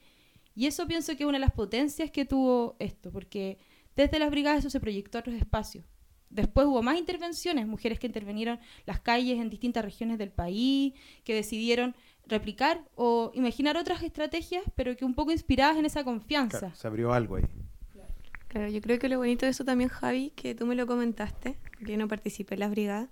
y 0.54 0.66
eso 0.66 0.86
pienso 0.86 1.16
que 1.16 1.22
es 1.22 1.26
una 1.26 1.38
de 1.38 1.46
las 1.46 1.52
potencias 1.52 2.10
que 2.10 2.26
tuvo 2.26 2.76
esto, 2.78 3.10
porque 3.10 3.56
desde 3.98 4.20
las 4.20 4.30
brigadas 4.30 4.60
eso 4.60 4.70
se 4.70 4.78
proyectó 4.78 5.18
a 5.18 5.20
otros 5.20 5.34
espacios. 5.34 5.84
Después 6.30 6.66
hubo 6.68 6.82
más 6.82 6.96
intervenciones, 6.98 7.66
mujeres 7.66 7.98
que 7.98 8.06
intervinieron 8.06 8.60
las 8.86 9.00
calles 9.00 9.40
en 9.40 9.50
distintas 9.50 9.84
regiones 9.84 10.18
del 10.18 10.30
país, 10.30 10.94
que 11.24 11.34
decidieron 11.34 11.96
replicar 12.26 12.84
o 12.94 13.32
imaginar 13.34 13.76
otras 13.76 14.02
estrategias, 14.02 14.62
pero 14.76 14.96
que 14.96 15.04
un 15.04 15.14
poco 15.14 15.32
inspiradas 15.32 15.78
en 15.78 15.86
esa 15.86 16.04
confianza. 16.04 16.72
se 16.74 16.86
abrió 16.86 17.12
algo 17.12 17.36
ahí. 17.36 17.44
Claro, 18.46 18.68
yo 18.68 18.80
creo 18.80 18.98
que 18.98 19.08
lo 19.08 19.18
bonito 19.18 19.46
de 19.46 19.50
eso 19.50 19.64
también, 19.64 19.90
Javi, 19.90 20.30
que 20.30 20.54
tú 20.54 20.64
me 20.64 20.74
lo 20.74 20.86
comentaste, 20.86 21.58
que 21.78 21.92
yo 21.92 21.98
no 21.98 22.08
participé 22.08 22.54
en 22.54 22.60
las 22.60 22.70
brigadas, 22.70 23.08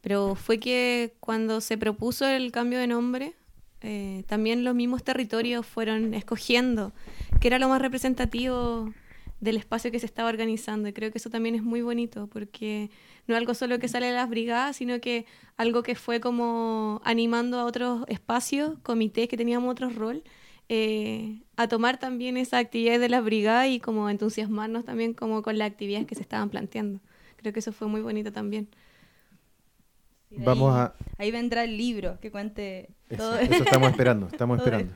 pero 0.00 0.34
fue 0.34 0.58
que 0.58 1.14
cuando 1.18 1.60
se 1.60 1.78
propuso 1.78 2.28
el 2.28 2.52
cambio 2.52 2.78
de 2.78 2.86
nombre, 2.86 3.34
eh, 3.80 4.24
también 4.26 4.64
los 4.64 4.74
mismos 4.74 5.02
territorios 5.02 5.66
fueron 5.66 6.14
escogiendo 6.14 6.92
que 7.40 7.48
era 7.48 7.58
lo 7.58 7.68
más 7.68 7.80
representativo 7.80 8.92
del 9.40 9.56
espacio 9.56 9.90
que 9.90 9.98
se 9.98 10.06
estaba 10.06 10.28
organizando. 10.28 10.88
Y 10.88 10.92
creo 10.92 11.10
que 11.10 11.18
eso 11.18 11.30
también 11.30 11.54
es 11.54 11.62
muy 11.62 11.82
bonito, 11.82 12.26
porque 12.28 12.90
no 13.26 13.34
es 13.34 13.38
algo 13.38 13.54
solo 13.54 13.78
que 13.78 13.88
sale 13.88 14.06
de 14.06 14.14
las 14.14 14.28
brigadas, 14.28 14.76
sino 14.76 15.00
que 15.00 15.26
algo 15.56 15.82
que 15.82 15.94
fue 15.94 16.20
como 16.20 17.00
animando 17.04 17.58
a 17.58 17.64
otros 17.64 18.04
espacios, 18.08 18.78
comités 18.82 19.28
que 19.28 19.36
teníamos 19.36 19.70
otro 19.70 19.90
rol, 19.90 20.22
eh, 20.68 21.42
a 21.56 21.68
tomar 21.68 21.98
también 21.98 22.36
esa 22.36 22.58
actividad 22.58 22.98
de 22.98 23.08
la 23.08 23.20
brigada 23.20 23.68
y 23.68 23.78
como 23.78 24.10
entusiasmarnos 24.10 24.84
también 24.84 25.14
como 25.14 25.42
con 25.42 25.58
las 25.58 25.70
actividades 25.70 26.06
que 26.06 26.14
se 26.14 26.22
estaban 26.22 26.50
planteando. 26.50 27.00
Creo 27.36 27.52
que 27.52 27.60
eso 27.60 27.72
fue 27.72 27.88
muy 27.88 28.00
bonito 28.00 28.32
también. 28.32 28.68
Vamos 30.30 30.74
ahí, 30.74 30.80
a... 30.80 30.94
Ahí 31.18 31.30
vendrá 31.30 31.62
el 31.62 31.76
libro 31.76 32.18
que 32.20 32.32
cuente 32.32 32.90
todo 33.16 33.38
eso. 33.38 33.52
estamos 33.52 33.90
esperando, 33.90 34.26
estamos 34.26 34.58
esperando. 34.64 34.92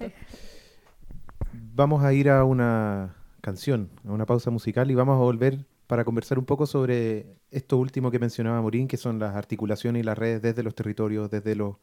Vamos 1.52 2.02
a 2.02 2.12
ir 2.12 2.28
a 2.28 2.44
una 2.44 3.14
canción, 3.40 3.90
a 4.06 4.12
una 4.12 4.26
pausa 4.26 4.50
musical 4.50 4.90
y 4.90 4.94
vamos 4.94 5.14
a 5.14 5.18
volver 5.18 5.66
para 5.86 6.04
conversar 6.04 6.38
un 6.38 6.44
poco 6.44 6.66
sobre 6.66 7.26
esto 7.50 7.76
último 7.76 8.10
que 8.10 8.18
mencionaba 8.18 8.62
Morín, 8.62 8.86
que 8.86 8.96
son 8.96 9.18
las 9.18 9.34
articulaciones 9.34 10.00
y 10.00 10.04
las 10.04 10.16
redes 10.16 10.40
desde 10.40 10.62
los 10.62 10.74
territorios, 10.74 11.30
desde 11.30 11.56
los 11.56 11.76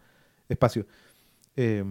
espacios. 0.47 0.85
Eh, 1.55 1.83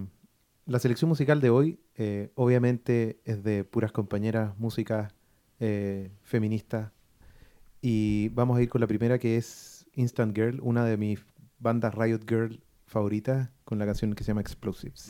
la 0.65 0.79
selección 0.79 1.09
musical 1.09 1.41
de 1.41 1.49
hoy 1.49 1.79
eh, 1.95 2.31
obviamente 2.35 3.21
es 3.23 3.43
de 3.43 3.63
puras 3.63 3.91
compañeras 3.91 4.57
músicas 4.57 5.13
eh, 5.59 6.11
feministas 6.23 6.91
y 7.81 8.29
vamos 8.29 8.57
a 8.57 8.61
ir 8.61 8.69
con 8.69 8.81
la 8.81 8.87
primera 8.87 9.19
que 9.19 9.37
es 9.37 9.85
Instant 9.93 10.35
Girl, 10.35 10.59
una 10.61 10.85
de 10.85 10.97
mis 10.97 11.19
bandas 11.59 11.93
Riot 11.95 12.21
Girl 12.27 12.59
favoritas 12.85 13.49
con 13.63 13.79
la 13.79 13.85
canción 13.85 14.13
que 14.13 14.23
se 14.23 14.29
llama 14.29 14.41
Explosives. 14.41 15.09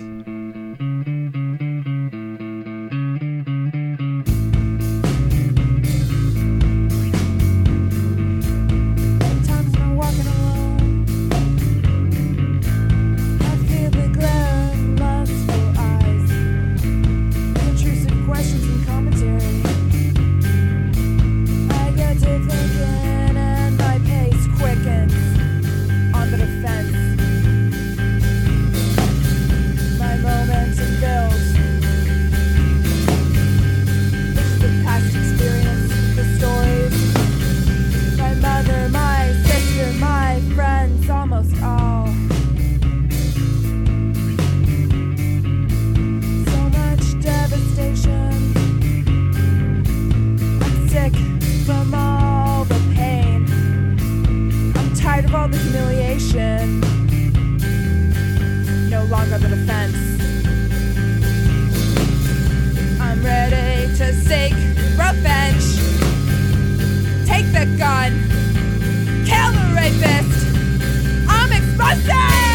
I'm 71.30 71.52
exhausted. 71.54 72.47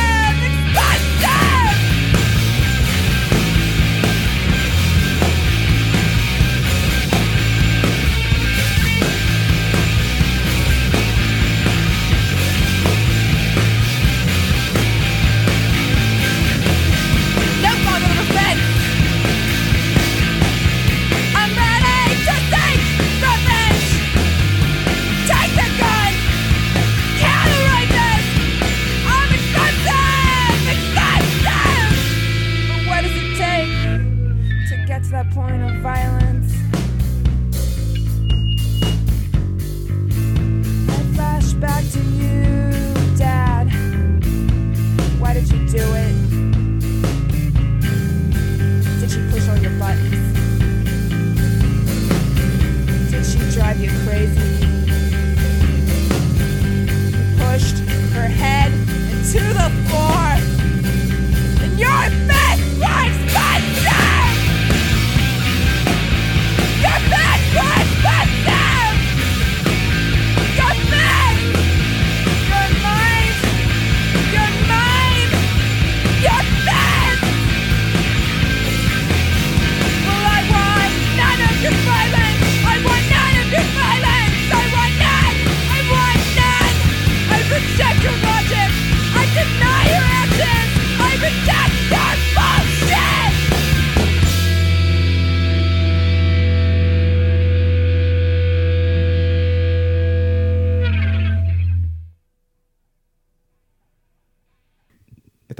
point 35.31 35.63
of 35.63 35.77
violence. 35.83 36.22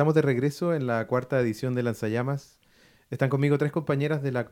Estamos 0.03 0.15
de 0.17 0.23
regreso 0.23 0.75
en 0.75 0.89
la 0.89 1.07
cuarta 1.07 1.39
edición 1.39 1.77
de 1.77 1.85
Lanzallamas. 1.85 2.59
Están 3.09 3.29
conmigo 3.29 3.57
tres 3.57 3.71
compañeras 3.71 4.21
de 4.21 4.33
la 4.33 4.51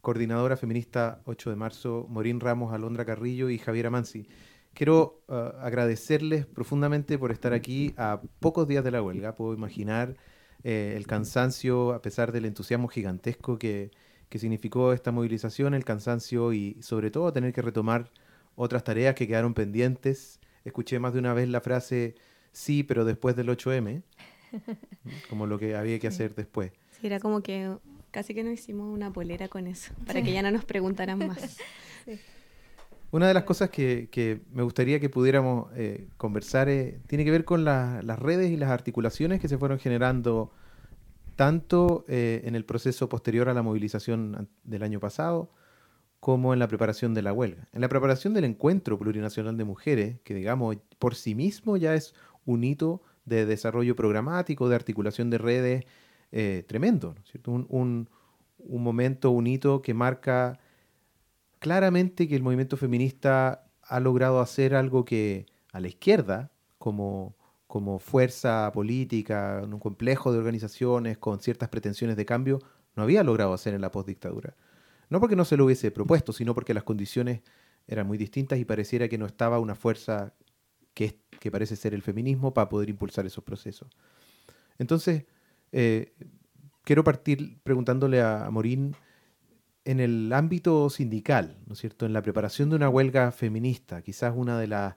coordinadora 0.00 0.56
feminista 0.56 1.22
8 1.24 1.50
de 1.50 1.56
marzo, 1.56 2.06
Morín 2.08 2.38
Ramos, 2.38 2.72
Alondra 2.72 3.04
Carrillo 3.04 3.50
y 3.50 3.58
Javiera 3.58 3.90
Mansi. 3.90 4.28
Quiero 4.74 5.24
uh, 5.26 5.58
agradecerles 5.60 6.46
profundamente 6.46 7.18
por 7.18 7.32
estar 7.32 7.52
aquí 7.52 7.94
a 7.96 8.20
pocos 8.38 8.68
días 8.68 8.84
de 8.84 8.92
la 8.92 9.02
huelga. 9.02 9.34
Puedo 9.34 9.54
imaginar 9.54 10.14
eh, 10.62 10.94
el 10.96 11.08
cansancio, 11.08 11.92
a 11.92 12.00
pesar 12.00 12.30
del 12.30 12.44
entusiasmo 12.44 12.86
gigantesco 12.86 13.58
que, 13.58 13.90
que 14.28 14.38
significó 14.38 14.92
esta 14.92 15.10
movilización, 15.10 15.74
el 15.74 15.84
cansancio 15.84 16.52
y 16.52 16.80
sobre 16.80 17.10
todo 17.10 17.32
tener 17.32 17.52
que 17.52 17.62
retomar 17.62 18.12
otras 18.54 18.84
tareas 18.84 19.16
que 19.16 19.26
quedaron 19.26 19.54
pendientes. 19.54 20.38
Escuché 20.62 21.00
más 21.00 21.12
de 21.12 21.18
una 21.18 21.34
vez 21.34 21.48
la 21.48 21.60
frase 21.60 22.14
sí, 22.52 22.84
pero 22.84 23.04
después 23.04 23.34
del 23.34 23.48
8M, 23.48 24.04
como 25.30 25.46
lo 25.46 25.58
que 25.58 25.76
había 25.76 25.98
que 25.98 26.08
hacer 26.08 26.34
después. 26.34 26.72
Sí, 27.00 27.06
era 27.06 27.20
como 27.20 27.42
que 27.42 27.76
casi 28.10 28.34
que 28.34 28.42
nos 28.42 28.54
hicimos 28.54 28.92
una 28.92 29.12
polera 29.12 29.48
con 29.48 29.66
eso, 29.66 29.92
para 30.06 30.22
que 30.22 30.32
ya 30.32 30.42
no 30.42 30.50
nos 30.50 30.64
preguntaran 30.64 31.18
más. 31.18 31.58
Una 33.10 33.26
de 33.26 33.32
las 33.32 33.44
cosas 33.44 33.70
que, 33.70 34.42
me 34.52 34.62
gustaría 34.62 35.00
que 35.00 35.08
pudiéramos 35.08 35.70
eh, 35.74 36.08
conversar 36.18 36.68
eh, 36.68 37.00
tiene 37.06 37.24
que 37.24 37.30
ver 37.30 37.46
con 37.46 37.64
las 37.64 38.18
redes 38.18 38.50
y 38.50 38.58
las 38.58 38.70
articulaciones 38.70 39.40
que 39.40 39.48
se 39.48 39.56
fueron 39.56 39.78
generando 39.78 40.52
tanto 41.34 42.04
eh, 42.06 42.42
en 42.44 42.54
el 42.54 42.66
proceso 42.66 43.08
posterior 43.08 43.48
a 43.48 43.54
la 43.54 43.62
movilización 43.62 44.50
del 44.64 44.82
año 44.82 45.00
pasado 45.00 45.50
como 46.20 46.52
en 46.52 46.58
la 46.58 46.68
preparación 46.68 47.14
de 47.14 47.22
la 47.22 47.32
huelga. 47.32 47.68
En 47.72 47.80
la 47.80 47.88
preparación 47.88 48.34
del 48.34 48.44
encuentro 48.44 48.98
plurinacional 48.98 49.56
de 49.56 49.64
mujeres, 49.64 50.20
que 50.22 50.34
digamos 50.34 50.76
por 50.98 51.14
sí 51.14 51.34
mismo 51.34 51.78
ya 51.78 51.94
es 51.94 52.14
un 52.44 52.62
hito 52.62 53.02
de 53.28 53.46
desarrollo 53.46 53.94
programático, 53.94 54.68
de 54.68 54.76
articulación 54.76 55.30
de 55.30 55.38
redes 55.38 55.84
eh, 56.32 56.64
tremendo, 56.66 57.14
¿cierto? 57.24 57.52
Un, 57.52 58.08
momento, 58.58 59.30
un 59.30 59.46
hito 59.46 59.82
que 59.82 59.94
marca 59.94 60.58
claramente 61.58 62.28
que 62.28 62.36
el 62.36 62.42
movimiento 62.42 62.76
feminista 62.76 63.64
ha 63.82 64.00
logrado 64.00 64.40
hacer 64.40 64.74
algo 64.74 65.04
que 65.04 65.46
a 65.72 65.80
la 65.80 65.88
izquierda, 65.88 66.50
como, 66.78 67.36
como 67.66 67.98
fuerza 67.98 68.70
política, 68.72 69.60
en 69.62 69.72
un 69.72 69.80
complejo 69.80 70.32
de 70.32 70.38
organizaciones 70.38 71.18
con 71.18 71.40
ciertas 71.40 71.68
pretensiones 71.68 72.16
de 72.16 72.26
cambio, 72.26 72.58
no 72.94 73.02
había 73.04 73.22
logrado 73.22 73.52
hacer 73.52 73.74
en 73.74 73.80
la 73.80 73.90
postdictadura. 73.90 74.56
No 75.08 75.20
porque 75.20 75.36
no 75.36 75.44
se 75.44 75.56
lo 75.56 75.64
hubiese 75.64 75.90
propuesto, 75.90 76.32
sino 76.32 76.54
porque 76.54 76.74
las 76.74 76.84
condiciones 76.84 77.40
eran 77.86 78.06
muy 78.06 78.18
distintas 78.18 78.58
y 78.58 78.64
pareciera 78.64 79.08
que 79.08 79.16
no 79.16 79.24
estaba 79.24 79.58
una 79.58 79.74
fuerza 79.74 80.34
que, 80.98 81.50
parece 81.50 81.76
ser 81.76 81.94
el 81.94 82.02
feminismo 82.02 82.52
para 82.52 82.68
poder 82.68 82.90
impulsar 82.90 83.24
esos 83.24 83.44
procesos. 83.44 83.88
Entonces, 84.78 85.24
eh, 85.72 86.12
quiero 86.84 87.04
partir 87.04 87.58
preguntándole 87.62 88.20
a, 88.20 88.48
Morín 88.50 88.94
en 89.84 90.00
el 90.00 90.32
ámbito 90.32 90.90
sindical, 90.90 91.56
¿no 91.66 91.72
es 91.72 91.78
cierto? 91.78 92.04
En 92.04 92.12
la 92.12 92.22
preparación 92.22 92.68
de 92.68 92.76
una 92.76 92.88
huelga 92.88 93.30
feminista, 93.32 94.02
quizás 94.02 94.34
una 94.36 94.58
de 94.58 94.66
las 94.66 94.96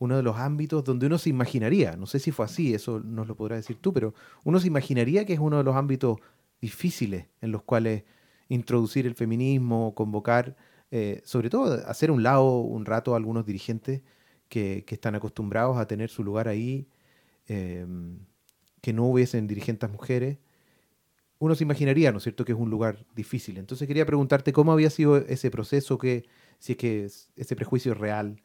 uno 0.00 0.16
de 0.16 0.22
los 0.22 0.36
ámbitos 0.36 0.84
donde 0.84 1.06
uno 1.06 1.18
se 1.18 1.28
imaginaría, 1.28 1.96
no 1.96 2.06
sé 2.06 2.20
si 2.20 2.30
fue 2.30 2.44
así, 2.44 2.72
eso 2.72 3.00
nos 3.00 3.26
lo 3.26 3.34
podrás 3.34 3.58
decir 3.58 3.78
tú, 3.80 3.92
pero 3.92 4.14
uno 4.44 4.60
se 4.60 4.68
imaginaría 4.68 5.24
que 5.24 5.32
es 5.32 5.40
uno 5.40 5.58
de 5.58 5.64
los 5.64 5.74
ámbitos 5.74 6.20
difíciles 6.60 7.26
en 7.40 7.50
los 7.50 7.64
cuales 7.64 8.04
introducir 8.48 9.08
el 9.08 9.16
feminismo, 9.16 9.96
convocar, 9.96 10.56
eh, 10.92 11.20
sobre 11.24 11.50
todo 11.50 11.84
hacer 11.88 12.12
un 12.12 12.22
lado 12.22 12.60
un 12.60 12.84
rato 12.84 13.14
a 13.14 13.16
algunos 13.16 13.44
dirigentes 13.44 14.02
que, 14.48 14.84
están 14.88 15.14
acostumbrados 15.14 15.76
a 15.78 15.86
tener 15.86 16.10
su 16.10 16.24
lugar 16.24 16.48
ahí, 16.48 16.88
em, 17.46 18.18
que 18.80 18.92
no 18.92 19.04
hubiesen 19.06 19.46
dirigentes 19.46 19.90
mujeres. 19.90 20.38
Uno 21.38 21.54
se 21.54 21.64
imaginaría, 21.64 22.10
¿no 22.12 22.18
es 22.18 22.24
cierto?, 22.24 22.44
que 22.44 22.52
es 22.52 22.58
un 22.58 22.70
lugar 22.70 23.04
difícil. 23.14 23.58
Entonces 23.58 23.86
quería 23.86 24.06
preguntarte 24.06 24.52
cómo 24.52 24.72
había 24.72 24.90
sido 24.90 25.16
ese 25.16 25.50
proceso, 25.50 25.98
que, 25.98 26.24
si 26.58 26.72
es 26.72 26.78
que 26.78 27.04
ese 27.36 27.56
prejuicio 27.56 27.92
es 27.92 27.98
real. 27.98 28.42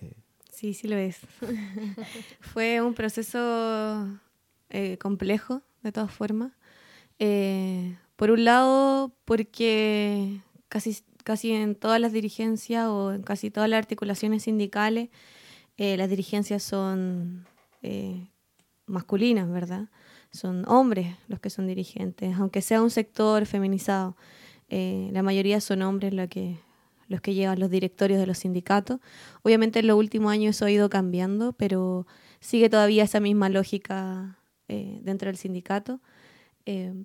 Eh. 0.00 0.14
Sí, 0.50 0.74
sí 0.74 0.88
lo 0.88 0.96
es. 0.96 1.18
Fue 2.40 2.80
un 2.80 2.94
proceso 2.94 4.18
eh, 4.70 4.98
complejo, 4.98 5.62
de 5.82 5.92
todas 5.92 6.12
formas. 6.12 6.52
Por 8.20 8.30
un 8.30 8.44
lado, 8.44 9.14
porque 9.24 10.42
casi, 10.68 10.98
casi 11.24 11.52
en 11.52 11.74
todas 11.74 11.98
las 11.98 12.12
dirigencias 12.12 12.86
o 12.86 13.14
en 13.14 13.22
casi 13.22 13.50
todas 13.50 13.70
las 13.70 13.78
articulaciones 13.78 14.42
sindicales, 14.42 15.08
eh, 15.82 15.96
las 15.96 16.10
dirigencias 16.10 16.62
son 16.62 17.46
eh, 17.80 18.28
masculinas, 18.84 19.50
¿verdad? 19.50 19.88
Son 20.30 20.68
hombres 20.68 21.16
los 21.26 21.40
que 21.40 21.48
son 21.48 21.66
dirigentes, 21.66 22.36
aunque 22.36 22.60
sea 22.60 22.82
un 22.82 22.90
sector 22.90 23.46
feminizado. 23.46 24.14
Eh, 24.68 25.08
la 25.10 25.22
mayoría 25.22 25.58
son 25.62 25.80
hombres 25.80 26.12
los 26.12 26.28
que, 26.28 26.58
los 27.08 27.22
que 27.22 27.32
llevan 27.32 27.58
los 27.60 27.70
directorios 27.70 28.20
de 28.20 28.26
los 28.26 28.36
sindicatos. 28.36 29.00
Obviamente 29.42 29.78
en 29.78 29.86
los 29.86 29.96
últimos 29.96 30.30
años 30.30 30.54
eso 30.54 30.66
ha 30.66 30.70
ido 30.70 30.90
cambiando, 30.90 31.54
pero 31.54 32.06
sigue 32.40 32.68
todavía 32.68 33.04
esa 33.04 33.20
misma 33.20 33.48
lógica 33.48 34.36
dentro 34.68 35.28
del 35.28 35.38
sindicato. 35.38 36.02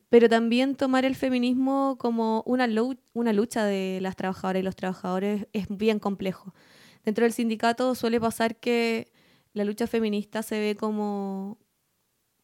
Pero 0.10 0.28
también 0.28 0.76
tomar 0.76 1.06
el 1.06 1.16
feminismo 1.16 1.96
como 1.98 2.44
una, 2.46 2.68
una 3.14 3.32
lucha 3.32 3.64
de 3.64 4.00
las 4.02 4.18
trabajadoras 4.18 4.60
y 4.60 4.64
los 4.64 4.76
trabajadores 4.76 5.48
es 5.54 5.66
bien 5.70 5.98
complejo. 6.00 6.54
Dentro 7.06 7.24
del 7.24 7.34
sindicato 7.34 7.94
suele 7.94 8.20
pasar 8.20 8.56
que 8.58 9.12
la 9.54 9.64
lucha 9.64 9.86
feminista 9.86 10.42
se 10.42 10.60
ve 10.60 10.76
como, 10.76 11.60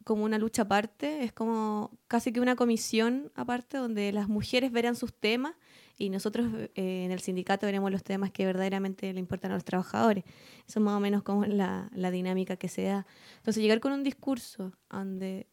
como 0.04 0.24
una 0.24 0.38
lucha 0.38 0.62
aparte, 0.62 1.24
es 1.24 1.34
como 1.34 1.98
casi 2.08 2.32
que 2.32 2.40
una 2.40 2.56
comisión 2.56 3.32
aparte 3.36 3.78
donde 3.78 4.12
las 4.12 4.30
mujeres 4.30 4.72
verán 4.72 4.96
sus 4.96 5.14
temas 5.14 5.56
y 5.98 6.10
nosotros 6.10 6.48
eh, 6.76 7.06
en 7.06 7.12
el 7.12 7.20
sindicato 7.20 7.66
veremos 7.66 7.92
los 7.92 8.04
temas 8.04 8.32
que 8.32 8.46
verdaderamente 8.46 9.12
le 9.12 9.20
importan 9.20 9.52
a 9.52 9.56
los 9.56 9.66
trabajadores. 9.66 10.24
Eso 10.68 10.80
es 10.80 10.84
más 10.84 10.96
o 10.96 11.00
menos 11.00 11.24
como 11.24 11.44
la, 11.46 11.90
la 11.94 12.12
dinámica 12.12 12.56
que 12.56 12.70
se 12.70 12.84
da. 12.84 13.08
Entonces 13.38 13.64
llegar 13.64 13.80
con 13.80 13.94
un 13.94 14.04
discurso 14.04 14.74
donde 14.92 15.48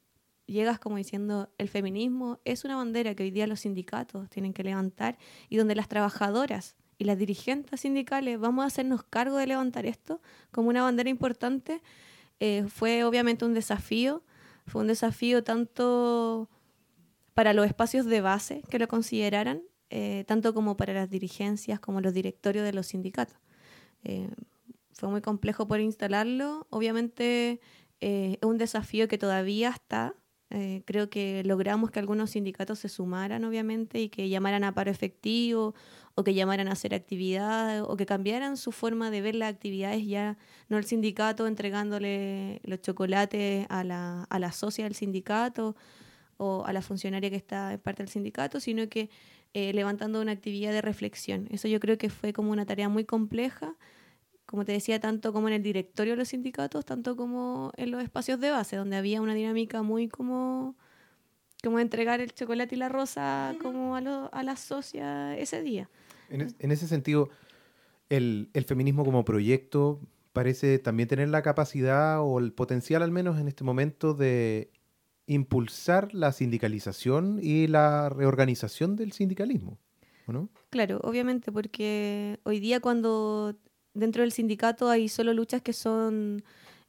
llegas 0.44 0.78
como 0.78 0.96
diciendo, 0.96 1.50
el 1.56 1.68
feminismo 1.68 2.40
es 2.44 2.64
una 2.64 2.76
bandera 2.76 3.14
que 3.14 3.22
hoy 3.22 3.30
día 3.30 3.46
los 3.46 3.60
sindicatos 3.60 4.28
tienen 4.28 4.52
que 4.52 4.64
levantar 4.64 5.18
y 5.48 5.56
donde 5.56 5.74
las 5.74 5.88
trabajadoras 5.88 6.76
y 6.98 7.04
las 7.04 7.16
dirigentes 7.16 7.80
sindicales 7.80 8.38
vamos 8.38 8.64
a 8.64 8.66
hacernos 8.66 9.04
cargo 9.04 9.36
de 9.36 9.46
levantar 9.46 9.86
esto 9.86 10.20
como 10.50 10.68
una 10.68 10.82
bandera 10.82 11.08
importante, 11.08 11.80
eh, 12.40 12.64
fue 12.68 13.04
obviamente 13.04 13.44
un 13.44 13.54
desafío, 13.54 14.22
fue 14.66 14.82
un 14.82 14.88
desafío 14.88 15.42
tanto 15.44 16.48
para 17.34 17.52
los 17.52 17.66
espacios 17.66 18.06
de 18.06 18.20
base 18.20 18.62
que 18.68 18.80
lo 18.80 18.88
consideraran, 18.88 19.62
eh, 19.90 20.24
tanto 20.26 20.52
como 20.52 20.76
para 20.76 20.92
las 20.92 21.08
dirigencias 21.08 21.80
como 21.80 22.00
los 22.00 22.12
directorios 22.12 22.64
de 22.64 22.72
los 22.72 22.88
sindicatos. 22.88 23.38
Eh, 24.02 24.28
fue 24.92 25.08
muy 25.08 25.20
complejo 25.20 25.68
por 25.68 25.80
instalarlo, 25.80 26.66
obviamente 26.70 27.60
es 28.00 28.38
un 28.42 28.58
desafío 28.58 29.08
que 29.08 29.18
todavía 29.18 29.70
está, 29.70 30.14
eh, 30.50 30.82
creo 30.86 31.10
que 31.10 31.42
logramos 31.44 31.90
que 31.90 31.98
algunos 31.98 32.30
sindicatos 32.30 32.78
se 32.78 32.88
sumaran, 32.88 33.44
obviamente, 33.44 34.00
y 34.00 34.08
que 34.08 34.28
llamaran 34.28 34.64
a 34.64 34.72
paro 34.72 34.90
efectivo, 34.90 35.74
o 36.14 36.24
que 36.24 36.34
llamaran 36.34 36.68
a 36.68 36.72
hacer 36.72 36.94
actividades, 36.94 37.82
o 37.86 37.96
que 37.96 38.06
cambiaran 38.06 38.56
su 38.56 38.72
forma 38.72 39.10
de 39.10 39.20
ver 39.20 39.34
las 39.34 39.52
actividades, 39.52 40.06
ya 40.06 40.38
no 40.68 40.78
el 40.78 40.84
sindicato 40.84 41.46
entregándole 41.46 42.60
los 42.64 42.80
chocolates 42.80 43.66
a 43.68 43.84
la, 43.84 44.24
a 44.24 44.38
la 44.38 44.52
socia 44.52 44.84
del 44.84 44.94
sindicato 44.94 45.76
o 46.38 46.64
a 46.64 46.72
la 46.72 46.82
funcionaria 46.82 47.30
que 47.30 47.36
está 47.36 47.74
en 47.74 47.80
parte 47.80 48.02
del 48.02 48.10
sindicato, 48.10 48.58
sino 48.60 48.88
que 48.88 49.10
eh, 49.54 49.72
levantando 49.72 50.20
una 50.20 50.32
actividad 50.32 50.72
de 50.72 50.82
reflexión. 50.82 51.46
Eso 51.50 51.68
yo 51.68 51.80
creo 51.80 51.98
que 51.98 52.10
fue 52.10 52.32
como 52.32 52.52
una 52.52 52.66
tarea 52.66 52.88
muy 52.88 53.04
compleja 53.04 53.74
como 54.48 54.64
te 54.64 54.72
decía, 54.72 54.98
tanto 54.98 55.34
como 55.34 55.48
en 55.48 55.54
el 55.54 55.62
directorio 55.62 56.14
de 56.14 56.16
los 56.16 56.28
sindicatos, 56.28 56.86
tanto 56.86 57.16
como 57.16 57.70
en 57.76 57.90
los 57.90 58.02
espacios 58.02 58.40
de 58.40 58.50
base, 58.50 58.76
donde 58.76 58.96
había 58.96 59.20
una 59.20 59.34
dinámica 59.34 59.82
muy 59.82 60.08
como, 60.08 60.74
como 61.62 61.78
entregar 61.78 62.22
el 62.22 62.32
chocolate 62.32 62.74
y 62.74 62.78
la 62.78 62.88
rosa 62.88 63.54
como 63.60 63.94
a, 63.94 63.98
a 63.98 64.42
la 64.42 64.56
socia 64.56 65.36
ese 65.36 65.62
día. 65.62 65.90
En, 66.30 66.72
ese 66.72 66.88
sentido, 66.88 67.28
el, 68.08 68.48
el, 68.54 68.64
feminismo 68.64 69.04
como 69.04 69.22
proyecto 69.22 70.00
parece 70.32 70.78
también 70.78 71.10
tener 71.10 71.28
la 71.28 71.42
capacidad 71.42 72.22
o 72.22 72.38
el 72.38 72.54
potencial 72.54 73.02
al 73.02 73.10
menos 73.10 73.38
en 73.38 73.48
este 73.48 73.64
momento 73.64 74.14
de 74.14 74.70
impulsar 75.26 76.14
la 76.14 76.32
sindicalización 76.32 77.38
y 77.42 77.66
la 77.66 78.08
reorganización 78.08 78.96
del 78.96 79.12
sindicalismo. 79.12 79.78
¿no? 80.26 80.48
Claro, 80.70 81.00
obviamente, 81.02 81.52
porque 81.52 82.38
hoy 82.44 82.60
día 82.60 82.80
cuando 82.80 83.54
dentro 83.98 84.22
del 84.22 84.32
sindicato 84.32 84.88
hay 84.88 85.08
solo 85.08 85.32
luchas 85.32 85.62
que 85.62 85.72
son 85.72 86.44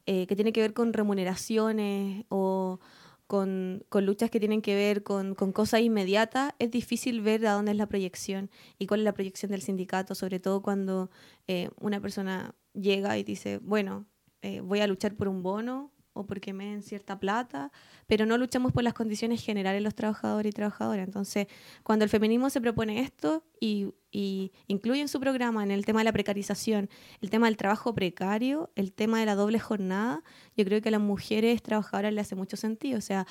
eh, 0.06 0.26
que 0.28 0.36
tienen 0.36 0.54
que 0.54 0.62
ver 0.62 0.74
con 0.74 0.94
remuneraciones 0.94 2.26
o 2.30 2.80
con, 3.28 3.84
luchas 3.94 4.32
que 4.32 4.40
tienen 4.40 4.64
que 4.64 4.74
ver 4.74 5.04
con, 5.04 5.36
cosas 5.36 5.82
inmediatas, 5.82 6.54
es 6.58 6.72
difícil 6.72 7.22
ver 7.22 7.46
a 7.46 7.54
dónde 7.54 7.72
es 7.74 7.78
la 7.78 7.86
proyección 7.86 8.50
y 8.80 8.88
cuál 8.88 9.02
es 9.02 9.04
la 9.04 9.14
proyección 9.14 9.52
del 9.52 9.62
sindicato, 9.62 10.16
sobre 10.16 10.40
todo 10.40 10.64
cuando 10.64 11.12
eh, 11.48 11.70
una 11.80 12.02
persona 12.02 12.56
llega 12.74 13.20
y 13.20 13.24
dice, 13.24 13.60
bueno, 13.60 14.08
eh, 14.42 14.62
voy 14.62 14.80
a 14.80 14.88
luchar 14.88 15.14
por 15.16 15.28
un 15.28 15.44
bono 15.44 15.92
o 16.20 16.26
porque 16.26 16.54
me 16.54 16.66
den 16.66 16.84
cierta 16.84 17.18
plata, 17.20 17.72
pero 18.08 18.26
no 18.26 18.38
luchamos 18.38 18.72
por 18.74 18.84
las 18.84 18.94
condiciones 18.94 19.44
generales 19.44 19.82
los 19.82 19.96
trabajadores 19.96 20.50
y 20.50 20.54
trabajadoras. 20.54 21.08
Entonces, 21.08 21.48
cuando 21.84 22.04
el 22.04 22.10
feminismo 22.10 22.50
se 22.50 22.60
propone 22.60 23.00
esto 23.00 23.44
y, 23.60 23.94
y 24.12 24.52
incluye 24.68 25.02
en 25.02 25.08
su 25.08 25.20
programa 25.20 25.64
en 25.64 25.72
el 25.72 25.86
tema 25.86 26.02
de 26.02 26.06
la 26.06 26.12
precarización, 26.12 26.90
el 27.22 27.30
tema 27.30 27.48
del 27.48 27.56
trabajo 27.56 27.94
precario, 27.96 28.70
el 28.76 28.92
tema 28.92 29.20
de 29.20 29.26
la 29.26 29.36
doble 29.36 29.60
jornada, 29.60 30.24
yo 30.58 30.66
creo 30.66 30.82
que 30.82 30.90
a 30.90 30.92
las 30.92 31.02
mujeres 31.02 31.64
trabajadoras 31.64 32.14
le 32.14 32.22
hace 32.22 32.36
mucho 32.36 32.58
sentido. 32.58 32.98
O 32.98 33.02
sea, 33.02 33.26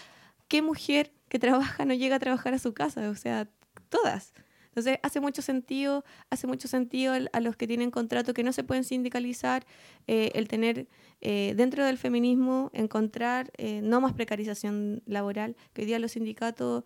¿qué 0.48 0.62
mujer 0.62 1.12
que 1.28 1.38
trabaja 1.38 1.84
no 1.84 1.94
llega 1.94 2.16
a 2.16 2.18
trabajar 2.18 2.54
a 2.54 2.58
su 2.58 2.72
casa? 2.72 3.10
O 3.10 3.14
sea, 3.14 3.48
todas. 3.90 4.32
Entonces 4.68 4.98
hace 5.02 5.20
mucho 5.20 5.42
sentido, 5.42 6.04
hace 6.30 6.46
mucho 6.46 6.68
sentido 6.68 7.14
a 7.32 7.40
los 7.40 7.56
que 7.56 7.66
tienen 7.66 7.90
contrato 7.90 8.34
que 8.34 8.44
no 8.44 8.52
se 8.52 8.64
pueden 8.64 8.84
sindicalizar, 8.84 9.66
eh, 10.06 10.30
el 10.34 10.48
tener 10.48 10.88
eh, 11.20 11.54
dentro 11.56 11.84
del 11.84 11.98
feminismo, 11.98 12.70
encontrar 12.72 13.50
eh, 13.56 13.80
no 13.82 14.00
más 14.00 14.12
precarización 14.12 15.02
laboral, 15.06 15.56
que 15.72 15.82
hoy 15.82 15.86
día 15.86 15.98
los 15.98 16.12
sindicatos 16.12 16.84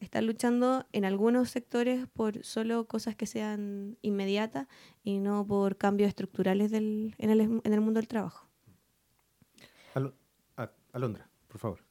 están 0.00 0.26
luchando 0.26 0.86
en 0.92 1.04
algunos 1.04 1.50
sectores 1.50 2.06
por 2.08 2.42
solo 2.44 2.86
cosas 2.86 3.14
que 3.14 3.26
sean 3.26 3.98
inmediatas 4.00 4.68
y 5.04 5.18
no 5.18 5.46
por 5.46 5.76
cambios 5.76 6.08
estructurales 6.08 6.70
del, 6.70 7.14
en, 7.18 7.30
el, 7.30 7.40
en, 7.40 7.72
el, 7.72 7.80
mundo 7.80 8.00
del 8.00 8.08
trabajo. 8.08 8.48
Alondra, 10.92 11.28
por 11.48 11.58
favor. 11.58 11.85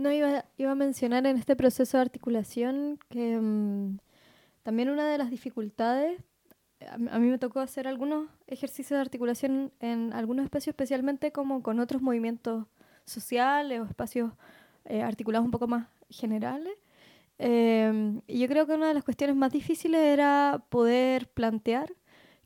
No, 0.00 0.10
iba, 0.10 0.46
iba, 0.56 0.70
a 0.70 0.74
mencionar 0.74 1.26
en 1.26 1.36
este 1.36 1.56
proceso 1.56 1.98
de 1.98 2.00
articulación 2.00 2.98
que 3.10 3.38
mm, 3.38 3.98
también 4.62 4.88
una 4.88 5.06
de 5.06 5.18
las 5.18 5.30
dificultades, 5.30 6.18
a, 6.88 7.18
mí 7.18 7.28
me 7.28 7.36
tocó 7.36 7.60
hacer 7.60 7.86
algunos 7.86 8.30
ejercicios 8.46 8.96
de 8.96 9.02
articulación 9.02 9.72
en 9.78 10.14
algunos 10.14 10.44
espacios, 10.44 10.72
especialmente 10.72 11.32
como 11.32 11.62
con 11.62 11.80
otros 11.80 12.00
movimientos 12.00 12.64
sociales 13.04 13.80
o 13.80 13.84
espacios 13.84 14.32
eh, 14.86 15.02
articulados 15.02 15.44
un 15.44 15.50
poco 15.50 15.66
más 15.66 15.86
generales. 16.08 16.72
Em, 17.38 18.22
y 18.26 18.40
yo 18.40 18.48
creo 18.48 18.66
que 18.66 18.72
una 18.74 18.88
de 18.88 18.94
las 18.94 19.04
cuestiones 19.04 19.36
más 19.36 19.52
difíciles 19.52 20.00
era 20.00 20.64
poder 20.70 21.28
plantear 21.28 21.92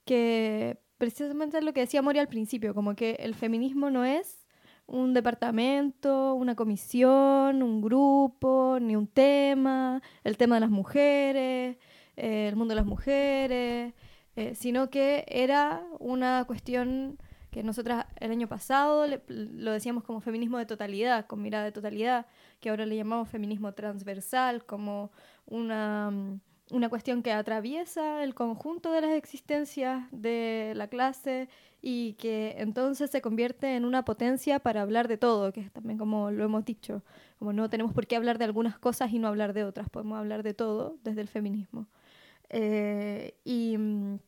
que 0.04 0.78
precisamente 0.98 1.62
lo 1.62 1.72
que 1.72 1.80
decía 1.82 2.02
Mori 2.02 2.18
al 2.18 2.28
principio, 2.28 2.74
como 2.74 2.96
que 2.96 3.12
el 3.20 3.36
feminismo 3.36 3.90
no 3.90 4.04
es 4.04 4.43
un 4.86 5.14
departamento, 5.14 6.34
una 6.34 6.54
comisión, 6.54 7.62
un 7.62 7.80
grupo, 7.80 8.78
ni 8.80 8.96
un 8.96 9.06
tema, 9.06 10.02
el 10.24 10.36
tema 10.36 10.56
de 10.56 10.60
las 10.60 10.70
mujeres, 10.70 11.76
eh, 12.16 12.48
el 12.48 12.56
mundo 12.56 12.72
de 12.72 12.76
las 12.76 12.86
mujeres, 12.86 13.94
eh, 14.36 14.54
sino 14.54 14.90
que 14.90 15.24
era 15.28 15.86
una 15.98 16.44
cuestión 16.46 17.18
que 17.50 17.62
nosotras 17.62 18.06
el 18.18 18.32
año 18.32 18.48
pasado 18.48 19.06
lo 19.28 19.72
decíamos 19.72 20.02
como 20.02 20.20
feminismo 20.20 20.58
de 20.58 20.66
totalidad, 20.66 21.26
con 21.26 21.40
mirada 21.40 21.64
de 21.64 21.72
totalidad, 21.72 22.26
que 22.60 22.68
ahora 22.70 22.84
le 22.84 22.96
llamamos 22.96 23.28
feminismo 23.28 23.74
transversal, 23.74 24.64
como 24.66 25.12
una 25.46 26.10
mm, 26.10 26.40
una 26.70 26.88
cuestión 26.88 27.22
que 27.22 27.32
atraviesa 27.32 28.22
el 28.22 28.34
conjunto 28.34 28.90
de 28.92 29.02
las 29.02 29.12
existencias 29.12 30.06
de 30.10 30.72
la 30.76 30.88
clase 30.88 31.48
y 31.82 32.14
que 32.14 32.54
entonces 32.58 33.10
se 33.10 33.20
convierte 33.20 33.76
en 33.76 33.84
una 33.84 34.04
potencia 34.04 34.58
para 34.58 34.82
hablar 34.82 35.06
de 35.06 35.18
todo, 35.18 35.52
que 35.52 35.60
es 35.60 35.72
también 35.72 35.98
como 35.98 36.30
lo 36.30 36.44
hemos 36.44 36.64
dicho, 36.64 37.02
como 37.38 37.52
no 37.52 37.68
tenemos 37.68 37.92
por 37.92 38.06
qué 38.06 38.16
hablar 38.16 38.38
de 38.38 38.46
algunas 38.46 38.78
cosas 38.78 39.12
y 39.12 39.18
no 39.18 39.28
hablar 39.28 39.52
de 39.52 39.64
otras, 39.64 39.90
podemos 39.90 40.18
hablar 40.18 40.42
de 40.42 40.54
todo 40.54 40.96
desde 41.04 41.20
el 41.20 41.28
feminismo. 41.28 41.86
Eh, 42.48 43.34
y 43.44 43.76
mm, 43.76 44.18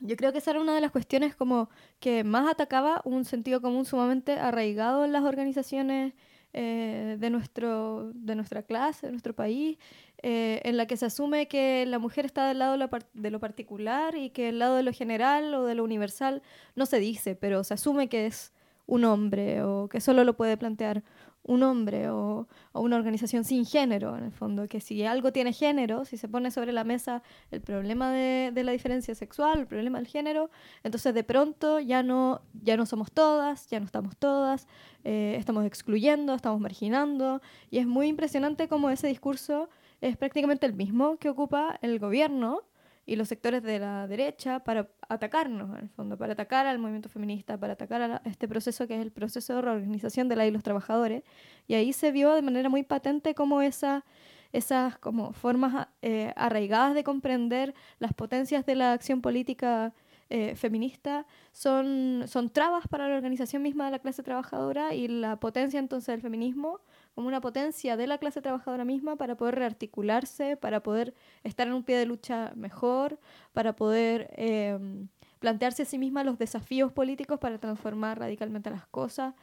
yo 0.00 0.16
creo 0.16 0.32
que 0.32 0.38
esa 0.38 0.50
era 0.52 0.60
una 0.60 0.74
de 0.74 0.80
las 0.80 0.90
cuestiones 0.90 1.34
como 1.34 1.70
que 2.00 2.24
más 2.24 2.48
atacaba 2.50 3.00
un 3.04 3.24
sentido 3.24 3.62
común 3.62 3.84
sumamente 3.84 4.32
arraigado 4.32 5.04
en 5.04 5.12
las 5.12 5.24
organizaciones 5.24 6.12
eh, 6.54 7.16
de, 7.18 7.30
nuestro, 7.30 8.10
de 8.14 8.34
nuestra 8.34 8.62
clase, 8.62 9.06
de 9.06 9.12
nuestro 9.12 9.34
país, 9.34 9.78
eh, 10.22 10.60
en 10.64 10.76
la 10.76 10.86
que 10.86 10.96
se 10.96 11.06
asume 11.06 11.46
que 11.46 11.86
la 11.86 12.00
mujer 12.00 12.26
está 12.26 12.48
del 12.48 12.58
lado 12.58 12.72
de 12.72 13.30
lo, 13.30 13.38
particular 13.38 14.16
y 14.16 14.30
que 14.30 14.48
el 14.48 14.58
lado 14.58 14.74
de 14.74 14.82
lo 14.82 14.92
general 14.92 15.54
o 15.54 15.64
de 15.64 15.76
lo 15.76 15.84
universal 15.84 16.42
no 16.74 16.86
se 16.86 16.98
dice, 16.98 17.36
pero 17.36 17.62
se 17.62 17.74
asume 17.74 18.08
que 18.08 18.26
es 18.26 18.52
un 18.86 19.04
hombre 19.04 19.62
o 19.62 19.88
que 19.88 20.00
solo 20.00 20.24
lo 20.24 20.34
puede 20.34 20.56
plantear 20.56 21.04
un 21.44 21.62
hombre 21.62 22.10
o, 22.10 22.48
una 22.72 22.96
organización 22.96 23.44
sin 23.44 23.64
género, 23.64 24.16
en 24.16 24.24
el 24.24 24.32
fondo, 24.32 24.66
que 24.66 24.80
si 24.80 25.04
algo 25.04 25.32
tiene 25.32 25.52
género, 25.52 26.04
si 26.04 26.16
se 26.16 26.28
pone 26.28 26.50
sobre 26.50 26.72
la 26.72 26.84
mesa 26.84 27.22
el 27.50 27.60
problema 27.60 28.10
de, 28.10 28.52
la 28.62 28.72
diferencia 28.72 29.14
sexual, 29.14 29.60
el 29.60 29.66
problema 29.66 29.98
del 29.98 30.08
género, 30.08 30.50
entonces 30.84 31.14
de 31.14 31.24
pronto 31.24 31.80
ya 31.80 32.02
no, 32.02 32.42
ya 32.62 32.76
no 32.76 32.86
somos 32.86 33.12
todas, 33.12 33.68
ya 33.68 33.80
no 33.80 33.86
estamos 33.86 34.16
todas, 34.16 34.66
eh, 35.04 35.36
estamos 35.38 35.64
excluyendo, 35.64 36.34
estamos 36.34 36.60
marginando, 36.60 37.40
y 37.70 37.78
es 37.78 37.86
muy 37.86 38.08
impresionante 38.08 38.68
cómo 38.68 38.90
ese 38.90 39.06
discurso 39.06 39.68
es 40.00 40.16
prácticamente 40.16 40.66
el 40.66 40.74
mismo 40.74 41.16
que 41.16 41.28
ocupa 41.28 41.78
el 41.82 41.98
gobierno 41.98 42.62
y 43.08 43.16
los 43.16 43.28
sectores 43.28 43.62
de 43.62 43.78
la 43.78 44.06
derecha 44.06 44.60
para 44.60 44.86
atacarnos, 45.08 45.70
en 45.78 45.84
el 45.84 45.88
fondo, 45.88 46.18
para 46.18 46.34
atacar 46.34 46.66
al 46.66 46.78
movimiento 46.78 47.08
feminista, 47.08 47.56
para 47.56 47.72
atacar 47.72 48.02
a 48.02 48.22
este 48.26 48.46
proceso 48.46 48.86
que 48.86 48.96
es 48.96 49.00
el 49.00 49.10
proceso 49.10 49.54
de 49.54 49.62
reorganización 49.62 50.28
de 50.28 50.36
la 50.36 50.46
y 50.46 50.50
los 50.50 50.62
trabajadores. 50.62 51.22
Y 51.66 51.74
ahí 51.74 51.94
se 51.94 52.12
vio 52.12 52.34
de 52.34 52.42
manera 52.42 52.68
muy 52.68 52.82
patente 52.82 53.34
cómo 53.34 53.62
esa, 53.62 54.04
esas 54.52 54.98
como 54.98 55.32
formas 55.32 55.88
eh, 56.02 56.34
arraigadas 56.36 56.94
de 56.94 57.02
comprender 57.02 57.74
las 57.98 58.12
potencias 58.12 58.66
de 58.66 58.74
la 58.74 58.92
acción 58.92 59.22
política 59.22 59.94
eh, 60.28 60.54
feminista 60.56 61.24
son, 61.52 62.24
son 62.26 62.50
trabas 62.50 62.86
para 62.88 63.08
la 63.08 63.16
organización 63.16 63.62
misma 63.62 63.86
de 63.86 63.92
la 63.92 63.98
clase 64.00 64.22
trabajadora 64.22 64.94
y 64.94 65.08
la 65.08 65.40
potencia 65.40 65.80
entonces 65.80 66.08
del 66.08 66.20
feminismo 66.20 66.80
como 67.18 67.26
una 67.26 67.40
potencia 67.40 67.96
de 67.96 68.06
la 68.06 68.18
clase 68.18 68.40
trabajadora 68.40 68.84
misma 68.84 69.16
para 69.16 69.34
poder 69.34 69.56
rearticularse, 69.56 70.56
para 70.56 70.84
poder 70.84 71.14
estar 71.42 71.66
en 71.66 71.72
un 71.72 71.82
pie 71.82 71.96
de 71.96 72.06
lucha 72.06 72.52
mejor, 72.54 73.18
para 73.52 73.74
poder 73.74 74.30
em, 74.36 75.08
plantearse 75.40 75.82
a 75.82 75.84
sí 75.84 75.98
misma 75.98 76.22
los 76.22 76.38
desafíos 76.38 76.92
políticos 76.92 77.40
para 77.40 77.58
transformar 77.58 78.20
radicalmente 78.20 78.70
las 78.70 78.86
cosas 78.86 79.34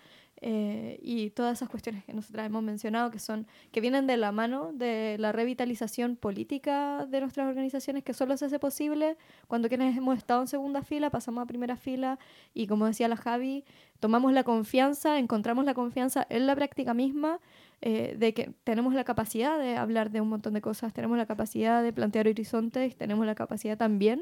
eh, 0.42 1.00
y 1.02 1.30
todas 1.30 1.58
esas 1.58 1.70
cuestiones 1.70 2.04
que 2.04 2.14
nosotros 2.14 2.46
hemos 2.46 2.62
mencionado 2.62 3.10
que 3.10 3.20
son 3.20 3.48
que 3.72 3.80
vienen 3.80 4.06
de 4.06 4.18
la 4.18 4.34
mano 4.34 4.72
de 4.74 5.16
la 5.18 5.32
revitalización 5.32 6.18
política 6.18 7.06
de 7.06 7.22
nuestras 7.22 7.48
organizaciones 7.48 8.04
que 8.04 8.14
solo 8.14 8.36
se 8.36 8.46
hace 8.46 8.60
posible 8.60 9.16
cuando 9.48 9.70
quienes 9.70 9.96
hemos 9.96 10.18
estado 10.18 10.42
en 10.42 10.48
segunda 10.48 10.82
fila 10.82 11.10
pasamos 11.10 11.42
a 11.42 11.46
primera 11.46 11.78
fila 11.78 12.20
y 12.54 12.68
como 12.68 12.86
decía 12.86 13.08
la 13.08 13.16
Javi 13.16 13.64
tomamos 14.02 14.34
la 14.34 14.44
confianza 14.44 15.20
encontramos 15.20 15.64
la 15.64 15.74
confianza 15.74 16.28
en 16.30 16.48
la 16.48 16.56
práctica 16.56 16.94
misma 16.94 17.40
eh, 17.82 18.16
de 18.18 18.34
que 18.34 18.54
tenemos 18.64 18.94
la 18.94 19.04
capacidad 19.04 19.60
de 19.60 19.78
hablar 19.78 20.12
de 20.12 20.22
un 20.22 20.30
montón 20.30 20.54
de 20.54 20.62
cosas 20.62 20.94
tenemos 20.94 21.18
la 21.18 21.26
capacidad 21.26 21.84
de 21.84 21.94
plantear 21.94 22.28
horizontes 22.28 22.96
tenemos 22.96 23.26
la 23.26 23.36
capacidad 23.36 23.78
también 23.78 24.22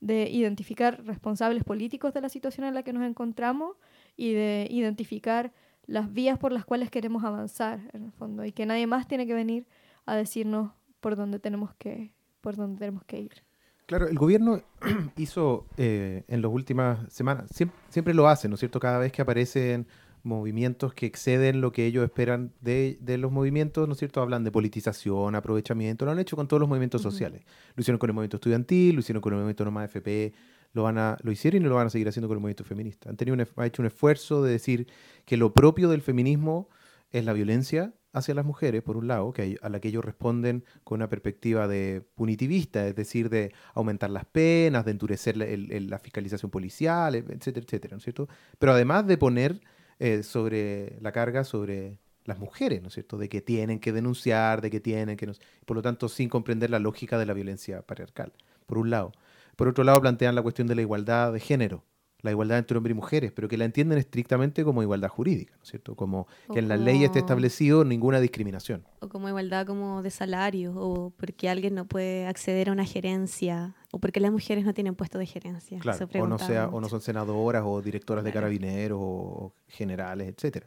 de 0.00 0.28
identificar 0.30 1.04
responsables 1.04 1.64
políticos 1.64 2.14
de 2.14 2.20
la 2.20 2.28
situación 2.28 2.66
en 2.66 2.74
la 2.74 2.82
que 2.82 2.92
nos 2.92 3.04
encontramos 3.04 3.76
y 4.16 4.32
de 4.32 4.66
identificar 4.70 5.52
las 5.86 6.12
vías 6.12 6.38
por 6.38 6.52
las 6.52 6.64
cuales 6.64 6.90
queremos 6.90 7.24
avanzar, 7.24 7.80
en 7.92 8.04
el 8.04 8.12
fondo, 8.12 8.44
y 8.44 8.52
que 8.52 8.66
nadie 8.66 8.86
más 8.86 9.08
tiene 9.08 9.26
que 9.26 9.34
venir 9.34 9.66
a 10.06 10.14
decirnos 10.14 10.72
por 11.00 11.16
dónde 11.16 11.38
tenemos 11.38 11.74
que, 11.74 12.12
por 12.40 12.56
dónde 12.56 12.78
tenemos 12.78 13.04
que 13.04 13.20
ir. 13.20 13.42
Claro, 13.86 14.06
el 14.06 14.18
gobierno 14.18 14.60
hizo 15.16 15.66
eh, 15.78 16.24
en 16.28 16.42
las 16.42 16.52
últimas 16.52 17.10
semanas, 17.12 17.50
siempre, 17.50 17.78
siempre, 17.88 18.14
lo 18.14 18.28
hace, 18.28 18.48
¿no 18.48 18.54
es 18.54 18.60
cierto? 18.60 18.78
Cada 18.78 18.98
vez 18.98 19.12
que 19.12 19.22
aparecen 19.22 19.86
movimientos 20.22 20.94
que 20.94 21.06
exceden 21.06 21.60
lo 21.60 21.72
que 21.72 21.86
ellos 21.86 22.04
esperan 22.04 22.52
de, 22.60 22.98
de, 23.00 23.18
los 23.18 23.32
movimientos, 23.32 23.86
¿no 23.86 23.92
es 23.92 23.98
cierto? 23.98 24.20
Hablan 24.20 24.44
de 24.44 24.50
politización, 24.50 25.34
aprovechamiento, 25.34 26.04
lo 26.04 26.12
han 26.12 26.18
hecho 26.18 26.36
con 26.36 26.48
todos 26.48 26.60
los 26.60 26.68
movimientos 26.68 27.02
sociales. 27.02 27.42
Lo 27.74 27.80
hicieron 27.80 27.98
con 27.98 28.10
el 28.10 28.14
movimiento 28.14 28.36
estudiantil, 28.36 28.94
lo 28.94 29.00
hicieron 29.00 29.20
con 29.20 29.32
el 29.32 29.38
movimiento 29.38 29.64
Norma 29.64 29.84
FP, 29.84 30.32
lo, 30.72 30.82
van 30.82 30.98
a, 30.98 31.16
lo 31.22 31.32
hicieron 31.32 31.62
y 31.62 31.64
lo 31.66 31.74
van 31.74 31.86
a 31.86 31.90
seguir 31.90 32.08
haciendo 32.08 32.28
con 32.28 32.36
el 32.36 32.40
movimiento 32.40 32.64
feminista. 32.64 33.08
Han, 33.10 33.16
tenido 33.16 33.34
un, 33.34 33.64
hecho 33.64 33.82
un 33.82 33.86
esfuerzo 33.86 34.42
de 34.42 34.52
decir 34.52 34.86
que 35.24 35.36
lo 35.36 35.52
propio 35.52 35.88
del 35.88 36.02
feminismo 36.02 36.68
es 37.10 37.24
la 37.24 37.32
violencia 37.32 37.94
hacia 38.12 38.34
las 38.34 38.44
mujeres, 38.44 38.82
por 38.82 38.96
un 38.96 39.06
lado, 39.06 39.32
que 39.32 39.58
a 39.60 39.68
la 39.68 39.80
que 39.80 39.88
ellos 39.88 40.04
responden 40.04 40.64
con 40.84 40.96
una 40.96 41.08
perspectiva 41.08 41.68
de 41.68 42.02
punitivista, 42.14 42.86
es 42.86 42.96
decir, 42.96 43.28
de 43.28 43.52
aumentar 43.74 44.10
las 44.10 44.24
penas, 44.24 44.84
de 44.84 44.92
endurecer 44.92 45.36
la, 45.36 45.46
la 45.46 45.98
fiscalización 45.98 46.50
policial, 46.50 47.14
etcétera, 47.14 47.64
etcétera, 47.64 47.92
¿no 47.92 47.98
es 47.98 48.04
cierto? 48.04 48.28
Pero 48.58 48.72
además 48.72 49.06
de 49.06 49.18
poner 49.18 49.60
eh, 49.98 50.22
sobre 50.22 50.98
la 51.00 51.12
carga 51.12 51.44
sobre 51.44 51.98
las 52.24 52.38
mujeres, 52.38 52.82
¿no 52.82 52.88
es 52.88 52.94
cierto? 52.94 53.16
De 53.18 53.28
que 53.28 53.40
tienen 53.40 53.80
que 53.80 53.92
denunciar, 53.92 54.60
de 54.60 54.70
que 54.70 54.80
tienen 54.80 55.16
que... 55.16 55.32
Por 55.64 55.76
lo 55.76 55.82
tanto, 55.82 56.08
sin 56.08 56.28
comprender 56.28 56.70
la 56.70 56.78
lógica 56.78 57.18
de 57.18 57.26
la 57.26 57.32
violencia 57.32 57.82
patriarcal, 57.82 58.32
por 58.66 58.78
un 58.78 58.90
lado. 58.90 59.12
Por 59.56 59.68
otro 59.68 59.82
lado, 59.82 60.00
plantean 60.00 60.34
la 60.34 60.42
cuestión 60.42 60.68
de 60.68 60.74
la 60.74 60.82
igualdad 60.82 61.32
de 61.32 61.40
género, 61.40 61.84
la 62.20 62.32
igualdad 62.32 62.58
entre 62.58 62.76
hombres 62.76 62.92
y 62.92 62.94
mujeres, 62.94 63.32
pero 63.32 63.46
que 63.46 63.56
la 63.56 63.64
entienden 63.64 63.98
estrictamente 63.98 64.64
como 64.64 64.82
igualdad 64.82 65.08
jurídica, 65.08 65.54
¿no 65.56 65.62
es 65.62 65.68
cierto? 65.68 65.94
Como 65.94 66.26
que 66.52 66.58
en 66.58 66.68
la 66.68 66.76
ley 66.76 67.04
esté 67.04 67.20
establecido 67.20 67.84
ninguna 67.84 68.18
discriminación. 68.18 68.84
O 69.00 69.08
como 69.08 69.28
igualdad 69.28 69.66
como 69.66 70.02
de 70.02 70.10
salario, 70.10 70.74
o 70.76 71.10
porque 71.10 71.48
alguien 71.48 71.76
no 71.76 71.86
puede 71.86 72.26
acceder 72.26 72.70
a 72.70 72.72
una 72.72 72.84
gerencia, 72.84 73.76
o 73.92 74.00
porque 74.00 74.18
las 74.18 74.32
mujeres 74.32 74.64
no 74.64 74.74
tienen 74.74 74.96
puesto 74.96 75.18
de 75.18 75.26
gerencia. 75.26 75.78
Claro, 75.78 76.08
o 76.14 76.26
no, 76.26 76.38
sea, 76.38 76.68
o 76.68 76.80
no 76.80 76.88
son 76.88 77.00
senadoras 77.00 77.62
o 77.64 77.80
directoras 77.82 78.24
de 78.24 78.32
carabineros 78.32 78.98
o 79.00 79.54
generales, 79.68 80.34
etc. 80.36 80.64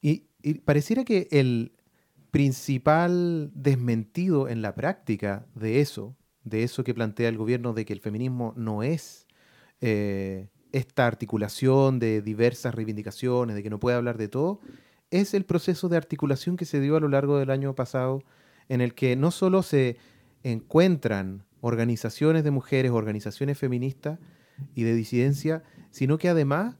Y, 0.00 0.28
y 0.42 0.54
pareciera 0.54 1.04
que 1.04 1.28
el 1.30 1.72
principal 2.30 3.50
desmentido 3.54 4.48
en 4.48 4.62
la 4.62 4.74
práctica 4.74 5.46
de 5.54 5.80
eso, 5.80 6.16
de 6.42 6.62
eso 6.62 6.84
que 6.84 6.94
plantea 6.94 7.28
el 7.28 7.36
gobierno, 7.36 7.74
de 7.74 7.84
que 7.84 7.92
el 7.92 8.00
feminismo 8.00 8.54
no 8.56 8.82
es... 8.82 9.26
Eh, 9.82 10.48
esta 10.74 11.06
articulación 11.06 12.00
de 12.00 12.20
diversas 12.20 12.74
reivindicaciones, 12.74 13.54
de 13.54 13.62
que 13.62 13.70
no 13.70 13.78
puede 13.78 13.96
hablar 13.96 14.18
de 14.18 14.26
todo, 14.26 14.60
es 15.12 15.32
el 15.32 15.44
proceso 15.44 15.88
de 15.88 15.96
articulación 15.96 16.56
que 16.56 16.64
se 16.64 16.80
dio 16.80 16.96
a 16.96 17.00
lo 17.00 17.08
largo 17.08 17.38
del 17.38 17.50
año 17.50 17.76
pasado, 17.76 18.24
en 18.68 18.80
el 18.80 18.94
que 18.94 19.14
no 19.14 19.30
solo 19.30 19.62
se 19.62 19.98
encuentran 20.42 21.44
organizaciones 21.60 22.42
de 22.42 22.50
mujeres, 22.50 22.90
organizaciones 22.90 23.56
feministas 23.56 24.18
y 24.74 24.82
de 24.82 24.94
disidencia, 24.94 25.62
sino 25.90 26.18
que 26.18 26.28
además 26.28 26.74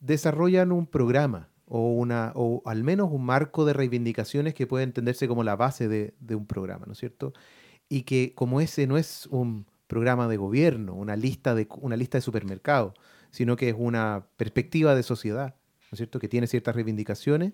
desarrollan 0.00 0.72
un 0.72 0.86
programa 0.86 1.50
o, 1.66 1.92
una, 1.92 2.32
o 2.36 2.62
al 2.64 2.84
menos 2.84 3.10
un 3.12 3.26
marco 3.26 3.66
de 3.66 3.74
reivindicaciones 3.74 4.54
que 4.54 4.66
puede 4.66 4.84
entenderse 4.84 5.28
como 5.28 5.44
la 5.44 5.56
base 5.56 5.88
de, 5.88 6.14
de 6.20 6.34
un 6.36 6.46
programa, 6.46 6.86
¿no 6.86 6.92
es 6.92 6.98
cierto? 6.98 7.34
Y 7.90 8.02
que 8.02 8.32
como 8.34 8.62
ese 8.62 8.86
no 8.86 8.96
es 8.96 9.26
un 9.26 9.66
programa 9.88 10.26
de 10.26 10.38
gobierno, 10.38 10.94
una 10.94 11.16
lista 11.16 11.54
de, 11.54 11.68
una 11.82 11.96
lista 11.96 12.16
de 12.16 12.22
supermercados, 12.22 12.94
sino 13.36 13.54
que 13.56 13.68
es 13.68 13.74
una 13.76 14.28
perspectiva 14.38 14.94
de 14.94 15.02
sociedad, 15.02 15.56
¿no 15.82 15.88
es 15.92 15.98
cierto?, 15.98 16.18
que 16.18 16.26
tiene 16.26 16.46
ciertas 16.46 16.74
reivindicaciones, 16.74 17.52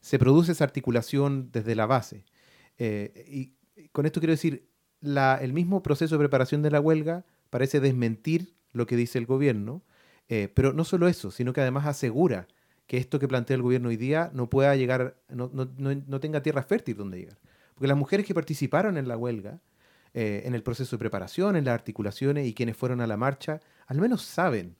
se 0.00 0.18
produce 0.18 0.50
esa 0.50 0.64
articulación 0.64 1.50
desde 1.52 1.76
la 1.76 1.86
base. 1.86 2.24
Eh, 2.78 3.24
y 3.28 3.88
con 3.92 4.06
esto 4.06 4.18
quiero 4.18 4.32
decir, 4.32 4.68
el 5.02 5.52
mismo 5.52 5.84
proceso 5.84 6.16
de 6.16 6.18
preparación 6.18 6.62
de 6.62 6.72
la 6.72 6.80
huelga 6.80 7.24
parece 7.48 7.78
desmentir 7.78 8.56
lo 8.72 8.88
que 8.88 8.96
dice 8.96 9.18
el 9.18 9.26
gobierno, 9.26 9.84
eh, 10.28 10.48
pero 10.52 10.72
no 10.72 10.82
solo 10.82 11.06
eso, 11.06 11.30
sino 11.30 11.52
que 11.52 11.60
además 11.60 11.86
asegura 11.86 12.48
que 12.88 12.96
esto 12.96 13.20
que 13.20 13.28
plantea 13.28 13.54
el 13.54 13.62
gobierno 13.62 13.90
hoy 13.90 13.96
día 13.96 14.32
no 14.34 14.50
pueda 14.50 14.74
llegar, 14.74 15.16
no, 15.28 15.48
no, 15.52 16.20
tenga 16.20 16.42
tierra 16.42 16.64
fértil 16.64 16.96
donde 16.96 17.18
llegar. 17.18 17.38
Porque 17.74 17.86
las 17.86 17.96
mujeres 17.96 18.26
que 18.26 18.34
participaron 18.34 18.96
en 18.96 19.06
la 19.06 19.16
huelga, 19.16 19.60
eh, 20.12 20.42
en 20.44 20.56
el 20.56 20.64
proceso 20.64 20.96
de 20.96 20.98
preparación, 20.98 21.54
en 21.54 21.66
las 21.66 21.74
articulaciones 21.74 22.48
y 22.48 22.52
quienes 22.52 22.76
fueron 22.76 23.00
a 23.00 23.06
la 23.06 23.16
marcha, 23.16 23.60
al 23.86 24.00
menos 24.00 24.22
saben 24.22 24.74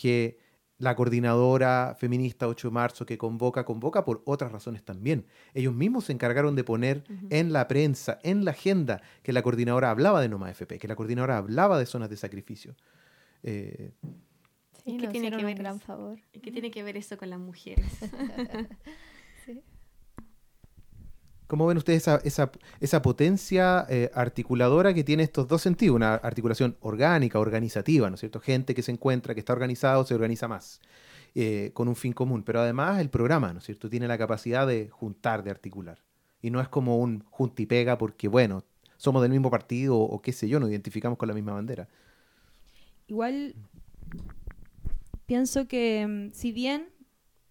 que 0.00 0.38
la 0.78 0.96
coordinadora 0.96 1.94
feminista 1.98 2.48
8 2.48 2.68
de 2.68 2.72
marzo 2.72 3.04
que 3.04 3.18
convoca, 3.18 3.66
convoca 3.66 4.02
por 4.02 4.22
otras 4.24 4.50
razones 4.50 4.82
también. 4.82 5.26
Ellos 5.52 5.74
mismos 5.74 6.06
se 6.06 6.12
encargaron 6.12 6.56
de 6.56 6.64
poner 6.64 7.04
en 7.28 7.52
la 7.52 7.68
prensa, 7.68 8.18
en 8.22 8.46
la 8.46 8.52
agenda, 8.52 9.02
que 9.22 9.34
la 9.34 9.42
coordinadora 9.42 9.90
hablaba 9.90 10.22
de 10.22 10.30
Noma 10.30 10.50
FP, 10.50 10.78
que 10.78 10.88
la 10.88 10.96
coordinadora 10.96 11.36
hablaba 11.36 11.78
de 11.78 11.84
zonas 11.84 12.08
de 12.08 12.16
sacrificio. 12.16 12.76
Eh, 13.42 13.92
sí, 14.82 14.96
¿Qué 14.96 15.08
tiene 15.08 15.30
que 15.30 15.44
ver 15.44 15.54
un 15.54 15.62
gran 15.62 15.80
favor. 15.80 16.18
¿Qué 16.32 16.50
tiene 16.50 16.70
que 16.70 16.82
ver 16.82 16.96
eso 16.96 17.18
con 17.18 17.28
las 17.28 17.40
mujeres? 17.40 17.84
¿Cómo 21.50 21.66
ven 21.66 21.78
ustedes 21.78 22.06
esa, 22.22 23.02
potencia 23.02 23.84
eh, 23.88 24.08
articuladora 24.14 24.94
que 24.94 25.02
tiene 25.02 25.24
estos 25.24 25.48
dos 25.48 25.60
sentidos? 25.60 25.96
Una 25.96 26.14
articulación 26.14 26.76
orgánica, 26.78 27.40
organizativa, 27.40 28.08
¿no 28.08 28.14
es 28.14 28.20
cierto? 28.20 28.38
Gente 28.38 28.72
que 28.72 28.82
se 28.82 28.92
encuentra, 28.92 29.34
que 29.34 29.40
está 29.40 29.52
organizado, 29.52 30.04
se 30.04 30.14
organiza 30.14 30.46
más, 30.46 30.80
eh, 31.34 31.72
con 31.74 31.88
un 31.88 31.96
fin 31.96 32.12
común. 32.12 32.44
Pero 32.44 32.60
además 32.60 33.00
el 33.00 33.10
programa, 33.10 33.52
¿no 33.52 33.58
es 33.58 33.64
cierto? 33.64 33.90
Tiene 33.90 34.06
la 34.06 34.16
capacidad 34.16 34.64
de 34.64 34.90
juntar, 34.90 35.42
de 35.42 35.50
articular. 35.50 35.98
Y 36.40 36.50
no 36.50 36.60
es 36.60 36.68
como 36.68 36.98
un 36.98 37.24
juntipega 37.24 37.98
porque, 37.98 38.28
bueno, 38.28 38.62
somos 38.96 39.20
del 39.20 39.32
mismo 39.32 39.50
partido 39.50 39.98
o, 39.98 40.22
qué 40.22 40.32
sé 40.32 40.48
yo, 40.48 40.60
nos 40.60 40.70
identificamos 40.70 41.18
con 41.18 41.26
la 41.26 41.34
misma 41.34 41.54
bandera. 41.54 41.88
Igual 43.08 43.56
pienso 45.26 45.66
que 45.66 46.06
mm, 46.06 46.32
si 46.32 46.52
bien 46.52 46.90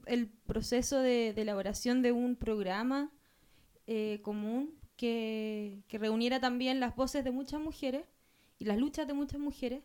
el 0.06 0.30
proceso 0.30 1.00
de 1.00 1.32
elaboración 1.32 2.02
de 2.02 2.14
un 2.14 2.38
programa 2.38 3.12
eh, 3.92 4.20
común 4.22 4.78
que, 4.96 5.82
reuniera 5.90 6.40
también 6.40 6.80
las 6.80 6.96
voces 6.96 7.24
de 7.24 7.32
muchas 7.32 7.60
mujeres 7.60 8.06
y 8.60 8.66
las 8.66 8.78
luchas 8.78 9.08
de 9.08 9.14
muchas 9.14 9.40
mujeres. 9.40 9.82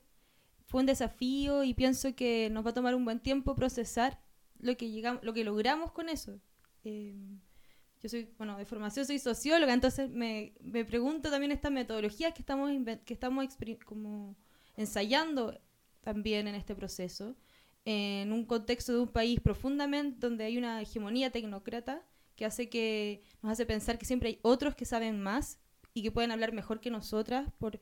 Fue 0.67 0.81
un 0.81 0.87
desafío 0.87 1.65
y 1.65 1.73
pienso 1.73 2.15
que 2.15 2.51
nos 2.51 2.67
va 2.67 2.71
a 2.71 2.75
tomar 2.75 2.95
un 2.95 3.07
buen 3.07 3.19
tiempo 3.19 3.55
procesar 3.55 4.21
lo 4.59 4.77
que, 4.77 4.91
llegamos, 4.91 5.25
lo 5.25 5.33
que 5.33 5.43
logramos 5.43 5.91
con 5.91 6.11
eso. 6.11 6.39
Eh, 6.85 7.17
yo 8.03 8.11
soy, 8.11 8.29
bueno, 8.37 8.59
de 8.59 8.67
formación 8.67 9.07
soy 9.07 9.19
socióloga, 9.19 9.73
entonces 9.73 10.11
me, 10.11 10.53
me 10.61 10.85
pregunto 10.85 11.31
también 11.31 11.53
estas 11.53 11.73
metodologías 11.73 12.35
que 12.35 12.43
estamos, 12.43 12.71
que 13.07 13.15
estamos 13.15 13.57
como 13.87 14.37
ensayando 14.77 15.59
también 16.03 16.47
en 16.47 16.57
este 16.57 16.75
proceso, 16.75 17.37
en 17.87 18.35
un 18.35 18.45
contexto 18.45 18.93
de 18.93 18.99
un 18.99 19.09
país 19.09 19.41
profundamente 19.41 20.19
donde 20.21 20.45
hay 20.45 20.59
una 20.59 20.83
hegemonía 20.83 21.31
tecnócrata 21.31 22.03
que 22.37 22.45
hace 22.45 22.69
que 22.69 23.23
nos 23.43 23.53
hace 23.53 23.67
pensar 23.67 23.99
que 23.99 24.07
siempre 24.07 24.31
hay 24.31 24.39
otros 24.43 24.75
que 24.75 24.85
saben 24.85 25.23
más 25.23 25.59
y 25.93 26.03
que 26.03 26.11
pueden 26.11 26.31
hablar 26.31 26.53
mejor 26.53 26.81
que 26.81 26.91
nosotras 26.91 27.53
por 27.59 27.81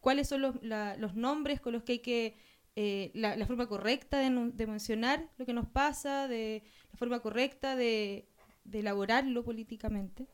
cuáles 0.00 0.28
son 0.28 0.42
los, 0.42 0.54
los 0.62 1.14
nombres 1.14 1.60
con 1.60 1.72
los 1.72 1.82
que 1.82 1.92
hay 1.92 1.98
que 2.00 2.36
eh, 2.76 3.10
la, 3.14 3.44
forma 3.44 3.66
correcta 3.66 4.18
de, 4.18 4.66
mencionar 4.66 5.28
lo 5.36 5.44
que 5.44 5.52
nos 5.52 5.66
pasa, 5.66 6.28
de 6.28 6.62
la 6.92 6.96
forma 6.96 7.18
correcta 7.18 7.74
de, 7.74 8.28
de, 8.62 8.78
elaborarlo 8.78 9.44
políticamente. 9.44 10.28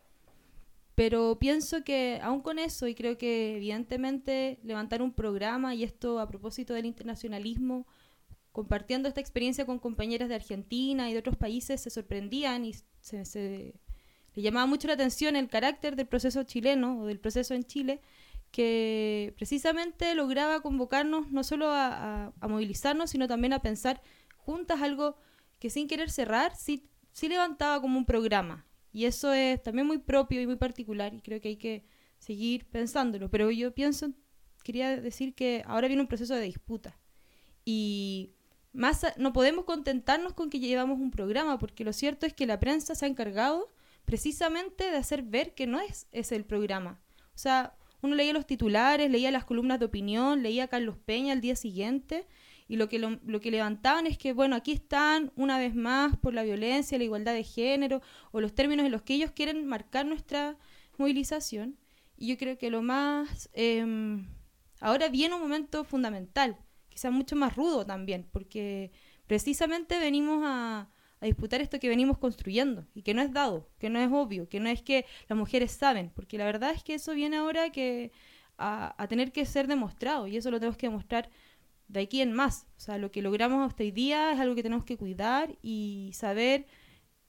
Pero 0.95 1.39
pienso 1.39 1.85
que 1.85 2.21
aún 2.23 2.43
con 2.43 2.59
eso, 2.59 2.87
y 2.87 2.95
creo 2.95 3.17
que 3.17 3.57
evidentemente 3.57 4.59
levantar 4.63 5.01
un 5.01 5.15
programa, 5.15 5.75
y 5.75 5.85
esto 5.85 6.21
a 6.21 6.29
propósito 6.29 6.75
del 6.75 6.85
internacionalismo, 6.85 7.87
compartiendo 8.55 9.09
esta 9.09 9.21
experiencia 9.21 9.67
con 9.67 9.81
compañeras 9.81 10.29
de 10.29 10.37
Argentina 10.37 11.11
y 11.11 11.13
de 11.13 11.19
otros 11.19 11.37
países, 11.37 11.81
se 11.81 11.91
sorprendían 11.91 12.65
y 12.65 12.73
se, 13.01 13.75
le 14.33 14.43
llamaba 14.43 14.67
mucho 14.67 14.87
la 14.87 14.95
atención 14.95 15.35
el 15.35 15.49
carácter 15.49 15.97
del 15.97 16.07
proceso 16.07 16.45
chileno 16.45 17.01
o 17.01 17.07
del 17.07 17.19
proceso 17.19 17.55
en 17.55 17.65
Chile, 17.65 18.01
que 18.53 19.35
precisamente 19.37 20.15
lograba 20.15 20.61
convocarnos 20.61 21.33
no 21.33 21.43
solo 21.43 21.67
a, 21.69 22.33
movilizarnos, 22.49 23.11
sino 23.11 23.27
también 23.27 23.55
a 23.55 23.61
pensar 23.61 24.01
juntas 24.37 24.83
algo 24.83 25.17
que 25.59 25.69
sin 25.69 25.89
querer 25.89 26.09
cerrar, 26.09 26.55
sí, 26.55 26.89
sí 27.11 27.29
levantaba 27.29 27.81
como 27.81 27.99
un 27.99 28.07
programa. 28.07 28.65
Y 28.93 29.07
eso 29.07 29.33
es 29.33 29.61
también 29.65 29.89
muy 29.89 29.99
propio 29.99 30.41
y 30.41 30.47
muy 30.47 30.55
particular 30.55 31.13
y 31.13 31.23
creo 31.23 31.41
que 31.41 31.49
hay 31.49 31.57
que 31.57 31.85
seguir 32.21 32.67
pensándolo. 32.67 33.33
Pero 33.33 33.51
yo 33.51 33.75
pienso, 33.75 34.13
quería 34.63 34.97
decir 35.01 35.35
que 35.35 35.65
ahora 35.67 35.89
viene 35.89 36.03
un 36.03 36.09
proceso 36.09 36.37
de 36.37 36.43
disputa. 36.43 36.97
Y 37.65 38.34
más 38.75 39.07
no 39.17 39.33
podemos 39.33 39.65
contentarnos 39.65 40.35
con 40.35 40.51
que 40.51 40.59
llevamos 40.59 41.01
un 41.01 41.11
programa, 41.11 41.59
porque 41.59 41.85
lo 41.85 41.93
cierto 41.93 42.27
es 42.27 42.35
que 42.35 42.47
la 42.47 42.61
prensa 42.61 42.95
se 42.95 43.07
ha 43.07 43.09
encargado 43.09 43.73
precisamente 44.05 44.91
de 44.91 44.97
hacer 44.97 45.23
ver 45.23 45.55
que 45.55 45.67
no 45.67 45.81
es 45.81 46.07
ese 46.13 46.37
el 46.37 46.45
programa. 46.45 47.01
O 47.35 47.39
sea, 47.39 47.75
uno 48.03 48.17
leía 48.17 48.33
los 48.33 48.47
titulares, 48.47 49.11
leía 49.11 49.31
las 49.31 49.45
columnas 49.45 49.79
de 49.79 49.87
opinión, 49.87 50.43
leía 50.43 50.65
a 50.65 50.69
Carlos 50.69 50.97
Peña 50.99 51.33
al 51.33 51.41
día 51.41 51.57
siguiente, 51.57 52.27
y 52.67 52.77
lo 52.77 52.89
que, 52.89 52.99
lo, 52.99 53.41
que 53.41 53.51
levantaban 53.51 54.07
es 54.07 54.19
que, 54.19 54.33
bueno, 54.33 54.57
aquí 54.57 54.73
están 54.73 55.33
una 55.37 55.59
vez 55.59 55.75
más 55.75 56.17
por 56.17 56.35
la 56.35 56.43
violencia, 56.43 56.99
la 56.99 57.05
igualdad 57.05 57.35
de 57.35 57.45
género, 57.45 58.03
o 58.33 58.41
los 58.41 58.55
términos 58.55 58.87
en 58.87 58.93
los 58.93 59.03
que 59.03 59.15
ellos 59.15 59.31
quieren 59.33 59.67
marcar 59.67 60.07
nuestra 60.07 60.57
movilización. 60.97 61.77
Y 62.17 62.29
yo 62.29 62.39
creo 62.39 62.59
que 62.59 62.71
lo 62.71 62.83
más... 62.83 63.51
Em, 63.53 64.27
ahora 64.81 65.09
viene 65.09 65.35
un 65.35 65.43
momento 65.43 65.85
fundamental, 65.85 66.59
quizás 66.95 67.13
mucho 67.13 67.35
más 67.35 67.57
rudo 67.57 67.85
también, 67.85 68.29
porque 68.31 68.93
precisamente 69.27 69.99
venimos 69.99 70.43
a, 70.45 70.89
disputar 71.21 71.63
esto 71.63 71.81
que 71.81 71.89
venimos 71.89 72.19
construyendo 72.19 72.87
y 72.95 73.01
que 73.01 73.15
no 73.15 73.23
es 73.23 73.33
dado, 73.33 73.71
que 73.79 73.89
no 73.89 73.99
es 73.99 74.13
obvio, 74.13 74.47
que 74.47 74.61
no 74.61 74.69
es 74.69 74.83
que 74.83 75.07
las 75.27 75.39
mujeres 75.39 75.73
saben, 75.73 76.11
porque 76.15 76.37
la 76.37 76.45
verdad 76.45 76.73
es 76.73 76.85
que 76.85 76.93
eso 76.93 77.15
viene 77.15 77.39
ahora 77.39 77.71
que 77.71 78.13
a, 78.59 79.07
tener 79.09 79.33
que 79.33 79.47
ser 79.47 79.67
demostrado 79.67 80.27
y 80.27 80.37
eso 80.37 80.51
lo 80.51 80.59
tenemos 80.59 80.77
que 80.77 80.87
demostrar 80.87 81.31
de 81.89 82.01
aquí 82.01 82.21
en 82.21 82.35
más. 82.35 82.67
O 82.77 82.81
sea, 82.81 82.99
lo 82.99 83.11
que 83.11 83.23
logramos 83.23 83.67
hasta 83.67 83.85
hoy 83.85 83.91
día 83.91 84.33
es 84.33 84.39
algo 84.39 84.55
que 84.55 84.63
tenemos 84.63 84.85
que 84.85 84.99
cuidar 84.99 85.57
y 85.63 86.11
saber 86.13 86.67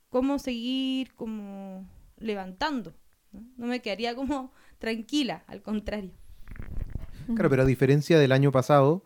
cómo 0.10 0.40
seguir 0.40 1.14
como 1.14 1.88
levantando. 2.18 2.94
No, 3.32 3.46
no 3.56 3.68
me 3.68 3.82
quedaría 3.82 4.14
como 4.14 4.52
tranquila, 4.78 5.46
al 5.48 5.62
contrario. 5.62 6.12
Claro, 7.34 7.50
pero 7.50 7.62
a 7.62 7.66
diferencia 7.66 8.20
del 8.20 8.34
año 8.34 8.52
pasado, 8.52 9.06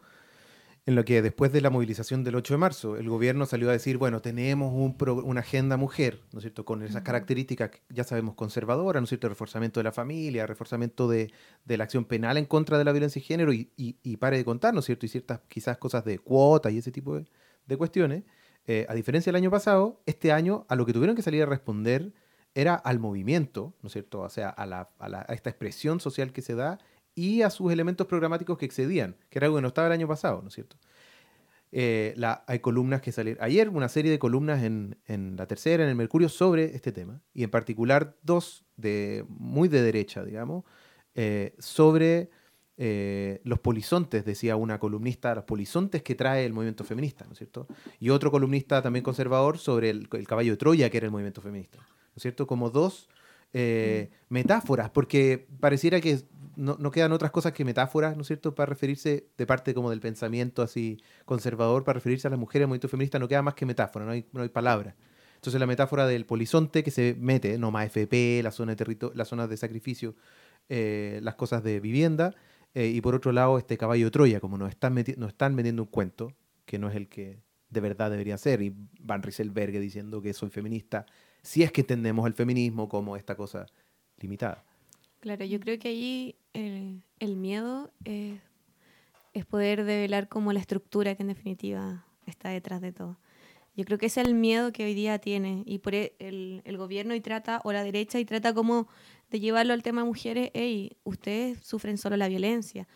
en 0.89 0.95
lo 0.95 1.05
que 1.05 1.21
después 1.21 1.51
de 1.51 1.61
la 1.61 1.69
movilización 1.69 2.23
del 2.23 2.33
8 2.33 2.55
de 2.55 2.57
marzo, 2.57 2.97
el 2.97 3.07
gobierno 3.07 3.45
salió 3.45 3.69
a 3.69 3.73
decir, 3.73 3.99
bueno, 3.99 4.23
tenemos 4.23 4.73
un 4.73 4.97
una 5.23 5.41
agenda 5.41 5.77
mujer, 5.77 6.19
¿no 6.31 6.39
es 6.39 6.41
cierto?, 6.41 6.65
con 6.65 6.81
esas 6.81 7.03
características, 7.03 7.69
ya 7.89 8.03
sabemos, 8.03 8.33
conservadoras, 8.33 8.99
¿no 8.99 9.03
es 9.03 9.09
cierto?, 9.09 9.29
reforzamiento 9.29 9.79
de 9.79 9.83
la 9.83 9.91
familia, 9.91 10.47
reforzamiento 10.47 11.07
de, 11.07 11.31
la 11.67 11.83
acción 11.83 12.05
penal 12.05 12.37
en 12.37 12.45
contra 12.45 12.79
de 12.79 12.85
la 12.85 12.91
violencia 12.91 13.21
de 13.21 13.27
género 13.27 13.53
y, 13.53 13.69
y, 13.77 14.17
pare 14.17 14.37
de 14.37 14.45
contar, 14.45 14.73
¿no 14.73 14.79
es 14.79 14.87
cierto?, 14.87 15.05
y 15.05 15.09
ciertas 15.09 15.41
quizás 15.47 15.77
cosas 15.77 16.03
de 16.05 16.17
cuotas 16.17 16.73
y 16.73 16.79
ese 16.79 16.91
tipo 16.91 17.21
de, 17.67 17.77
cuestiones. 17.77 18.23
Eh, 18.65 18.87
a 18.89 18.95
diferencia 18.95 19.31
del 19.31 19.35
año 19.37 19.51
pasado, 19.51 20.01
este 20.07 20.31
año 20.31 20.65
a 20.69 20.75
lo 20.75 20.87
que 20.87 20.93
tuvieron 20.93 21.15
que 21.15 21.21
salir 21.21 21.43
a 21.43 21.45
responder 21.45 22.13
era 22.55 22.73
al 22.73 22.97
movimiento, 22.97 23.75
¿no 23.83 23.87
es 23.87 23.93
cierto?, 23.93 24.21
o 24.21 24.29
sea, 24.29 24.49
a, 24.49 24.65
la, 24.65 24.89
a 24.97 25.33
esta 25.35 25.51
expresión 25.51 25.99
social 25.99 26.33
que 26.33 26.41
se 26.41 26.55
da 26.55 26.79
y 27.15 27.41
a 27.41 27.49
sus 27.49 27.71
elementos 27.71 28.07
programáticos 28.07 28.57
que 28.57 28.65
excedían, 28.65 29.15
que 29.29 29.39
era 29.39 29.47
algo 29.47 29.57
que 29.57 29.61
no 29.61 29.67
estaba 29.69 29.87
el 29.87 29.93
año 29.93 30.07
pasado, 30.07 30.41
¿no 30.41 30.47
es 30.47 30.53
cierto? 30.53 30.77
Eh, 31.71 32.13
la, 32.17 32.43
hay 32.47 32.59
columnas 32.59 33.01
que 33.01 33.11
salieron. 33.11 33.43
Ayer 33.43 33.69
una 33.69 33.89
serie 33.89 34.09
de 34.09 34.17
columnas 34.17 34.63
en, 34.63 34.97
en, 35.05 35.35
la 35.35 35.45
tercera, 35.45 35.83
en 35.83 35.89
el 35.89 35.95
Mercurio, 35.95 36.27
sobre 36.27 36.75
este 36.75 36.91
tema, 36.91 37.21
y 37.33 37.43
en 37.43 37.51
particular 37.51 38.17
dos 38.23 38.65
de 38.75 39.23
muy 39.27 39.69
de 39.69 39.83
derecha, 39.83 40.23
digamos, 40.23 40.63
eh, 41.13 41.55
sobre 41.59 42.31
eh, 42.77 43.39
los 43.43 43.59
polizontes, 43.59 44.25
decía 44.25 44.55
una 44.55 44.79
columnista, 44.79 45.35
los 45.35 45.43
polizontes 45.43 46.01
que 46.01 46.15
trae 46.15 46.45
el 46.45 46.53
movimiento 46.53 46.83
feminista, 46.83 47.25
¿no 47.25 47.33
es 47.33 47.37
cierto? 47.37 47.67
Y 47.99 48.09
otro 48.09 48.31
columnista 48.31 48.81
también 48.81 49.03
conservador 49.03 49.59
sobre 49.59 49.91
el, 49.91 50.07
el 50.11 50.27
caballo 50.27 50.53
de 50.53 50.57
Troya, 50.57 50.89
que 50.89 50.97
era 50.97 51.05
el 51.05 51.11
movimiento 51.11 51.41
feminista, 51.41 51.77
¿no 51.77 52.13
es 52.15 52.21
cierto? 52.21 52.47
Como 52.47 52.71
dos 52.71 53.09
mm. 53.53 54.09
metáforas, 54.29 54.89
porque 54.89 55.47
pareciera 55.59 56.01
que 56.01 56.23
no, 56.55 56.91
quedan 56.91 57.11
otras 57.11 57.31
cosas 57.31 57.53
que 57.53 57.65
metáforas, 57.65 58.15
¿no 58.15 58.21
es 58.21 58.27
cierto?, 58.27 58.55
para 58.55 58.67
referirse 58.67 59.27
de 59.37 59.45
parte 59.45 59.73
como 59.73 59.89
del 59.89 59.99
pensamiento 59.99 60.61
así 60.61 61.01
conservador, 61.25 61.83
para 61.83 61.95
referirse 61.95 62.27
a 62.27 62.31
las 62.31 62.39
mujeres 62.39 62.61
del 62.61 62.67
movimiento 62.67 62.89
feminista, 62.89 63.19
no 63.19 63.27
queda 63.27 63.41
más 63.41 63.53
que 63.53 63.65
metáfora, 63.65 64.05
no 64.05 64.11
hay, 64.11 64.25
no 64.33 64.41
hay 64.41 64.49
palabra. 64.49 64.95
Entonces 65.35 65.59
la 65.59 65.67
metáfora 65.67 66.05
del 66.05 66.25
polizonte 66.25 66.83
que 66.83 66.91
se 66.91 67.15
mete, 67.17 67.57
no 67.57 67.71
más 67.71 67.85
FP, 67.85 68.41
la 68.43 68.51
zona 68.51 68.75
de 68.75 69.11
las 69.15 69.27
zonas 69.27 69.49
de 69.49 69.55
sacrificio, 69.55 70.15
eh, 70.67 71.19
las 71.23 71.35
cosas 71.35 71.63
de 71.63 71.79
vivienda, 71.79 72.35
eh, 72.73 72.87
y 72.87 73.01
por 73.01 73.15
otro 73.15 73.31
lado 73.31 73.57
este 73.57 73.77
caballo 73.77 74.11
Troya, 74.11 74.39
como 74.39 74.57
nos 74.57 74.69
están, 74.69 74.95
nos 74.95 75.29
están 75.29 75.55
vendiendo 75.55 75.83
un 75.83 75.89
cuento, 75.89 76.33
que 76.65 76.77
no 76.77 76.89
es 76.89 76.95
el 76.95 77.07
que 77.07 77.39
de 77.69 77.81
verdad 77.81 78.11
debería 78.11 78.37
ser, 78.37 78.61
y 78.61 78.75
Van 78.99 79.23
Rieselberg 79.23 79.79
diciendo 79.79 80.21
que 80.21 80.33
soy 80.33 80.49
feminista, 80.49 81.05
si 81.41 81.63
es 81.63 81.71
que 81.71 81.81
entendemos 81.81 82.27
el 82.27 82.33
feminismo 82.33 82.89
como 82.89 83.15
esta 83.15 83.35
cosa 83.35 83.65
limitada. 84.17 84.65
Claro, 85.19 85.43
yo 85.43 85.59
creo 85.59 85.77
que 85.77 85.89
ahí 85.89 86.35
el, 86.53 87.35
miedo 87.35 87.91
es, 88.05 88.39
poder 89.49 89.83
develar 89.83 90.27
como 90.29 90.53
la 90.53 90.59
estructura 90.59 91.15
que 91.15 91.23
en 91.23 91.27
definitiva 91.27 92.05
está 92.25 92.49
detrás 92.49 92.81
de 92.81 92.93
todo. 92.93 93.19
Yo 93.75 93.85
creo 93.85 93.97
que 93.97 94.07
ese 94.07 94.21
es 94.21 94.27
el 94.27 94.33
miedo 94.33 94.71
que 94.71 94.85
hoy 94.85 94.93
día 94.93 95.19
tiene 95.19 95.63
y 95.65 95.79
por 95.79 95.95
e, 95.95 96.13
el, 96.19 96.61
el 96.65 96.77
gobierno 96.77 97.15
y 97.15 97.21
trata, 97.21 97.61
o 97.63 97.71
la 97.71 97.83
derecha 97.83 98.19
y 98.19 98.25
trata 98.25 98.53
como 98.53 98.87
de 99.29 99.39
llevarlo 99.39 99.73
al 99.73 99.83
tema 99.83 100.03
mujeres, 100.03 100.51
hey, 100.53 100.97
ustedes 101.03 101.59
sufren 101.65 101.97
solo 101.97 102.17
la 102.17 102.27
violencia, 102.27 102.87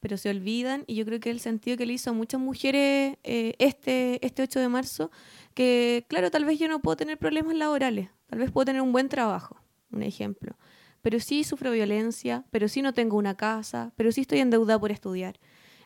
pero 0.00 0.16
se 0.16 0.30
olvidan 0.30 0.84
y 0.86 0.94
yo 0.94 1.04
creo 1.04 1.20
que 1.20 1.30
el 1.30 1.40
sentido 1.40 1.76
que 1.76 1.86
le 1.86 1.94
hizo 1.94 2.10
a 2.10 2.12
muchas 2.12 2.40
mujeres 2.40 3.18
eh, 3.24 3.54
este, 3.58 4.24
este 4.24 4.42
8 4.42 4.60
de 4.60 4.68
marzo, 4.68 5.10
que 5.54 6.04
claro, 6.08 6.30
tal 6.30 6.44
vez 6.44 6.58
yo 6.58 6.68
no 6.68 6.80
puedo 6.80 6.96
tener 6.96 7.18
problemas 7.18 7.56
laborales, 7.56 8.08
tal 8.26 8.38
vez 8.38 8.50
puedo 8.50 8.64
tener 8.64 8.82
un 8.82 8.92
buen 8.92 9.08
trabajo, 9.08 9.60
un 9.90 10.02
ejemplo, 10.02 10.56
pero 11.02 11.20
sí 11.20 11.44
sufro 11.44 11.72
violencia, 11.72 12.44
pero 12.50 12.68
sí 12.68 12.80
no 12.80 12.94
tengo 12.94 13.16
una 13.16 13.36
casa, 13.36 13.92
pero 13.96 14.12
sí 14.12 14.22
estoy 14.22 14.38
endeudada 14.38 14.78
por 14.78 14.92
estudiar. 14.92 15.38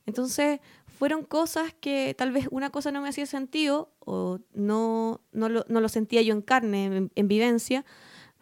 Entonces, 0.04 0.60
fueron 0.86 1.24
cosas 1.24 1.74
que 1.80 2.14
tal 2.16 2.32
vez 2.32 2.46
una 2.50 2.70
cosa 2.70 2.92
no 2.92 3.02
me 3.02 3.08
hacía 3.08 3.26
sentido 3.26 3.92
o 3.98 4.38
no, 4.54 5.20
no, 5.32 5.48
lo, 5.48 5.88
sentía 5.88 6.22
yo 6.22 6.32
en 6.32 6.42
carne, 6.42 7.10
en, 7.14 7.28
vivencia, 7.28 7.84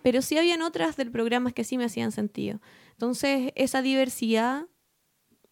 pero 0.03 0.20
sí 0.20 0.37
habían 0.37 0.61
otras 0.61 0.97
del 0.97 1.11
programa 1.11 1.53
que 1.53 1.64
sí 1.64 1.79
me 1.79 1.85
hacían 1.85 2.12
sentido. 2.12 2.61
Entonces, 2.93 3.53
esa 3.55 3.81
diversidad 3.81 4.66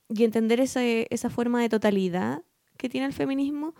y 0.08 0.24
entender 0.24 0.60
esa, 0.60 0.84
esa 0.84 1.30
forma 1.30 1.62
de 1.62 1.70
totalidad 1.70 2.42
que 2.76 2.90
tiene 2.90 3.06
el 3.06 3.14
feminismo 3.14 3.74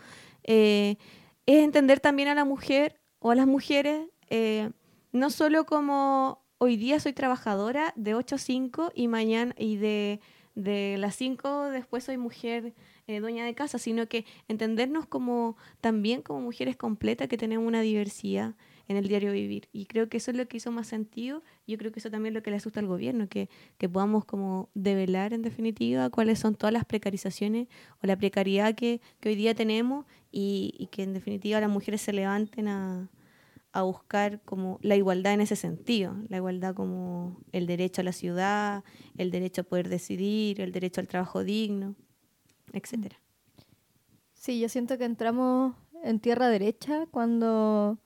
eh, 0.45 0.97
es 1.45 1.63
entender 1.63 2.01
también 2.01 2.29
a 2.29 2.35
la 2.35 2.45
mujer 2.45 3.01
o 3.19 3.31
a 3.31 3.35
las 3.35 3.47
mujeres 3.47 4.09
eh, 4.31 4.71
no 5.13 5.29
solo 5.29 5.67
como 5.67 6.42
hoy 6.65 6.77
día 6.77 7.01
soy 7.01 7.13
trabajadora 7.13 7.93
de 7.97 8.15
8 8.15 8.37
a 8.37 8.39
5 8.39 8.93
y 8.95 9.09
mañana 9.09 9.53
y 9.59 9.79
de, 9.79 10.21
de 10.55 10.95
las 10.97 11.17
5 11.17 11.71
después 11.71 12.05
soy 12.05 12.19
mujer 12.19 12.73
eh, 13.09 13.19
dueña 13.19 13.45
de 13.45 13.53
casa, 13.53 13.81
sino 13.81 14.07
que 14.07 14.25
entendernos 14.47 15.07
como 15.07 15.57
también 15.81 16.23
como 16.23 16.41
mujeres 16.41 16.77
completas 16.77 17.27
que 17.27 17.37
tenemos 17.37 17.67
una 17.67 17.81
diversidad 17.81 18.55
en 18.87 18.97
el 18.97 19.09
diario 19.09 19.33
vivir. 19.33 19.69
Y 19.73 19.87
creo 19.87 20.09
que 20.09 20.19
eso 20.19 20.31
es 20.31 20.37
lo 20.37 20.47
que 20.47 20.59
hizo 20.59 20.71
más 20.71 20.87
sentido. 20.87 21.43
Yo 21.67 21.77
creo 21.79 21.91
que 21.91 21.99
eso 21.99 22.13
también 22.13 22.33
es 22.33 22.35
lo 22.37 22.45
que 22.45 22.53
le 22.53 22.59
asusta 22.59 22.79
al 22.79 22.87
gobierno, 22.87 23.29
que, 23.29 23.49
que 23.77 23.89
podamos 23.89 24.25
como 24.25 24.69
develar 24.75 25.33
en 25.33 25.43
definitiva 25.43 26.11
cuáles 26.11 26.39
son 26.39 26.55
todas 26.55 26.73
las 26.73 26.85
precarizaciones 26.85 27.67
o 28.05 28.07
la 28.07 28.15
precariedad 28.15 28.77
que, 28.77 29.01
que 29.19 29.31
hoy 29.31 29.35
día 29.35 29.57
tenemos 29.57 30.07
y, 30.31 30.77
y 30.79 30.87
que 30.87 31.03
en 31.03 31.13
definitiva 31.13 31.61
las 31.61 31.71
mujeres 31.71 32.03
se 32.03 32.13
levanten 32.13 32.69
a, 32.69 33.11
a 33.73 33.83
buscar 33.83 34.43
como 34.43 34.79
la 34.83 34.97
igualdad 34.97 35.33
en 35.33 35.41
ese 35.41 35.57
sentido, 35.57 36.17
la 36.29 36.37
igualdad 36.37 36.75
como 36.75 37.41
el 37.53 37.67
derecho 37.67 38.03
a 38.03 38.05
la 38.05 38.13
ciudad, 38.13 38.85
el 39.17 39.31
derecho 39.31 39.63
a 39.63 39.65
poder 39.65 39.89
decidir, 39.89 40.61
el 40.61 40.73
derecho 40.73 41.01
al 41.01 41.09
trabajo 41.09 41.43
digno, 41.43 41.95
etcétera. 42.73 43.17
Sí, 44.35 44.61
yo 44.61 44.69
siento 44.69 44.99
que 44.99 45.05
entramos 45.05 45.75
en 46.03 46.21
tierra 46.21 46.49
derecha 46.49 47.07
cuando 47.11 47.99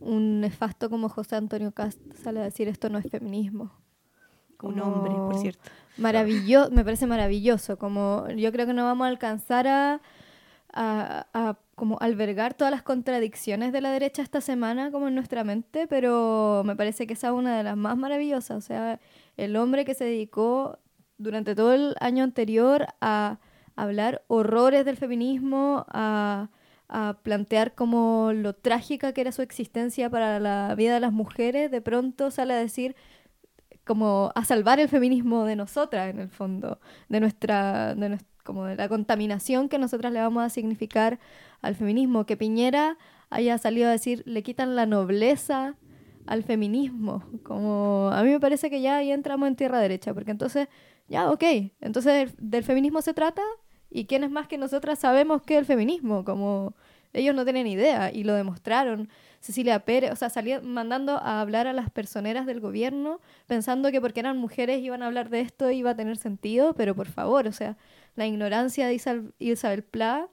un 0.00 0.40
nefasto 0.40 0.90
como 0.90 1.08
José 1.08 1.36
Antonio 1.36 1.72
Cast 1.72 2.00
sale 2.14 2.40
a 2.40 2.44
decir 2.44 2.68
esto 2.68 2.88
no 2.90 2.98
es 2.98 3.10
feminismo. 3.10 3.72
un 4.62 4.80
hombre, 4.80 5.14
por 5.14 5.38
cierto. 5.38 5.70
Maravilloso, 5.96 6.70
me 6.70 6.84
parece 6.84 7.06
maravilloso. 7.06 7.78
Como 7.78 8.28
yo 8.36 8.52
creo 8.52 8.66
que 8.66 8.74
no 8.74 8.84
vamos 8.84 9.06
a 9.06 9.08
alcanzar 9.08 9.66
a 9.66 10.00
a, 10.72 11.58
como 11.78 11.96
albergar 12.00 12.54
todas 12.54 12.72
las 12.72 12.82
contradicciones 12.82 13.72
de 13.72 13.80
la 13.80 13.90
derecha 13.92 14.20
esta 14.20 14.40
semana 14.40 14.90
como 14.90 15.08
en 15.08 15.14
nuestra 15.14 15.44
mente, 15.44 15.86
pero 15.86 16.62
me 16.66 16.76
parece 16.76 17.06
que 17.06 17.14
esa 17.14 17.28
es 17.28 17.32
una 17.32 17.56
de 17.56 17.62
las 17.62 17.76
más 17.76 17.96
maravillosas. 17.96 18.58
O 18.58 18.60
sea, 18.60 19.00
el 19.36 19.56
hombre 19.56 19.84
que 19.84 19.94
se 19.94 20.04
dedicó 20.04 20.78
durante 21.18 21.54
todo 21.54 21.72
el 21.72 21.94
año 22.00 22.24
anterior 22.24 22.88
a 23.00 23.38
hablar 23.76 24.24
horrores 24.26 24.84
del 24.84 24.96
feminismo, 24.96 25.86
a, 25.88 26.50
a 26.88 27.18
plantear 27.22 27.74
como 27.74 28.32
lo 28.34 28.54
trágica 28.54 29.12
que 29.12 29.20
era 29.20 29.32
su 29.32 29.42
existencia 29.42 30.10
para 30.10 30.40
la 30.40 30.74
vida 30.74 30.94
de 30.94 31.00
las 31.00 31.12
mujeres, 31.12 31.70
de 31.70 31.80
pronto 31.80 32.30
sale 32.32 32.54
a 32.54 32.58
decir 32.58 32.96
como 33.84 34.32
a 34.34 34.44
salvar 34.44 34.80
el 34.80 34.88
feminismo 34.88 35.44
de 35.44 35.56
nosotras 35.56 36.10
en 36.10 36.18
el 36.20 36.28
fondo, 36.28 36.80
de 37.08 37.20
nuestra, 37.20 37.94
de 37.94 38.08
nuestra 38.10 38.37
como 38.48 38.64
de 38.64 38.76
la 38.76 38.88
contaminación 38.88 39.68
que 39.68 39.76
nosotras 39.76 40.10
le 40.10 40.20
vamos 40.20 40.42
a 40.42 40.48
significar 40.48 41.18
al 41.60 41.74
feminismo. 41.74 42.24
Que 42.24 42.38
Piñera 42.38 42.96
haya 43.28 43.58
salido 43.58 43.88
a 43.88 43.90
decir, 43.90 44.22
le 44.24 44.42
quitan 44.42 44.74
la 44.74 44.86
nobleza 44.86 45.76
al 46.24 46.42
feminismo. 46.44 47.22
Como 47.42 48.08
a 48.10 48.22
mí 48.22 48.30
me 48.30 48.40
parece 48.40 48.70
que 48.70 48.80
ya 48.80 48.96
ahí 48.96 49.12
entramos 49.12 49.48
en 49.48 49.54
tierra 49.54 49.80
derecha, 49.80 50.14
porque 50.14 50.30
entonces, 50.30 50.66
ya, 51.08 51.30
ok, 51.30 51.44
entonces 51.82 52.32
del 52.38 52.64
feminismo 52.64 53.02
se 53.02 53.12
trata 53.12 53.42
y 53.90 54.06
quiénes 54.06 54.30
más 54.30 54.48
que 54.48 54.56
nosotras 54.56 54.98
sabemos 54.98 55.42
que 55.42 55.58
el 55.58 55.66
feminismo, 55.66 56.24
como 56.24 56.72
ellos 57.12 57.34
no 57.34 57.44
tienen 57.44 57.66
idea 57.66 58.10
y 58.10 58.24
lo 58.24 58.32
demostraron. 58.32 59.10
Cecilia 59.40 59.84
Pérez, 59.84 60.12
o 60.12 60.16
sea, 60.16 60.30
salía 60.30 60.60
mandando 60.60 61.16
a 61.16 61.40
hablar 61.40 61.66
a 61.66 61.72
las 61.72 61.90
personeras 61.90 62.46
del 62.46 62.60
gobierno 62.60 63.20
pensando 63.46 63.90
que 63.90 64.00
porque 64.00 64.20
eran 64.20 64.36
mujeres 64.36 64.80
iban 64.82 65.02
a 65.02 65.06
hablar 65.06 65.30
de 65.30 65.40
esto 65.40 65.70
iba 65.70 65.90
a 65.90 65.96
tener 65.96 66.16
sentido, 66.16 66.74
pero 66.74 66.94
por 66.94 67.08
favor, 67.08 67.46
o 67.46 67.52
sea, 67.52 67.76
la 68.16 68.26
ignorancia 68.26 68.86
de 68.88 68.94
Isabel, 69.38 69.84
Pla, 69.84 70.28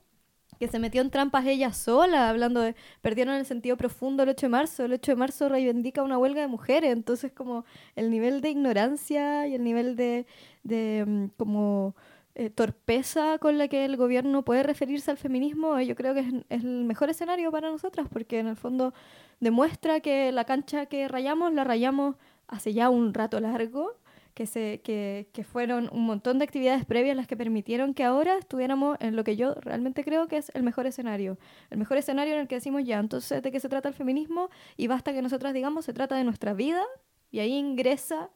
que 0.60 0.68
se 0.68 0.80
metió 0.80 1.01
en 1.01 1.12
trampas 1.12 1.45
ella 1.45 1.74
sola, 1.74 2.30
hablando 2.30 2.62
de, 2.62 2.76
perdieron 3.01 3.36
el 3.36 3.45
sentido 3.45 3.78
profundo 3.78 4.24
el 4.24 4.30
8 4.30 4.47
de 4.47 4.49
marzo, 4.49 4.86
el 4.86 4.93
8 4.93 5.12
de 5.12 5.16
marzo 5.18 5.49
reivindica 5.49 6.01
una 6.01 6.18
huelga 6.18 6.41
de 6.41 6.47
mujeres, 6.47 6.91
entonces 6.93 7.32
como 7.32 7.66
el 7.95 8.10
nivel 8.10 8.41
de 8.41 8.49
ignorancia 8.49 9.47
y 9.47 9.56
el 9.56 9.64
nivel 9.64 9.95
de, 9.95 10.26
de 10.64 11.03
mm, 11.06 11.26
como 11.38 11.95
eh, 12.36 12.49
torpeza 12.49 13.38
con 13.39 13.57
la 13.57 13.67
que 13.67 13.86
el 13.86 13.97
gobierno 13.97 14.43
puede 14.43 14.63
referirse 14.63 15.09
al 15.09 15.17
feminismo, 15.17 15.79
yo 15.79 15.95
creo 15.95 16.13
que 16.13 16.19
es, 16.19 16.33
es, 16.49 16.63
el 16.63 16.83
mejor 16.83 17.09
escenario 17.09 17.51
para 17.51 17.69
nosotras, 17.71 18.07
porque 18.11 18.39
en 18.39 18.47
el 18.47 18.57
fondo 18.57 18.93
demuestra 19.39 20.01
que 20.01 20.31
la 20.31 20.45
cancha 20.45 20.86
que 20.88 21.07
rayamos 21.07 21.53
la 21.53 21.63
rayamos 21.63 22.15
hace 22.47 22.73
ya 22.73 22.89
un 22.89 23.13
rato 23.13 23.39
largo 23.39 23.97
que, 24.36 24.45
se, 24.45 24.81
que, 24.83 25.29
que, 25.31 25.45
fueron 25.45 25.89
un 25.93 26.05
montón 26.05 26.38
de 26.38 26.43
actividades 26.43 26.86
previas 26.86 27.15
las 27.15 27.25
que 27.25 27.38
permitieron 27.38 27.93
que 27.93 28.03
ahora 28.03 28.38
estuviéramos 28.38 28.97
en 28.99 29.15
lo 29.15 29.23
que 29.23 29.38
yo 29.38 29.55
realmente 29.55 30.03
creo 30.03 30.27
que 30.27 30.36
es 30.38 30.51
el 30.53 30.61
mejor 30.61 30.86
escenario. 30.86 31.39
El 31.69 31.77
mejor 31.77 31.97
escenario 31.97 32.33
en 32.33 32.41
el 32.41 32.47
que 32.49 32.55
decimos 32.55 32.83
ya, 32.83 32.99
entonces, 32.99 33.41
¿de 33.41 33.49
qué 33.49 33.61
se 33.61 33.69
trata 33.69 33.88
el 33.88 33.95
feminismo? 33.95 34.49
Y 34.75 34.88
basta 34.88 35.13
que 35.13 35.21
nosotras 35.21 35.53
digamos, 35.53 35.86
se 35.86 35.93
trata 35.93 36.17
de 36.17 36.25
nuestra 36.25 36.53
vida 36.53 36.83
y 37.31 37.39
ahí 37.39 37.53
ingresa 37.53 38.29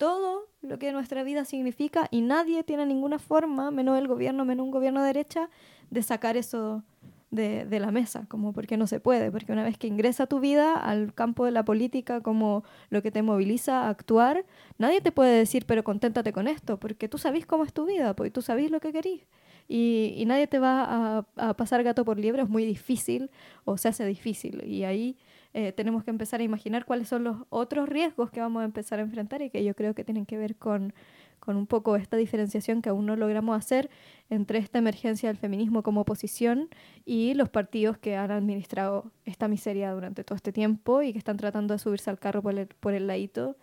todo 0.00 0.48
lo 0.62 0.78
que 0.78 0.92
nuestra 0.92 1.22
vida 1.24 1.44
significa 1.44 2.08
y 2.10 2.22
nadie 2.22 2.64
tiene 2.64 2.86
ninguna 2.86 3.18
forma, 3.18 3.70
menos 3.70 3.98
el 3.98 4.08
gobierno, 4.08 4.46
menos 4.46 4.64
un 4.64 4.70
gobierno 4.70 5.00
de 5.02 5.08
derecha, 5.08 5.50
de 5.90 6.02
sacar 6.02 6.38
eso 6.38 6.82
de, 7.30 7.66
la 7.78 7.90
mesa, 7.90 8.24
como 8.28 8.54
porque 8.54 8.78
no 8.78 8.86
se 8.86 8.98
puede, 8.98 9.30
porque 9.30 9.52
una 9.52 9.62
vez 9.62 9.76
que 9.76 9.88
ingresa 9.88 10.26
tu 10.26 10.40
vida 10.40 10.72
al 10.72 11.12
campo 11.12 11.44
de 11.44 11.50
la 11.50 11.66
política 11.66 12.22
como 12.22 12.64
lo 12.88 13.02
que 13.02 13.10
te 13.10 13.20
moviliza 13.20 13.82
a 13.82 13.88
actuar, 13.90 14.46
nadie 14.78 15.02
te 15.02 15.12
puede 15.12 15.36
decir, 15.36 15.66
pero 15.66 15.84
conténtate 15.84 16.32
con 16.32 16.48
esto, 16.48 16.80
porque 16.80 17.06
tú 17.06 17.18
sabes 17.18 17.44
cómo 17.44 17.64
es 17.64 17.74
tu 17.74 17.84
vida, 17.84 18.16
porque 18.16 18.30
tú 18.30 18.40
sabes 18.40 18.70
lo 18.70 18.80
que 18.80 18.92
querís. 18.92 19.26
Y, 19.68 20.24
nadie 20.26 20.46
te 20.46 20.58
va 20.58 20.82
a, 20.82 21.26
a, 21.36 21.54
pasar 21.54 21.82
gato 21.82 22.06
por 22.06 22.18
liebre, 22.18 22.40
es 22.42 22.48
muy 22.48 22.64
difícil 22.64 23.30
o 23.66 23.76
se 23.76 23.88
hace 23.88 24.06
difícil. 24.06 24.64
Y 24.66 24.84
ahí 24.84 25.18
eh, 25.54 25.72
tenemos 25.72 26.04
que 26.04 26.10
empezar 26.10 26.40
a 26.40 26.44
imaginar 26.44 26.84
cuáles 26.84 27.08
son 27.08 27.24
los 27.24 27.38
otros 27.48 27.88
riesgos 27.88 28.30
que 28.30 28.40
vamos 28.40 28.62
a 28.62 28.64
empezar 28.64 28.98
a 28.98 29.02
enfrentar 29.02 29.42
y 29.42 29.50
que 29.50 29.64
yo 29.64 29.74
creo 29.74 29.94
que 29.94 30.04
tienen 30.04 30.26
que 30.26 30.38
ver 30.38 30.56
con 30.56 30.92
con 31.40 31.56
un 31.56 31.66
poco 31.66 31.96
esta 31.96 32.16
diferenciación 32.16 32.82
que 32.82 32.90
aún 32.90 33.06
no 33.06 33.16
logramos 33.16 33.56
hacer 33.56 33.90
entre 34.28 34.58
esta 34.58 34.78
emergencia 34.78 35.28
del 35.28 35.38
feminismo 35.38 35.82
como 35.82 36.02
oposición 36.02 36.68
y 37.04 37.34
los 37.34 37.48
partidos 37.48 37.98
que 37.98 38.16
han 38.16 38.30
administrado 38.30 39.10
esta 39.24 39.48
miseria 39.48 39.90
durante 39.90 40.22
todo 40.22 40.36
este 40.36 40.52
tiempo 40.52 41.02
y 41.02 41.12
que 41.12 41.18
están 41.18 41.38
tratando 41.38 41.74
de 41.74 41.78
subirse 41.78 42.10
al 42.10 42.18
carro 42.18 42.42
por 42.42 42.56
el, 42.56 42.66
por 42.68 42.94
el 42.94 43.06
ladito 43.06 43.56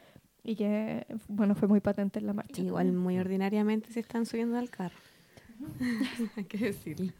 y 0.44 0.56
que, 0.56 1.06
bueno, 1.28 1.56
fue 1.56 1.68
muy 1.68 1.80
patente 1.80 2.20
en 2.20 2.26
la 2.26 2.34
marcha. 2.34 2.62
Igual 2.62 2.92
muy 2.94 3.20
ordinariamente 3.20 3.92
se 3.92 4.00
están 4.00 4.26
subiendo 4.26 4.58
al 4.58 4.70
carro. 4.70 4.96
Hay 6.36 6.46
que 6.46 6.58
decirlo. 6.58 7.12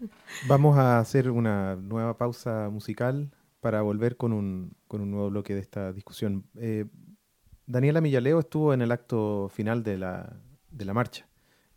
Vamos 0.48 0.78
a 0.78 1.00
hacer 1.00 1.30
una 1.30 1.76
nueva 1.76 2.18
pausa 2.18 2.70
musical 2.70 3.30
para 3.68 3.82
volver 3.82 4.16
con 4.16 4.32
un, 4.32 4.78
con 4.88 5.02
un 5.02 5.12
nuevo 5.12 5.30
bloque 5.30 5.54
de 5.54 5.60
esta 5.60 5.92
discusión. 5.92 6.46
Eh, 6.56 6.86
Daniela 7.66 8.00
Millaleo 8.00 8.40
estuvo 8.40 8.74
en 8.74 8.82
el 8.82 8.94
acto 8.94 9.50
final 9.54 9.84
de 9.84 9.98
la, 9.98 10.40
de 10.72 10.86
la 10.86 10.94
marcha. 10.94 11.28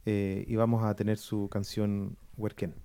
Eh, 0.06 0.44
y 0.46 0.54
vamos 0.54 0.84
a 0.84 0.94
tener 0.94 1.18
su 1.18 1.48
canción 1.48 2.16
Huerquén. 2.36 2.76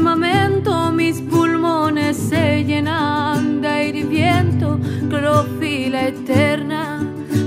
Firmamento, 0.00 0.90
mis 0.92 1.20
pulmones 1.20 2.16
se 2.16 2.64
llenan 2.64 3.60
de 3.60 3.68
aire 3.68 3.98
y 3.98 4.04
viento, 4.04 4.78
clorofila 5.10 6.08
eterna 6.08 7.00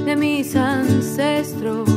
de 0.06 0.16
mis 0.16 0.56
ancestros. 0.56 1.90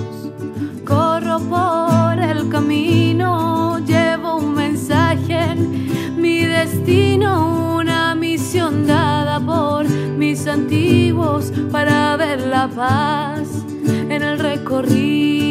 Corro 0.82 1.40
por 1.40 2.18
el 2.18 2.48
camino, 2.48 3.80
llevo 3.80 4.36
un 4.36 4.54
mensaje 4.54 5.38
en 5.52 6.22
mi 6.22 6.38
destino, 6.40 7.76
una 7.76 8.14
misión 8.14 8.86
dada 8.86 9.38
por 9.38 9.86
mis 9.86 10.46
antiguos 10.46 11.52
para 11.70 12.16
ver 12.16 12.40
la 12.46 12.66
paz 12.66 13.46
en 14.08 14.22
el 14.22 14.38
recorrido. 14.38 15.45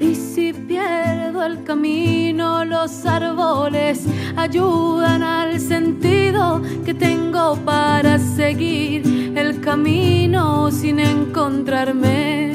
Y 0.00 0.14
si 0.14 0.52
pierdo 0.52 1.42
el 1.44 1.64
camino, 1.64 2.64
los 2.64 3.06
árboles 3.06 4.04
ayudan 4.36 5.22
al 5.22 5.58
sentido 5.58 6.62
que 6.84 6.92
tengo 6.92 7.56
para 7.64 8.18
seguir 8.18 9.32
el 9.34 9.60
camino 9.60 10.70
sin 10.70 11.00
encontrarme 11.00 12.54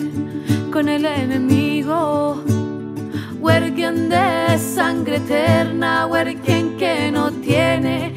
con 0.71 0.87
el 0.87 1.05
enemigo. 1.05 2.43
Huerquien 3.39 4.09
de 4.09 4.57
sangre 4.59 5.17
eterna, 5.17 6.05
huerquien 6.07 6.77
que 6.77 7.11
no 7.11 7.31
tiene 7.31 8.14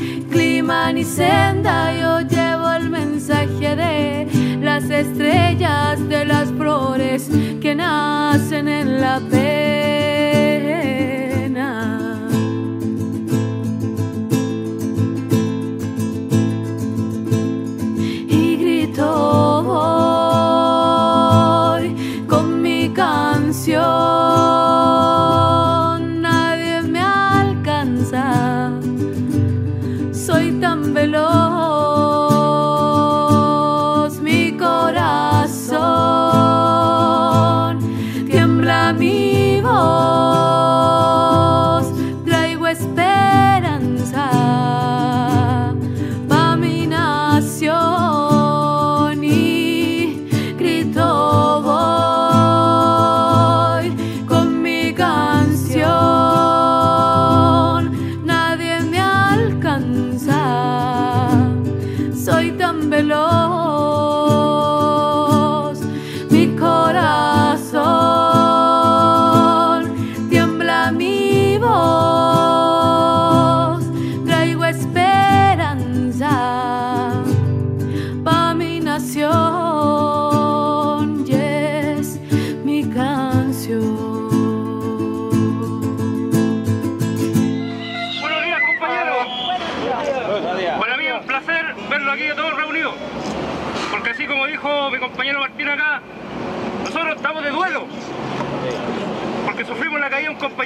clima 0.69 0.93
ni 0.93 1.05
senda. 1.05 1.93
Yo 1.95 2.21
llevo 2.21 2.71
el 2.73 2.91
mensaje 2.91 3.75
de 3.75 4.59
las 4.61 4.85
estrellas, 4.91 6.07
de 6.09 6.25
las 6.27 6.51
flores 6.51 7.29
que 7.61 7.75
nacen 7.75 8.69
en 8.69 9.01
la 9.01 9.19
pena. 9.31 10.18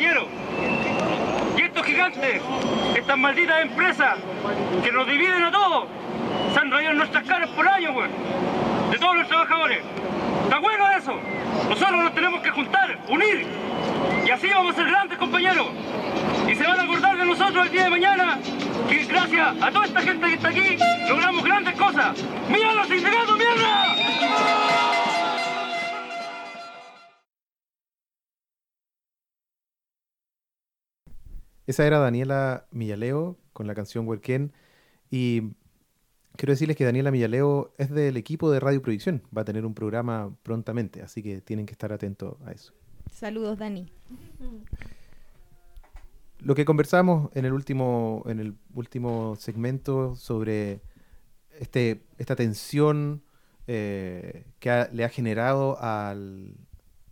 La 0.03 0.15
caída 0.15 0.15
de 0.15 0.19
un 0.19 0.27
compañero. 0.27 0.27
Y 1.57 1.63
estos 1.63 1.87
gigantes, 1.87 2.43
estas 2.97 3.19
malditas 3.19 3.63
empresas 3.63 4.19
que 4.83 4.93
nos 4.93 5.07
dividen 5.07 5.45
a 5.45 5.51
todos, 5.51 5.85
se 6.53 6.61
han 6.61 6.73
en 6.73 6.97
nuestras 6.97 7.25
caras 7.25 7.51
por 7.51 7.69
años, 7.69 7.95
weón. 7.95 8.11
De 8.91 8.99
todos 8.99 9.17
los 9.17 9.29
trabajadores. 9.29 9.79
¿Está 10.45 10.59
bueno 10.59 10.85
eso? 10.97 11.15
Nosotros 11.69 12.03
nos 12.03 12.15
tenemos 12.15 12.43
que 12.43 12.51
juntar, 12.51 12.99
unir. 13.09 13.47
Y 14.27 14.31
así 14.31 14.49
vamos 14.49 14.75
a 14.75 14.77
ser 14.77 14.87
grandes 14.87 15.19
compañeros. 15.19 15.69
Y 16.49 16.55
se 16.55 16.65
van 16.65 16.81
a 16.81 16.83
acordar 16.83 17.17
de 17.17 17.25
nosotros 17.25 17.67
el 17.67 17.73
día 17.73 17.85
de 17.85 17.91
mañana 17.91 18.39
que 18.89 19.05
gracias 19.05 19.63
a 19.63 19.71
toda 19.71 19.87
esta 19.87 20.01
gente 20.03 20.27
que 20.27 20.35
está 20.35 20.49
aquí 20.49 20.77
logramos 21.09 21.45
grandes 21.45 21.75
cosas. 21.77 22.17
¡Mira 22.49 22.75
los 22.75 22.89
sindicatos, 22.89 23.39
mierda! 23.39 25.02
Esa 31.67 31.87
era 31.87 31.99
Daniela 31.99 32.67
Millaleo 32.71 33.39
con 33.53 33.67
la 33.67 33.75
canción 33.75 34.07
Huerquén. 34.07 34.53
Y 35.11 35.53
quiero 36.37 36.53
decirles 36.53 36.77
que 36.77 36.85
Daniela 36.85 37.11
Millaleo 37.11 37.73
es 37.79 37.91
del 37.91 38.17
equipo 38.17 38.51
de 38.51 38.61
Radio 38.61 38.83
Proyección. 38.83 39.23
Va 39.37 39.43
a 39.43 39.45
tener 39.45 39.65
un 39.65 39.75
programa 39.75 40.35
prontamente, 40.43 41.03
así 41.03 41.23
que 41.23 41.41
tienen 41.41 41.67
que 41.67 41.73
estar 41.73 41.93
atentos 41.93 42.37
a 42.45 42.53
eso. 42.53 42.73
Saludos, 43.11 43.59
Dani. 43.59 43.93
Lo 46.41 46.55
que 46.55 46.65
conversamos 46.65 47.31
en 47.35 47.45
el 47.45 47.53
último, 47.53 48.25
en 48.27 48.41
el 48.41 48.55
último 48.75 49.37
segmento 49.37 50.17
sobre 50.17 50.81
este, 51.61 52.03
esta 52.19 52.35
tensión 52.35 53.23
eh, 53.69 54.47
que 54.59 54.89
le 54.93 55.05
ha 55.05 55.09
generado 55.09 55.81
al, 55.81 56.57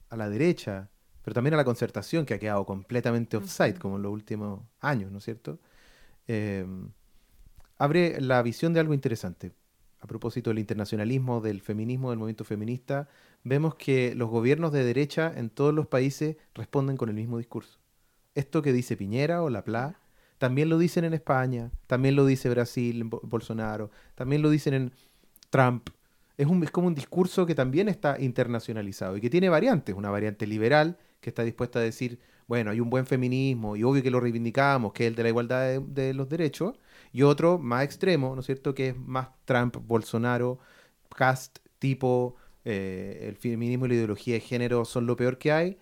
a 0.09 0.17
la 0.17 0.29
derecha 0.29 0.91
pero 1.31 1.37
también 1.37 1.55
a 1.55 1.59
la 1.59 1.65
concertación 1.65 2.27
que 2.27 2.35
ha 2.35 2.41
quedado 2.41 2.67
completamente 2.67 3.37
offside, 3.37 3.79
como 3.79 3.95
en 3.95 4.03
los 4.03 4.13
últimos 4.13 4.63
años, 4.81 5.13
¿no 5.13 5.19
es 5.19 5.25
cierto? 5.25 5.61
Em, 6.27 6.91
abre 7.79 8.21
la 8.21 8.43
visión 8.43 8.73
de 8.73 8.81
algo 8.81 8.95
interesante. 8.95 9.53
A 10.01 10.09
propósito 10.09 10.51
del 10.51 10.59
internacionalismo, 10.59 11.41
del 11.41 11.61
feminismo, 11.61 12.11
del 12.11 12.19
movimiento 12.19 12.43
feminista, 12.43 13.09
vemos 13.45 13.77
que 13.77 14.13
los 14.17 14.29
gobiernos 14.29 14.73
de 14.73 14.83
derecha 14.83 15.33
en 15.37 15.51
todos 15.51 15.73
los 15.73 15.87
países 15.87 16.37
responden 16.53 16.97
con 16.97 17.09
el 17.11 17.15
mismo 17.15 17.39
discurso. 17.39 17.79
Esto 18.35 18.61
que 18.61 18.73
dice 18.73 18.97
Piñera 18.97 19.45
o 19.45 19.51
La 19.51 19.63
Pla, 19.63 20.01
también 20.39 20.69
lo 20.69 20.79
dicen 20.79 21.05
en 21.05 21.15
España, 21.15 21.71
también 21.87 22.17
lo 22.17 22.27
dice 22.27 22.51
Brasil, 22.51 23.05
Bolsonaro, 23.05 23.93
también 24.17 24.43
lo 24.43 24.51
dicen 24.51 24.75
en 24.75 24.93
Trump. 25.49 25.91
Es, 26.37 26.49
un, 26.49 26.65
es 26.65 26.73
como 26.73 26.89
un 26.89 26.95
discurso 26.97 27.47
que 27.47 27.55
también 27.55 27.89
está 27.89 28.21
internacionalizado 28.21 29.17
y 29.17 29.21
que 29.21 29.31
tiene 29.31 29.49
variantes, 29.49 29.95
una 29.95 30.11
variante 30.11 30.45
liberal 30.45 30.99
que 31.21 31.31
está 31.31 31.43
dispuesta 31.43 31.79
a 31.79 31.83
decir, 31.83 32.19
bueno, 32.47 32.71
hay 32.71 32.81
un 32.81 32.91
buen 32.91 33.07
feminismo 33.07 33.77
y 33.77 33.85
obvio 33.85 34.03
que 34.03 34.11
lo 34.11 34.21
reivindicamos, 34.21 34.93
que 34.93 35.05
es 35.05 35.09
el 35.11 35.15
de 35.15 35.23
la 35.23 35.29
igualdad 35.29 35.81
de, 35.81 36.15
los 36.15 36.29
derechos, 36.29 36.81
y 37.13 37.23
otro 37.23 37.59
más 37.59 37.85
extremo, 37.85 38.35
¿no 38.35 38.41
es 38.41 38.47
cierto?, 38.47 38.75
que 38.75 38.89
es 38.89 38.97
más 38.97 39.29
Trump, 39.45 39.77
Bolsonaro, 39.87 40.59
Cast, 41.15 41.59
tipo, 41.79 42.37
eh, 42.65 43.27
el 43.29 43.37
feminismo 43.37 43.87
y 43.87 43.91
la 43.91 43.95
ideología 43.95 44.35
de 44.35 44.41
género 44.41 44.85
son 44.85 45.07
lo 45.07 45.17
peor 45.17 45.39
que 45.39 45.53
hay, 45.53 45.79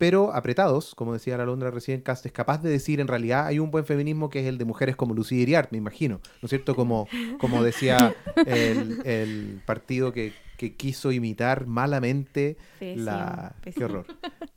pero 0.00 0.32
apretados, 0.32 0.94
como 0.94 1.12
decía 1.12 1.36
la 1.36 1.44
Londra 1.44 1.70
recién, 1.70 2.00
Cast 2.00 2.24
es 2.24 2.32
capaz 2.32 2.62
de 2.62 2.70
decir 2.70 3.00
en 3.00 3.06
realidad 3.06 3.44
hay 3.46 3.58
un 3.58 3.70
buen 3.70 3.84
feminismo 3.84 4.30
que 4.30 4.40
es 4.40 4.46
el 4.46 4.56
de 4.56 4.64
mujeres 4.64 4.96
como 4.96 5.12
Lucía 5.12 5.42
Iriart, 5.42 5.72
me 5.72 5.76
imagino, 5.76 6.22
¿no 6.40 6.46
es 6.46 6.48
cierto? 6.48 6.74
Como, 6.74 7.06
como 7.38 7.62
decía 7.62 8.16
el, 8.46 9.60
partido 9.66 10.10
que, 10.14 10.32
quiso 10.76 11.12
imitar 11.12 11.66
malamente 11.66 12.56
la... 12.80 13.56
¡Qué 13.62 13.84
horror! 13.84 14.06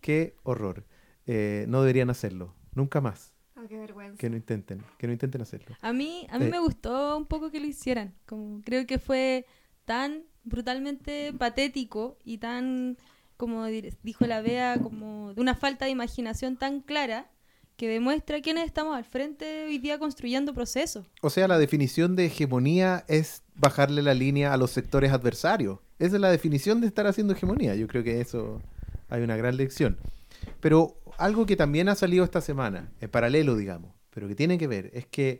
¡Qué 0.01 0.35
horror! 0.43 0.85
Eh, 1.25 1.65
no 1.67 1.81
deberían 1.81 2.09
hacerlo, 2.09 2.53
nunca 2.73 3.01
más. 3.01 3.33
Oh, 3.55 3.67
qué 3.67 3.77
vergüenza. 3.77 4.17
Que 4.17 4.29
no 4.29 4.35
intenten, 4.35 4.83
que 4.97 5.07
no 5.07 5.13
intenten 5.13 5.41
hacerlo. 5.41 5.75
A 5.81 5.93
mí, 5.93 6.27
a 6.29 6.37
mí 6.39 6.45
eh, 6.45 6.49
me 6.49 6.59
gustó 6.59 7.17
un 7.17 7.25
poco 7.25 7.49
que 7.49 7.59
lo 7.59 7.65
hicieran, 7.65 8.13
como 8.25 8.61
creo 8.61 8.85
que 8.85 8.99
fue 8.99 9.45
tan 9.85 10.23
brutalmente 10.43 11.33
patético 11.33 12.17
y 12.23 12.39
tan 12.39 12.97
como 13.37 13.65
dijo 13.65 14.25
la 14.25 14.41
Bea, 14.41 14.77
como 14.81 15.33
de 15.33 15.41
una 15.41 15.55
falta 15.55 15.85
de 15.85 15.91
imaginación 15.91 16.55
tan 16.55 16.81
clara 16.81 17.29
que 17.75 17.89
demuestra 17.89 18.41
quiénes 18.41 18.65
estamos 18.65 18.95
al 18.95 19.03
frente 19.03 19.65
hoy 19.65 19.79
día 19.79 19.97
construyendo 19.97 20.53
procesos. 20.53 21.05
O 21.21 21.29
sea, 21.29 21.47
la 21.47 21.57
definición 21.57 22.15
de 22.15 22.27
hegemonía 22.27 23.03
es 23.07 23.43
bajarle 23.55 24.01
la 24.01 24.13
línea 24.13 24.53
a 24.53 24.57
los 24.57 24.71
sectores 24.71 25.11
adversarios. 25.11 25.79
Esa 26.05 26.15
es 26.15 26.21
la 26.21 26.31
definición 26.31 26.81
de 26.81 26.87
estar 26.87 27.07
haciendo 27.07 27.33
hegemonía. 27.33 27.75
Yo 27.75 27.87
creo 27.87 28.03
que 28.03 28.19
eso 28.19 28.61
hay 29.09 29.21
una 29.21 29.37
gran 29.37 29.55
lección. 29.55 29.97
Pero 30.59 30.97
algo 31.17 31.45
que 31.45 31.55
también 31.55 31.87
ha 31.87 31.95
salido 31.95 32.25
esta 32.25 32.41
semana, 32.41 32.91
en 32.99 33.09
paralelo, 33.09 33.55
digamos, 33.55 33.93
pero 34.09 34.27
que 34.27 34.35
tiene 34.35 34.57
que 34.57 34.67
ver, 34.67 34.91
es 34.93 35.05
que 35.05 35.39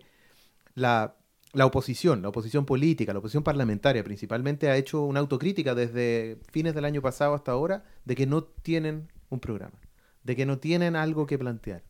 la 0.74 1.16
la 1.54 1.68
oposición, 1.68 2.24
la 2.24 2.30
oposición 2.30 2.66
política, 2.66 3.14
la 3.14 3.20
oposición 3.20 3.44
parlamentaria 3.44 4.04
principalmente, 4.04 4.70
ha 4.70 4.76
hecho 4.76 5.04
una 5.04 5.20
autocrítica 5.20 5.76
desde 5.76 6.40
fines 6.52 6.74
del 6.74 6.84
año 6.84 7.02
pasado 7.02 7.36
hasta 7.36 7.52
ahora 7.52 7.84
de 8.06 8.16
que 8.16 8.26
no 8.26 8.44
tienen 8.44 9.12
un 9.30 9.40
programa, 9.40 9.80
de 10.24 10.36
que 10.36 10.48
no 10.48 10.58
tienen 10.58 10.96
algo 10.96 11.28
que 11.28 11.38
plantear, 11.38 11.84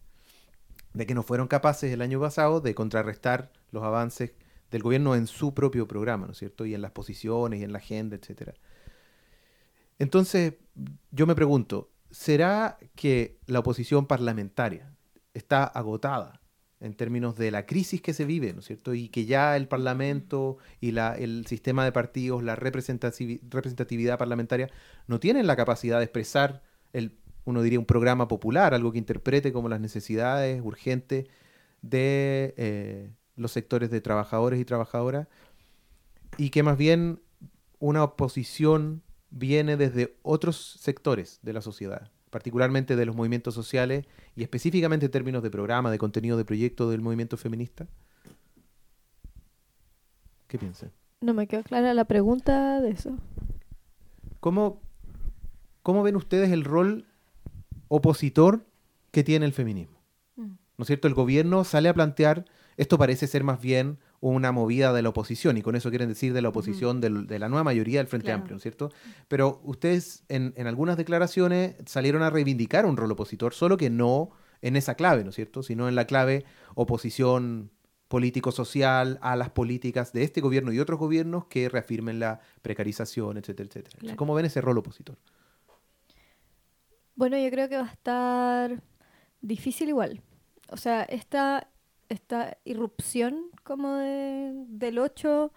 de 0.93 1.05
que 1.05 1.15
no 1.15 1.23
fueron 1.23 1.47
capaces 1.47 1.93
el 1.93 2.01
año 2.01 2.19
pasado 2.19 2.59
de 2.59 2.75
contrarrestar 2.75 3.51
los 3.71 3.83
avances 3.83 4.33
del 4.73 4.81
gobierno 4.81 5.13
en 5.13 5.27
su 5.27 5.53
propio 5.53 5.87
programa, 5.87 6.25
¿no 6.25 6.31
es 6.31 6.39
cierto? 6.39 6.65
Y 6.65 6.73
en 6.73 6.81
las 6.81 6.91
posiciones 6.91 7.61
y 7.61 7.63
en 7.63 7.71
la 7.71 7.77
agenda, 7.77 8.15
etcétera. 8.15 8.55
Entonces, 9.99 10.55
yo 11.11 11.27
me 11.27 11.35
pregunto, 11.35 11.91
¿será 12.09 12.79
que 12.95 13.37
la 13.45 13.59
oposición 13.59 14.07
parlamentaria 14.07 14.91
está 15.35 15.63
agotada 15.63 16.41
en 16.79 16.95
términos 16.95 17.35
de 17.35 17.51
la 17.51 17.67
crisis 17.67 18.01
que 18.01 18.13
se 18.13 18.25
vive, 18.25 18.51
¿no 18.51 18.61
es 18.61 18.65
cierto? 18.65 18.95
Y 18.95 19.09
que 19.09 19.25
ya 19.25 19.55
el 19.55 19.67
Parlamento 19.67 20.57
y 20.81 20.97
el 20.97 21.45
sistema 21.45 21.85
de 21.85 21.91
partidos, 21.91 22.41
la 22.41 22.55
representatividad 22.55 24.17
parlamentaria, 24.17 24.71
no 25.05 25.19
tienen 25.19 25.45
la 25.45 25.55
capacidad 25.55 25.99
de 25.99 26.05
expresar, 26.05 26.63
el, 26.93 27.15
uno 27.45 27.61
diría, 27.61 27.77
un 27.77 27.85
programa 27.85 28.27
popular, 28.27 28.73
algo 28.73 28.91
que 28.91 28.97
interprete 28.97 29.53
como 29.53 29.69
las 29.69 29.79
necesidades 29.79 30.59
urgentes 30.63 31.27
de 31.83 32.55
eh, 32.57 33.11
los 33.35 33.51
sectores 33.51 33.89
de 33.91 34.01
trabajadores 34.01 34.59
y 34.59 34.65
trabajadoras, 34.65 35.27
y 36.37 36.49
que 36.49 36.63
más 36.63 36.77
bien 36.77 37.21
una 37.79 38.03
oposición 38.03 39.03
viene 39.29 39.77
desde 39.77 40.15
otros 40.21 40.77
sectores 40.79 41.39
de 41.41 41.53
la 41.53 41.61
sociedad, 41.61 42.11
particularmente 42.29 42.95
de 42.95 43.05
los 43.05 43.15
movimientos 43.15 43.53
sociales 43.53 44.05
y 44.35 44.43
específicamente 44.43 45.07
en 45.07 45.11
términos 45.11 45.43
de 45.43 45.49
programa, 45.49 45.91
de 45.91 45.97
contenido 45.97 46.37
de 46.37 46.45
proyecto 46.45 46.89
del 46.89 47.01
movimiento 47.01 47.37
feminista? 47.37 47.87
¿Qué 50.47 50.59
piensan? 50.59 50.91
No 51.21 51.33
me 51.33 51.47
quedó 51.47 51.63
clara 51.63 51.93
la 51.93 52.05
pregunta 52.05 52.79
de 52.79 52.91
eso. 52.91 53.17
¿Cómo, 54.39 54.81
cómo 55.81 56.03
ven 56.03 56.15
ustedes 56.15 56.51
el 56.51 56.63
rol 56.63 57.07
opositor 57.87 58.65
que 59.11 59.23
tiene 59.23 59.45
el 59.45 59.53
feminismo? 59.53 59.97
Mm. 60.35 60.51
¿No 60.77 60.83
es 60.83 60.87
cierto? 60.87 61.07
El 61.07 61.13
gobierno 61.13 61.63
sale 61.63 61.89
a 61.89 61.93
plantear, 61.93 62.45
esto 62.77 62.97
parece 62.97 63.27
ser 63.27 63.43
más 63.43 63.61
bien 63.61 63.99
una 64.19 64.51
movida 64.51 64.93
de 64.93 65.01
la 65.01 65.09
oposición, 65.09 65.57
y 65.57 65.61
con 65.61 65.75
eso 65.75 65.89
quieren 65.89 66.09
decir 66.09 66.33
de 66.33 66.41
la 66.41 66.49
oposición 66.49 67.01
de 67.01 67.39
la 67.39 67.49
nueva 67.49 67.63
mayoría 67.63 67.99
del 67.99 68.07
Frente 68.07 68.31
Amplio, 68.31 68.53
¿no 68.53 68.57
es 68.57 68.63
cierto? 68.63 68.91
Pero 69.27 69.59
ustedes 69.63 70.23
en, 70.29 70.53
algunas 70.65 70.97
declaraciones 70.97 71.75
salieron 71.85 72.21
a 72.23 72.29
reivindicar 72.29 72.85
un 72.85 72.95
rol 72.95 73.11
opositor, 73.11 73.53
solo 73.53 73.77
que 73.77 73.89
no 73.89 74.31
en 74.61 74.77
esa 74.77 74.95
clave, 74.95 75.23
¿no 75.23 75.31
es 75.31 75.35
cierto? 75.35 75.61
Sino 75.61 75.89
en 75.89 75.95
la 75.95 76.05
clave 76.07 76.45
oposición 76.75 77.71
político-social 78.07 79.19
a 79.21 79.35
las 79.35 79.49
políticas 79.49 80.13
de 80.13 80.23
este 80.23 80.39
gobierno 80.39 80.71
y 80.71 80.79
otros 80.79 80.99
gobiernos 80.99 81.45
que 81.45 81.67
reafirmen 81.67 82.19
la 82.19 82.39
precarización, 82.61 83.37
etcétera, 83.37 83.67
etcétera. 83.67 84.15
¿Cómo 84.15 84.35
ven 84.35 84.45
ese 84.45 84.61
rol 84.61 84.77
opositor? 84.77 85.17
Bueno, 87.15 87.37
yo 87.37 87.49
creo 87.49 87.69
que 87.69 87.77
va 87.77 87.87
a 87.87 87.91
estar 87.91 88.83
difícil 89.41 89.89
igual. 89.89 90.21
O 90.69 90.77
sea, 90.77 91.03
esta, 91.03 91.69
esta 92.13 92.57
irrupción 92.63 93.45
como 93.63 93.95
del 93.95 94.99
8 94.99 95.51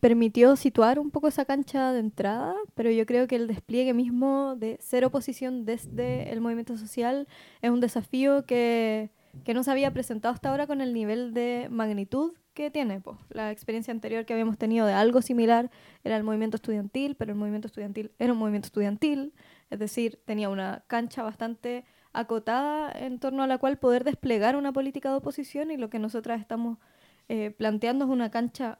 permitió 0.00 0.56
situar 0.56 0.98
un 0.98 1.10
poco 1.10 1.28
esa 1.28 1.44
cancha 1.44 1.92
de 1.92 2.00
entrada, 2.00 2.54
pero 2.74 2.90
yo 2.90 3.04
creo 3.06 3.26
que 3.26 3.36
el 3.36 3.46
despliegue 3.46 3.94
mismo 3.94 4.56
de 4.56 4.78
ser 4.80 5.04
oposición 5.04 5.64
desde 5.66 6.32
el 6.32 6.40
movimiento 6.40 6.76
social 6.76 7.28
es 7.60 7.70
un 7.70 7.80
desafío 7.80 8.44
que, 8.46 9.10
que 9.44 9.54
no 9.54 9.62
se 9.62 9.70
había 9.70 9.92
presentado 9.92 10.34
hasta 10.34 10.50
ahora 10.50 10.66
con 10.66 10.80
el 10.80 10.94
nivel 10.94 11.34
de 11.34 11.68
magnitud 11.70 12.32
que 12.54 12.70
tiene. 12.70 13.00
Pues. 13.00 13.18
La 13.28 13.50
experiencia 13.50 13.92
anterior 13.92 14.24
que 14.24 14.32
habíamos 14.32 14.56
tenido 14.58 14.86
de 14.86 14.94
algo 14.94 15.20
similar 15.22 15.70
era 16.02 16.16
el 16.16 16.24
movimiento 16.24 16.56
estudiantil, 16.56 17.14
pero 17.14 17.32
el 17.32 17.38
movimiento 17.38 17.68
estudiantil 17.68 18.10
era 18.18 18.32
un 18.32 18.38
movimiento 18.38 18.66
estudiantil, 18.66 19.34
es 19.68 19.78
decir, 19.78 20.18
tenía 20.24 20.48
una 20.48 20.82
cancha 20.86 21.22
bastante 21.22 21.84
acotada 22.12 22.90
en 22.92 23.18
torno 23.18 23.42
a 23.42 23.46
la 23.46 23.58
cual 23.58 23.78
poder 23.78 24.04
desplegar 24.04 24.56
una 24.56 24.72
política 24.72 25.10
de 25.10 25.16
oposición 25.16 25.70
y 25.70 25.76
lo 25.76 25.90
que 25.90 25.98
nosotras 25.98 26.40
estamos 26.40 26.78
eh, 27.28 27.50
planteando 27.50 28.04
es 28.04 28.10
una 28.10 28.30
cancha 28.30 28.78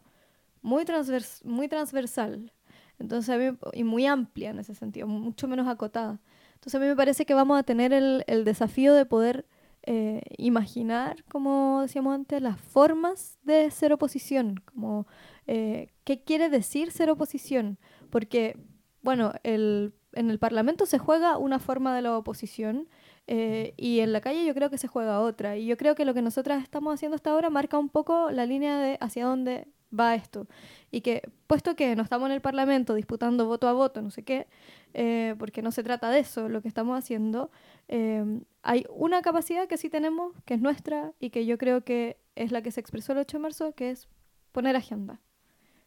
muy, 0.62 0.84
transvers 0.84 1.44
muy 1.44 1.68
transversal 1.68 2.52
entonces 3.00 3.54
y 3.72 3.82
muy 3.82 4.06
amplia 4.06 4.50
en 4.50 4.58
ese 4.58 4.74
sentido, 4.74 5.06
mucho 5.06 5.48
menos 5.48 5.66
acotada. 5.66 6.20
Entonces 6.54 6.74
a 6.74 6.78
mí 6.78 6.86
me 6.86 6.94
parece 6.94 7.24
que 7.24 7.34
vamos 7.34 7.58
a 7.58 7.62
tener 7.62 7.92
el, 7.92 8.44
desafío 8.44 8.92
de 8.92 9.06
poder 9.06 9.46
eh, 9.82 10.20
imaginar, 10.36 11.24
como 11.24 11.80
decíamos 11.80 12.14
antes, 12.14 12.42
las 12.42 12.60
formas 12.60 13.38
de 13.42 13.70
ser 13.70 13.94
oposición, 13.94 14.62
como 14.66 15.06
eh, 15.46 15.88
qué 16.04 16.22
quiere 16.22 16.50
decir 16.50 16.92
ser 16.92 17.08
oposición, 17.08 17.78
porque, 18.10 18.58
bueno, 19.02 19.32
el, 19.42 19.94
en 20.12 20.30
el 20.30 20.38
Parlamento 20.38 20.86
se 20.86 20.98
juega 20.98 21.38
una 21.38 21.58
forma 21.58 21.94
de 21.94 22.02
la 22.02 22.16
oposición 22.16 22.88
eh, 23.26 23.74
y 23.76 24.00
en 24.00 24.12
la 24.12 24.20
calle 24.20 24.44
yo 24.44 24.54
creo 24.54 24.70
que 24.70 24.78
se 24.78 24.88
juega 24.88 25.20
otra. 25.20 25.56
Y 25.56 25.66
yo 25.66 25.76
creo 25.76 25.94
que 25.94 26.04
lo 26.04 26.14
que 26.14 26.22
nosotras 26.22 26.62
estamos 26.62 26.94
haciendo 26.94 27.16
hasta 27.16 27.30
ahora 27.30 27.50
marca 27.50 27.78
un 27.78 27.88
poco 27.88 28.30
la 28.30 28.46
línea 28.46 28.78
de 28.78 28.98
hacia 29.00 29.24
dónde 29.24 29.68
va 29.98 30.14
esto. 30.14 30.46
Y 30.90 31.00
que, 31.00 31.22
puesto 31.46 31.76
que 31.76 31.94
no 31.96 32.02
estamos 32.02 32.26
en 32.26 32.32
el 32.32 32.40
Parlamento 32.40 32.94
disputando 32.94 33.46
voto 33.46 33.68
a 33.68 33.72
voto, 33.72 34.02
no 34.02 34.10
sé 34.10 34.24
qué, 34.24 34.46
eh, 34.94 35.34
porque 35.38 35.62
no 35.62 35.72
se 35.72 35.82
trata 35.82 36.10
de 36.10 36.20
eso 36.20 36.48
lo 36.48 36.62
que 36.62 36.68
estamos 36.68 36.98
haciendo, 36.98 37.50
eh, 37.88 38.24
hay 38.62 38.84
una 38.90 39.22
capacidad 39.22 39.68
que 39.68 39.76
sí 39.76 39.88
tenemos, 39.88 40.34
que 40.44 40.54
es 40.54 40.60
nuestra, 40.60 41.12
y 41.20 41.30
que 41.30 41.46
yo 41.46 41.58
creo 41.58 41.84
que 41.84 42.18
es 42.36 42.52
la 42.52 42.62
que 42.62 42.70
se 42.70 42.80
expresó 42.80 43.12
el 43.12 43.18
8 43.18 43.38
de 43.38 43.42
marzo, 43.42 43.72
que 43.72 43.90
es 43.90 44.08
poner 44.52 44.76
agenda. 44.76 45.20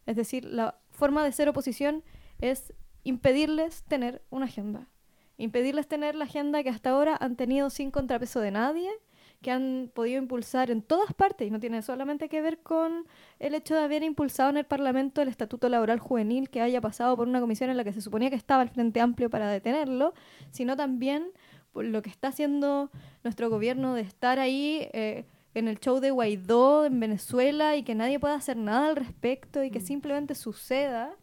Es 0.05 0.15
decir, 0.15 0.45
la 0.45 0.79
forma 0.91 1.23
de 1.23 1.31
ser 1.31 1.49
oposición 1.49 2.03
es 2.41 2.73
impedirles 3.03 3.83
tener 3.83 4.21
una 4.29 4.45
agenda. 4.45 4.87
Impedirles 5.37 5.87
tener 5.87 6.15
la 6.15 6.25
agenda 6.25 6.63
que 6.63 6.69
hasta 6.69 6.91
ahora 6.91 7.17
han 7.19 7.35
tenido 7.35 7.69
sin 7.69 7.91
contrapeso 7.91 8.39
de 8.39 8.51
nadie, 8.51 8.89
que 9.41 9.51
han 9.51 9.91
podido 9.93 10.19
impulsar 10.19 10.71
en 10.71 10.81
todas 10.81 11.13
partes, 11.13 11.47
y 11.47 11.51
no 11.51 11.59
tiene 11.59 11.81
solamente 11.81 12.29
que 12.29 12.41
ver 12.41 12.59
con 12.59 13.05
el 13.39 13.55
hecho 13.55 13.75
de 13.75 13.81
haber 13.81 14.03
impulsado 14.03 14.49
en 14.51 14.57
el 14.57 14.65
Parlamento 14.65 15.21
el 15.21 15.27
Estatuto 15.27 15.67
Laboral 15.69 15.99
Juvenil, 15.99 16.49
que 16.49 16.61
haya 16.61 16.79
pasado 16.81 17.17
por 17.17 17.27
una 17.27 17.41
comisión 17.41 17.69
en 17.69 17.77
la 17.77 17.83
que 17.83 17.93
se 17.93 18.01
suponía 18.01 18.29
que 18.29 18.35
estaba 18.35 18.63
el 18.63 18.69
Frente 18.69 19.01
Amplio 19.01 19.29
para 19.29 19.49
detenerlo, 19.49 20.13
sino 20.51 20.77
también 20.77 21.31
por 21.73 21.85
lo 21.85 22.01
que 22.01 22.09
está 22.09 22.29
haciendo 22.29 22.91
nuestro 23.23 23.49
gobierno 23.49 23.95
de 23.95 24.01
estar 24.01 24.39
ahí 24.39 24.87
eh, 24.93 25.25
en 25.55 25.67
el 25.67 25.79
show 25.79 25.99
de 25.99 26.11
Guaidó 26.11 26.85
en 26.85 26.99
Venezuela 26.99 27.75
y 27.75 27.83
que 27.83 27.95
nadie 27.95 28.19
pueda 28.19 28.35
hacer 28.35 28.57
nada 28.57 28.89
al 28.89 28.95
respecto 28.95 29.63
y 29.63 29.71
que 29.71 29.79
mm. 29.79 29.85
simplemente 29.85 30.35
suceda. 30.35 31.15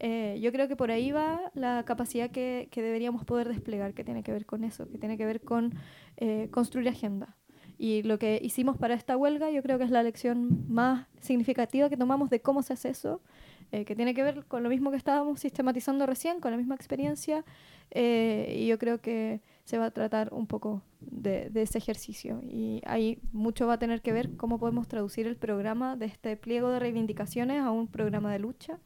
Eh, 0.00 0.38
yo 0.40 0.52
creo 0.52 0.68
que 0.68 0.76
por 0.76 0.90
ahí 0.90 1.12
va 1.12 1.50
la 1.54 1.84
capacidad 1.84 2.30
que, 2.30 2.68
que, 2.70 2.82
deberíamos 2.82 3.24
poder 3.24 3.48
desplegar, 3.48 3.94
que 3.94 4.04
tiene 4.04 4.22
que 4.22 4.32
ver 4.32 4.46
con 4.46 4.64
eso, 4.64 4.88
que 4.88 4.98
tiene 4.98 5.16
que 5.16 5.26
ver 5.26 5.40
con 5.40 5.74
eh, 6.16 6.48
construir 6.50 6.88
agenda. 6.88 7.36
Y 7.78 8.02
lo 8.02 8.18
que 8.18 8.40
hicimos 8.42 8.76
para 8.76 8.94
esta 8.94 9.16
huelga 9.16 9.50
yo 9.50 9.62
creo 9.62 9.78
que 9.78 9.84
es 9.84 9.90
la 9.90 10.02
lección 10.02 10.64
más 10.68 11.06
significativa 11.20 11.88
que 11.88 11.96
tomamos 11.96 12.28
de 12.28 12.40
cómo 12.40 12.62
se 12.62 12.72
hace 12.72 12.90
eso, 12.90 13.22
eh, 13.70 13.84
que 13.84 13.94
tiene 13.94 14.14
que 14.14 14.22
ver 14.24 14.44
con 14.46 14.64
lo 14.64 14.68
mismo 14.68 14.90
que 14.90 14.96
estábamos 14.96 15.40
sistematizando 15.40 16.04
recién, 16.04 16.40
con 16.40 16.50
la 16.50 16.56
misma 16.56 16.74
experiencia, 16.74 17.44
eh, 17.92 18.56
y 18.58 18.66
yo 18.66 18.78
creo 18.78 19.00
que 19.00 19.42
se 19.64 19.78
va 19.78 19.86
a 19.86 19.90
tratar 19.92 20.32
un 20.32 20.46
poco 20.46 20.82
de, 21.00 21.50
de, 21.50 21.62
ese 21.62 21.78
ejercicio. 21.78 22.40
Y 22.42 22.80
ahí 22.84 23.20
mucho 23.32 23.66
va 23.66 23.74
a 23.74 23.78
tener 23.78 24.02
que 24.02 24.12
ver 24.12 24.36
cómo 24.36 24.58
podemos 24.58 24.88
traducir 24.88 25.26
el 25.26 25.36
programa 25.36 25.96
de 25.96 26.06
este 26.06 26.36
pliego 26.36 26.70
de 26.70 26.80
reivindicaciones 26.80 27.60
a 27.62 27.70
un 27.70 27.86
programa 27.86 28.32
de 28.32 28.40
lucha. 28.40 28.80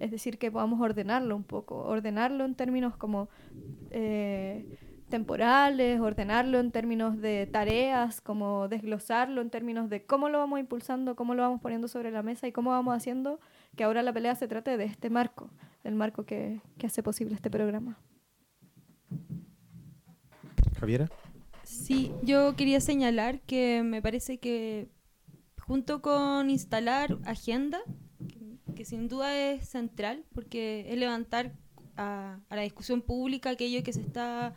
Es 0.00 0.10
decir, 0.10 0.38
que 0.38 0.50
podamos 0.50 0.80
ordenarlo 0.80 1.36
un 1.36 1.44
poco, 1.44 1.76
ordenarlo 1.76 2.44
en 2.44 2.56
términos 2.56 2.96
como... 2.96 3.28
Eh, 3.90 4.78
temporales, 5.10 6.00
ordenarlo 6.00 6.58
en 6.60 6.70
términos 6.70 7.20
de 7.20 7.46
tareas, 7.46 8.22
como 8.22 8.68
desglosarlo 8.68 9.42
en 9.42 9.50
términos 9.50 9.90
de 9.90 10.06
cómo 10.06 10.30
lo 10.30 10.38
vamos 10.38 10.60
impulsando, 10.60 11.16
cómo 11.16 11.34
lo 11.34 11.42
vamos 11.42 11.60
poniendo 11.60 11.88
sobre 11.88 12.10
la 12.10 12.22
mesa 12.22 12.46
y 12.46 12.52
cómo 12.52 12.70
vamos 12.70 12.96
haciendo 12.96 13.40
que 13.76 13.84
ahora 13.84 14.02
la 14.02 14.12
pelea 14.12 14.34
se 14.36 14.48
trate 14.48 14.76
de 14.78 14.84
este 14.84 15.10
marco, 15.10 15.50
del 15.84 15.96
marco 15.96 16.24
que, 16.24 16.60
que 16.78 16.86
hace 16.86 17.02
posible 17.02 17.34
este 17.34 17.50
programa. 17.50 17.98
Javiera. 20.78 21.10
Sí, 21.64 22.12
yo 22.22 22.56
quería 22.56 22.80
señalar 22.80 23.40
que 23.40 23.82
me 23.84 24.00
parece 24.00 24.38
que 24.38 24.88
junto 25.60 26.00
con 26.00 26.50
instalar 26.50 27.18
agenda, 27.24 27.80
que, 28.80 28.86
sin 28.86 29.08
duda 29.08 29.36
es 29.36 29.68
central, 29.68 30.24
porque 30.34 30.86
es 30.88 30.96
levantar 30.96 31.52
a, 31.98 32.40
la 32.48 32.62
discusión 32.62 33.02
pública 33.02 33.50
aquello 33.50 33.82
que 33.82 33.92
se 33.92 34.00
está 34.00 34.54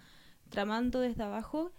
tramando 0.47 1.01
desde 1.01 1.23
abajo, 1.23 1.73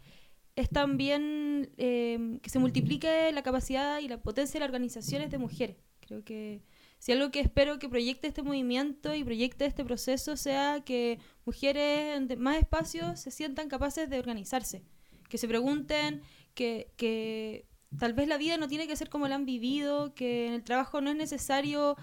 es 0.55 0.69
también 0.69 1.71
eh, 1.79 2.39
que 2.43 2.51
se 2.51 2.59
multiplique 2.59 3.33
la 3.33 3.43
capacidad 3.43 3.99
y 4.01 4.09
la 4.09 4.21
potencia 4.21 4.59
de 4.59 4.61
las 4.61 4.69
organizaciones 4.69 5.31
de 5.31 5.39
mujeres. 5.39 5.77
Creo 6.01 6.23
que 6.23 6.61
si 6.99 7.13
algo 7.13 7.31
que 7.31 7.41
espero 7.41 7.79
que 7.79 7.89
proyecte 7.89 8.29
este 8.29 8.43
movimiento 8.43 9.15
y 9.15 9.25
proyecte 9.25 9.65
este 9.65 9.83
proceso 9.83 10.37
sea 10.37 10.83
que 10.85 11.19
mujeres 11.47 12.19
en 12.19 12.43
más 12.43 12.59
espacios 12.59 13.21
se 13.21 13.31
sientan 13.31 13.71
capaces 13.71 14.11
de 14.11 14.19
organizarse, 14.19 14.85
que 15.31 15.39
se 15.39 15.49
pregunten 15.49 16.21
que, 16.53 16.93
que 16.99 17.65
tal 17.99 18.13
vez 18.13 18.29
la 18.29 18.39
vida 18.39 18.57
no 18.57 18.69
tiene 18.69 18.87
que 18.87 18.97
ser 18.97 19.09
como 19.09 19.29
la 19.29 19.37
han 19.37 19.47
vivido, 19.47 20.15
que 20.15 20.47
en 20.47 20.53
el 20.53 20.65
trabajo 20.65 21.01
no 21.01 21.11
es 21.11 21.17
necesario 21.17 21.97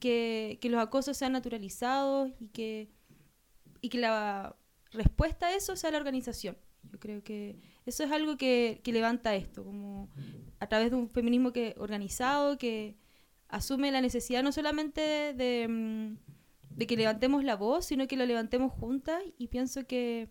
que, 0.00 0.58
que 0.60 0.68
los 0.68 0.80
acosos 0.80 1.16
sean 1.16 1.32
naturalizados 1.32 2.30
y 2.40 2.48
que, 2.48 2.88
y 3.80 3.88
que 3.88 3.98
la 3.98 4.56
respuesta 4.92 5.46
a 5.46 5.54
eso 5.54 5.76
sea 5.76 5.90
la 5.90 5.98
organización. 5.98 6.56
Yo 6.90 6.98
creo 6.98 7.22
que 7.22 7.58
eso 7.86 8.04
es 8.04 8.10
algo 8.10 8.36
que, 8.36 8.80
levanta 8.86 9.34
esto, 9.34 9.64
como 9.64 10.08
a 10.58 10.66
través 10.66 10.90
de 10.90 10.96
un 10.96 11.08
feminismo 11.08 11.52
que 11.52 11.74
organizado, 11.78 12.58
que 12.58 12.96
asume 13.48 13.90
la 13.90 14.00
necesidad 14.00 14.42
no 14.42 14.52
solamente 14.52 15.00
de, 15.34 15.66
mm, 15.68 16.76
de, 16.76 16.86
que 16.86 16.96
levantemos 16.96 17.44
la 17.44 17.56
voz, 17.56 17.86
sino 17.86 18.06
que 18.06 18.16
lo 18.16 18.26
levantemos 18.26 18.72
juntas 18.72 19.22
y 19.38 19.48
pienso 19.48 19.86
que 19.86 20.28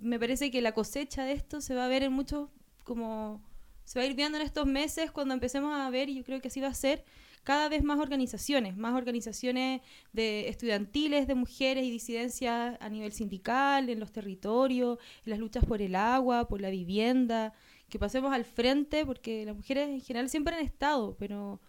me 0.00 0.18
parece 0.18 0.50
que 0.50 0.60
la 0.60 0.72
cosecha 0.72 1.24
de 1.24 1.32
esto 1.32 1.60
se 1.60 1.74
va 1.74 1.86
a 1.86 1.88
ver 1.88 2.02
en 2.02 2.12
muchos, 2.12 2.50
como 2.84 3.42
se 3.84 3.98
va 3.98 4.04
a 4.04 4.06
ir 4.06 4.14
viendo 4.14 4.38
en 4.38 4.44
estos 4.44 4.66
meses 4.66 5.10
cuando 5.10 5.34
empecemos 5.34 5.74
a 5.74 5.90
ver, 5.90 6.08
y 6.08 6.16
yo 6.16 6.24
creo 6.24 6.40
que 6.40 6.48
así 6.48 6.60
va 6.60 6.68
a 6.68 6.74
ser, 6.74 7.04
cada 7.44 7.68
vez 7.68 7.82
más 7.82 7.98
organizaciones, 7.98 8.76
más 8.76 8.94
organizaciones 8.94 9.80
de 10.12 10.48
estudiantiles 10.48 11.26
de 11.26 11.34
mujeres 11.34 11.84
y 11.84 11.90
disidencias 11.90 12.76
a 12.80 12.88
nivel 12.88 13.12
sindical, 13.12 13.88
en 13.88 13.98
los 14.00 14.12
territorios, 14.12 14.98
en 15.24 15.30
las 15.30 15.38
luchas 15.38 15.64
por 15.64 15.82
el 15.82 15.94
agua, 15.94 16.46
por 16.48 16.60
la 16.60 16.70
vivienda, 16.70 17.52
que 17.88 17.98
pasemos 17.98 18.32
al 18.32 18.44
frente, 18.44 19.04
porque 19.04 19.44
las 19.44 19.56
mujeres 19.56 19.88
en 19.88 20.00
general 20.00 20.28
siempre 20.28 20.54
han 20.54 20.64
estado, 20.64 21.16
pero 21.18 21.60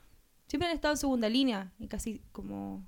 siempre 0.48 0.70
han 0.70 0.76
estado 0.76 0.94
en 0.94 0.98
segunda 1.00 1.30
línea, 1.30 1.74
y 1.80 1.88
casi 1.88 2.22
como 2.32 2.86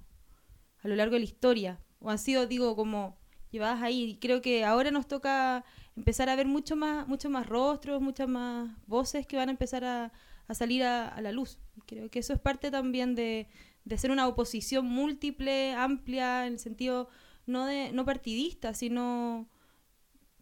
a 0.84 0.88
lo 0.88 0.96
largo 0.96 1.14
de 1.14 1.20
la 1.20 1.26
historia, 1.26 1.82
o 2.00 2.12
han 2.12 2.20
sido, 2.20 2.46
digo, 2.46 2.76
como 2.76 3.18
llevadas 3.50 3.82
ahí. 3.82 4.04
Y 4.04 4.16
creo 4.18 4.42
que 4.42 4.64
ahora 4.64 4.92
nos 4.92 5.08
toca 5.08 5.66
empezar 5.96 6.30
a 6.30 6.36
ver 6.36 6.46
mucho 6.46 6.76
más, 6.76 7.08
mucho 7.08 7.30
más 7.30 7.48
rostros, 7.48 8.02
muchas 8.02 8.28
más 8.28 8.70
voces 8.86 9.26
que 9.26 9.38
van 9.38 9.50
a 9.50 9.52
empezar 9.52 9.84
a, 9.84 10.12
a 10.48 10.54
salir 10.54 10.84
a, 10.84 11.20
la 11.22 11.32
luz. 11.32 11.60
Creo 11.86 12.10
que 12.10 12.20
eso 12.20 12.34
es 12.34 12.40
parte 12.40 12.72
también 12.72 13.16
de, 13.16 13.48
de, 13.84 13.98
ser 13.98 14.12
una 14.12 14.28
oposición 14.28 14.86
múltiple, 14.86 15.74
amplia, 15.74 16.48
en 16.48 16.54
el 16.54 16.60
sentido 16.60 17.10
no, 17.46 17.66
de, 17.66 17.92
no 17.92 18.06
partidista, 18.06 18.74
sino 18.74 19.48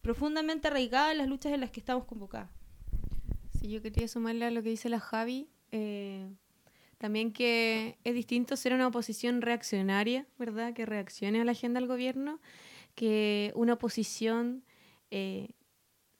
profundamente 0.01 0.67
arraigada 0.67 1.11
en 1.11 1.17
las 1.17 1.27
luchas 1.27 1.53
en 1.53 1.61
las 1.61 1.71
que 1.71 1.79
estamos 1.79 2.05
convocadas. 2.05 2.49
Sí, 3.59 3.69
yo 3.69 3.81
quería 3.81 4.07
sumarle 4.07 4.45
a 4.45 4.51
lo 4.51 4.61
que 4.61 4.69
dice 4.69 4.89
la 4.89 4.99
Javi, 4.99 5.47
eh, 5.71 6.29
también 6.97 7.31
que 7.33 7.97
es 8.03 8.13
distinto 8.13 8.55
ser 8.55 8.73
una 8.73 8.87
oposición 8.87 9.41
reaccionaria, 9.41 10.27
¿verdad? 10.37 10.73
Que 10.73 10.85
reaccione 10.85 11.41
a 11.41 11.45
la 11.45 11.51
agenda 11.51 11.79
del 11.79 11.87
gobierno, 11.87 12.39
que 12.95 13.51
una 13.55 13.73
oposición 13.73 14.63
eh, 15.11 15.49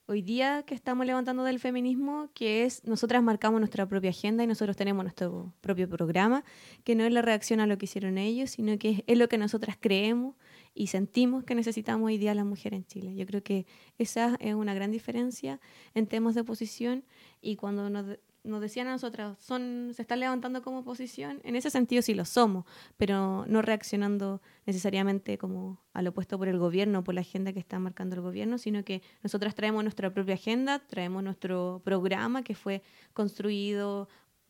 hoy 0.05 0.21
día 0.21 0.63
que 0.63 0.75
estamos 0.75 1.05
levantando 1.05 1.43
del 1.43 1.59
feminismo, 1.59 2.29
que 2.33 2.65
es 2.65 2.83
nosotras 2.85 3.23
marcamos 3.23 3.59
nuestra 3.59 3.87
propia 3.87 4.09
agenda 4.09 4.43
y 4.43 4.47
nosotros 4.47 4.75
tenemos 4.75 5.03
nuestro 5.03 5.53
propio 5.61 5.89
programa, 5.89 6.43
que 6.83 6.95
no 6.95 7.03
es 7.03 7.13
la 7.13 7.21
reacción 7.21 7.59
a 7.59 7.67
lo 7.67 7.77
que 7.77 7.85
hicieron 7.85 8.17
ellos, 8.17 8.51
sino 8.51 8.77
que 8.77 9.03
es, 9.07 9.17
lo 9.17 9.29
que 9.29 9.37
nosotras 9.37 9.77
creemos 9.79 10.35
y 10.73 10.87
sentimos 10.87 11.43
que 11.43 11.55
necesitamos 11.55 12.07
hoy 12.07 12.17
día 12.17 12.33
las 12.33 12.45
mujeres 12.45 12.77
en 12.77 12.85
Chile. 12.85 13.15
Yo 13.15 13.25
creo 13.25 13.43
que 13.43 13.65
esa 13.97 14.35
es 14.39 14.55
una 14.55 14.73
gran 14.73 14.91
diferencia 14.91 15.59
en 15.93 16.07
temas 16.07 16.35
de 16.35 16.41
oposición 16.41 17.05
y 17.41 17.55
cuando 17.55 17.89
nos 17.89 18.17
nos 18.43 18.61
decían 18.61 18.87
a 18.87 18.91
nosotros, 18.91 19.37
son, 19.39 19.91
se 19.93 20.01
están 20.01 20.19
levantando 20.19 20.61
como 20.61 20.79
oposición, 20.79 21.39
en 21.43 21.55
ese 21.55 21.69
sentido 21.69 22.01
sí 22.01 22.13
lo 22.13 22.25
somos, 22.25 22.65
pero 22.97 23.45
no 23.47 23.61
reaccionando 23.61 24.41
necesariamente 24.65 25.37
como 25.37 25.81
al 25.93 26.07
opuesto 26.07 26.37
por 26.37 26.47
el 26.47 26.57
gobierno, 26.57 27.03
por 27.03 27.15
la 27.15 27.21
agenda 27.21 27.53
que 27.53 27.59
está 27.59 27.79
marcando 27.79 28.15
el 28.15 28.21
gobierno, 28.21 28.57
sino 28.57 28.83
que 28.83 29.01
nosotras 29.21 29.55
traemos 29.55 29.83
nuestra 29.83 30.13
propia 30.13 30.35
agenda, 30.35 30.79
traemos 30.79 31.23
nuestro 31.23 31.81
programa 31.85 32.43
que 32.43 32.55
fue 32.55 32.83
construido 33.13 34.09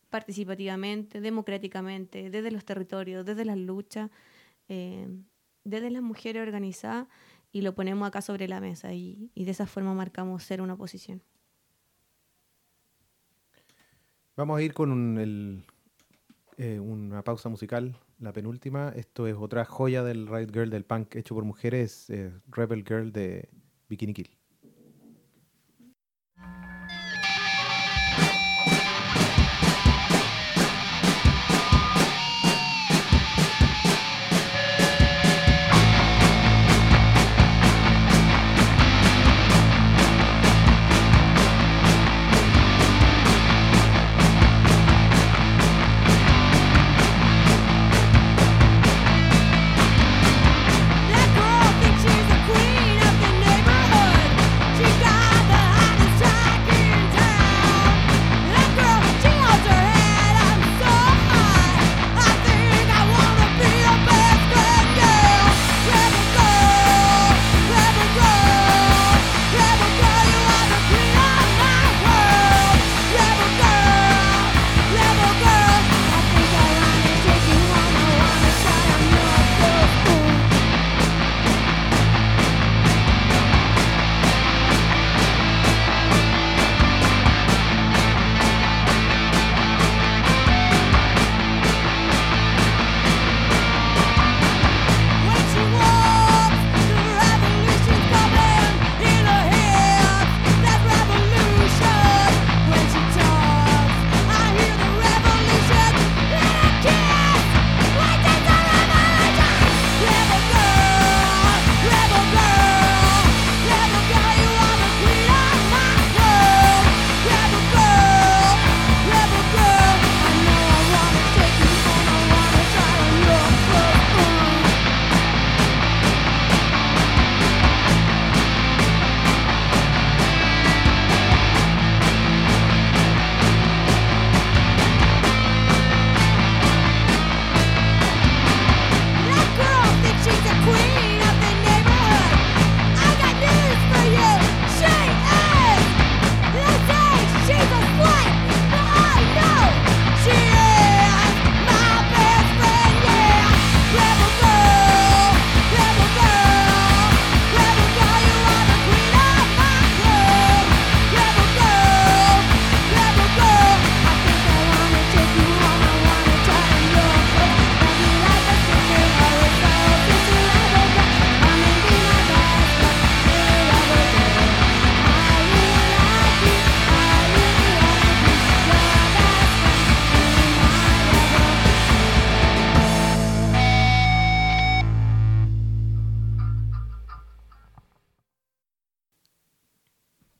participativamente, 0.09 1.21
democráticamente, 1.21 2.29
desde 2.29 2.51
los 2.51 2.65
territorios, 2.65 3.25
desde 3.25 3.45
las 3.45 3.57
luchas, 3.57 4.11
eh, 4.67 5.07
desde 5.63 5.89
las 5.89 6.03
mujeres 6.03 6.41
organizadas, 6.43 7.07
y 7.51 7.61
lo 7.61 7.75
ponemos 7.75 8.07
acá 8.07 8.21
sobre 8.21 8.47
la 8.47 8.59
mesa, 8.59 8.93
y, 8.93 9.31
y 9.35 9.45
de 9.45 9.51
esa 9.51 9.67
forma 9.67 9.93
marcamos 9.93 10.43
ser 10.43 10.61
una 10.61 10.73
oposición. 10.73 11.21
Vamos 14.35 14.57
a 14.57 14.63
ir 14.63 14.73
con 14.73 15.63
eh, 16.57 16.79
una 16.79 17.23
pausa 17.23 17.49
musical, 17.49 17.95
la 18.17 18.33
penúltima. 18.33 18.91
Esto 18.95 19.27
es 19.27 19.35
otra 19.37 19.63
joya 19.63 20.03
del 20.03 20.25
Riot 20.27 20.51
Girl 20.51 20.69
del 20.71 20.85
punk 20.85 21.15
hecho 21.15 21.35
por 21.35 21.43
mujeres, 21.43 22.09
eh, 22.09 22.33
Rebel 22.47 22.83
Girl 22.83 23.11
de 23.11 23.47
Bikini 23.89 24.13
Kill. 24.15 24.42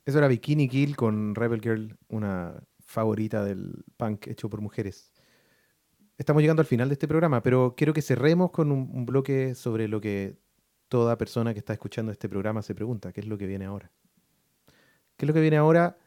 Eso 0.06 0.18
era 0.18 0.28
Bikini 0.28 0.68
Kill 0.68 0.96
con 0.98 1.34
Rebel 1.34 1.62
Girl, 1.62 1.98
una 2.10 2.62
favorita 2.80 3.44
del 3.44 3.86
punk 3.96 4.28
hecho 4.28 4.50
por 4.50 4.60
mujeres. 4.60 5.14
Estamos 6.18 6.42
llegando 6.42 6.62
al 6.62 6.68
final 6.68 6.90
de 6.90 6.94
este 6.94 7.08
programa, 7.08 7.42
pero 7.42 7.74
quiero 7.76 7.94
que 7.94 8.02
cerremos 8.02 8.52
con 8.52 8.72
un, 8.72 9.06
bloque 9.06 9.56
sobre 9.56 9.88
lo 9.88 10.02
que 10.02 10.38
toda 10.90 11.18
persona 11.18 11.54
que 11.54 11.60
está 11.60 11.74
escuchando 11.74 12.12
este 12.12 12.28
programa 12.30 12.62
se 12.62 12.76
pregunta, 12.76 13.14
¿qué 13.14 13.22
es 13.22 13.28
lo 13.28 13.38
que 13.38 13.48
viene 13.48 13.66
ahora? 13.66 13.92
¿Qué 15.16 15.26
es 15.26 15.28
lo 15.28 15.34
que 15.34 15.42
viene 15.42 15.58
ahora 15.58 15.98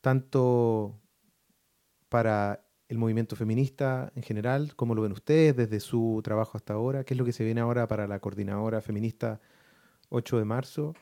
tanto 0.00 0.98
para 2.08 2.64
el 2.88 2.98
movimiento 2.98 3.36
feminista 3.36 4.12
en 4.16 4.22
general? 4.22 4.74
¿Cómo 4.76 4.94
lo 4.94 5.02
ven 5.02 5.12
ustedes 5.12 5.56
desde 5.56 5.78
su 5.78 6.20
trabajo 6.24 6.56
hasta 6.56 6.72
ahora? 6.72 7.04
¿Qué 7.04 7.14
es 7.14 7.18
lo 7.18 7.24
que 7.24 7.32
se 7.32 7.44
viene 7.44 7.60
ahora 7.60 7.86
para 7.86 8.08
la 8.08 8.18
coordinadora 8.18 8.80
feminista 8.80 9.40
8 10.08 10.38
de 10.38 10.44
marzo? 10.44 10.94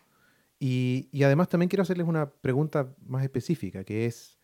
Y, 0.62 1.08
además 1.24 1.48
también 1.48 1.70
quiero 1.70 1.82
hacerles 1.82 2.06
una 2.06 2.30
pregunta 2.30 2.94
más 3.06 3.24
específica, 3.24 3.82
que 3.82 4.04
es, 4.04 4.38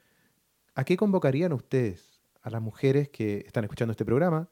¿a 0.75 0.83
qué 0.83 0.97
convocarían 0.97 1.53
ustedes 1.53 2.23
a 2.41 2.49
las 2.49 2.63
mujeres 2.63 3.11
que 3.11 3.45
están 3.47 3.65
escuchando 3.65 3.93
este 3.93 4.07
programa, 4.07 4.49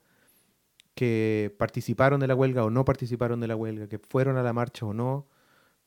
que 0.95 1.55
participaron 1.59 2.21
de 2.21 2.27
la 2.27 2.35
huelga 2.35 2.65
o 2.65 2.71
no 2.71 2.85
participaron 2.85 3.41
de 3.41 3.49
la 3.49 3.57
huelga, 3.57 3.89
que 3.89 3.99
fueron 3.99 4.37
a 4.37 4.43
la 4.43 4.53
marcha 4.53 4.85
o 4.85 4.93
no? 4.93 5.27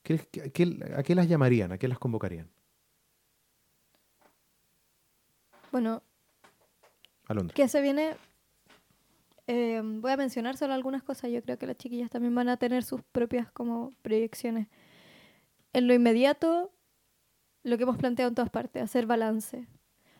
a 0.03 1.03
qué 1.03 1.15
las 1.15 1.29
llamarían? 1.29 1.71
¿A 1.71 1.77
qué 1.77 1.87
las 1.87 1.99
convocarían? 1.99 2.49
Bueno, 5.71 6.01
¿qué 7.53 7.67
se 7.67 7.81
viene? 7.81 8.15
Eh, 9.45 9.81
voy 9.83 10.11
a 10.11 10.17
mencionar 10.17 10.57
solo 10.57 10.73
algunas 10.73 11.03
cosas. 11.03 11.29
Yo 11.29 11.43
creo 11.43 11.59
que 11.59 11.67
las 11.67 11.77
chiquillas 11.77 12.09
también 12.09 12.33
van 12.33 12.49
a 12.49 12.57
tener 12.57 12.83
sus 12.83 13.01
propias 13.03 13.51
como 13.51 13.91
proyecciones. 14.01 14.67
En 15.73 15.87
lo 15.87 15.93
inmediato, 15.93 16.71
lo 17.63 17.77
que 17.77 17.83
hemos 17.83 17.97
planteado 17.97 18.29
en 18.29 18.35
todas 18.35 18.49
partes, 18.49 18.83
hacer 18.83 19.05
balance. 19.05 19.67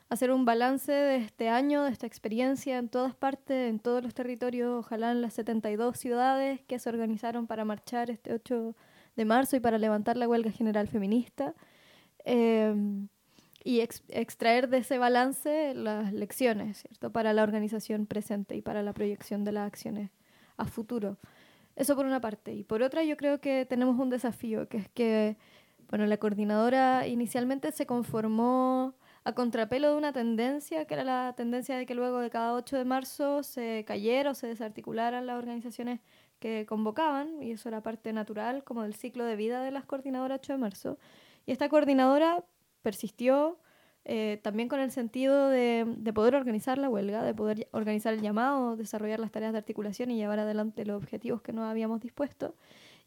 Hacer 0.10 0.32
un 0.32 0.45
balance 0.45 0.91
de 0.91 1.18
este 1.18 1.50
año, 1.50 1.84
de 1.84 1.91
esta 1.91 2.08
experiencia 2.08 2.78
en 2.78 2.88
todas 2.88 3.14
partes, 3.14 3.70
en 3.70 3.80
todos 3.80 4.02
los 4.02 4.14
territorios, 4.14 4.86
ojalá 4.86 5.12
en 5.12 5.22
las 5.22 5.34
72 5.34 5.98
ciudades 5.98 6.62
que 6.62 6.80
se 6.80 6.89
organizaron 6.89 7.45
para 7.48 7.66
marchar 7.66 8.10
este 8.10 8.34
8 8.34 8.76
de 9.18 9.26
marzo 9.26 9.58
y 9.58 9.60
para 9.60 9.78
levantar 9.78 10.16
la 10.16 10.28
huelga 10.28 10.52
general 10.52 10.88
feminista. 10.88 11.56
Eh, 12.24 12.74
y 13.68 13.82
extraer 13.82 14.70
de 14.70 14.78
ese 14.78 14.98
balance 14.98 15.74
las 15.76 16.14
lecciones, 16.14 16.78
¿cierto? 16.78 17.12
Para 17.12 17.34
la 17.34 17.43
organización 17.43 18.06
presente 18.06 18.56
y 18.56 18.62
para 18.62 18.82
la 18.82 18.93
proyección 18.93 19.43
de 19.43 19.52
las 19.52 19.68
acciones 19.68 20.10
a 20.56 20.64
futuro. 20.68 21.18
Eso 21.78 21.95
por 21.95 22.07
una 22.07 22.19
parte. 22.19 22.53
Y 22.53 22.63
por 22.63 22.82
otra, 22.82 23.03
yo 23.03 23.15
creo 23.17 23.39
que 23.39 23.65
tenemos 23.65 23.99
un 23.99 24.09
desafío, 24.09 24.67
que 24.67 24.78
es 24.78 24.89
que, 24.89 25.38
bueno, 25.89 26.07
la 26.07 26.17
coordinadora 26.17 27.05
inicialmente 27.07 27.71
se 27.71 27.86
conformó 27.86 28.95
a 29.23 29.34
contrapelo 29.34 29.91
de 29.91 29.97
una 29.97 30.11
tendencia, 30.11 30.86
que 30.86 30.95
era 30.95 31.03
la 31.03 31.34
tendencia 31.38 31.78
de 31.78 31.86
que 31.86 31.93
luego 31.93 32.19
de 32.19 32.32
cada 32.32 32.53
8 32.55 32.78
de 32.78 32.86
marzo 32.86 33.43
se 33.43 33.86
cayera 33.86 34.32
o 34.32 34.34
se 34.34 34.47
desarticularan 34.47 35.28
las 35.28 35.38
organizaciones 35.38 35.99
que 36.39 36.65
convocaban, 36.65 37.43
y 37.43 37.51
eso 37.51 37.69
era 37.69 37.84
parte 37.84 38.11
natural 38.11 38.63
como 38.63 38.82
del 38.82 38.95
ciclo 38.95 39.23
de 39.25 39.36
vida 39.36 39.61
de 39.61 39.69
las 39.69 39.86
coordinadoras 39.86 40.39
8 40.39 40.53
de 40.53 40.59
marzo. 40.59 40.97
Y 41.45 41.51
esta 41.51 41.69
coordinadora 41.69 42.43
persistió 42.82 43.59
eh, 44.10 44.39
también 44.41 44.70
con 44.70 44.80
el 44.80 44.89
sentido 44.89 45.49
de, 45.49 45.86
poder 46.16 46.36
organizar 46.36 46.78
la 46.78 46.88
huelga, 46.88 47.24
de 47.24 47.34
poder 47.34 47.68
organizar 47.72 48.14
el 48.14 48.22
llamado, 48.22 48.78
desarrollar 48.78 49.20
las 49.20 49.34
tareas 49.34 49.51
de 49.51 49.58
articulación 49.58 50.12
y 50.12 50.16
llevar 50.16 50.39
adelante 50.39 50.86
los 50.86 50.95
objetivos 50.95 51.41
que 51.41 51.51
nos 51.51 51.70
habíamos 51.70 51.99
dispuesto. 51.99 52.55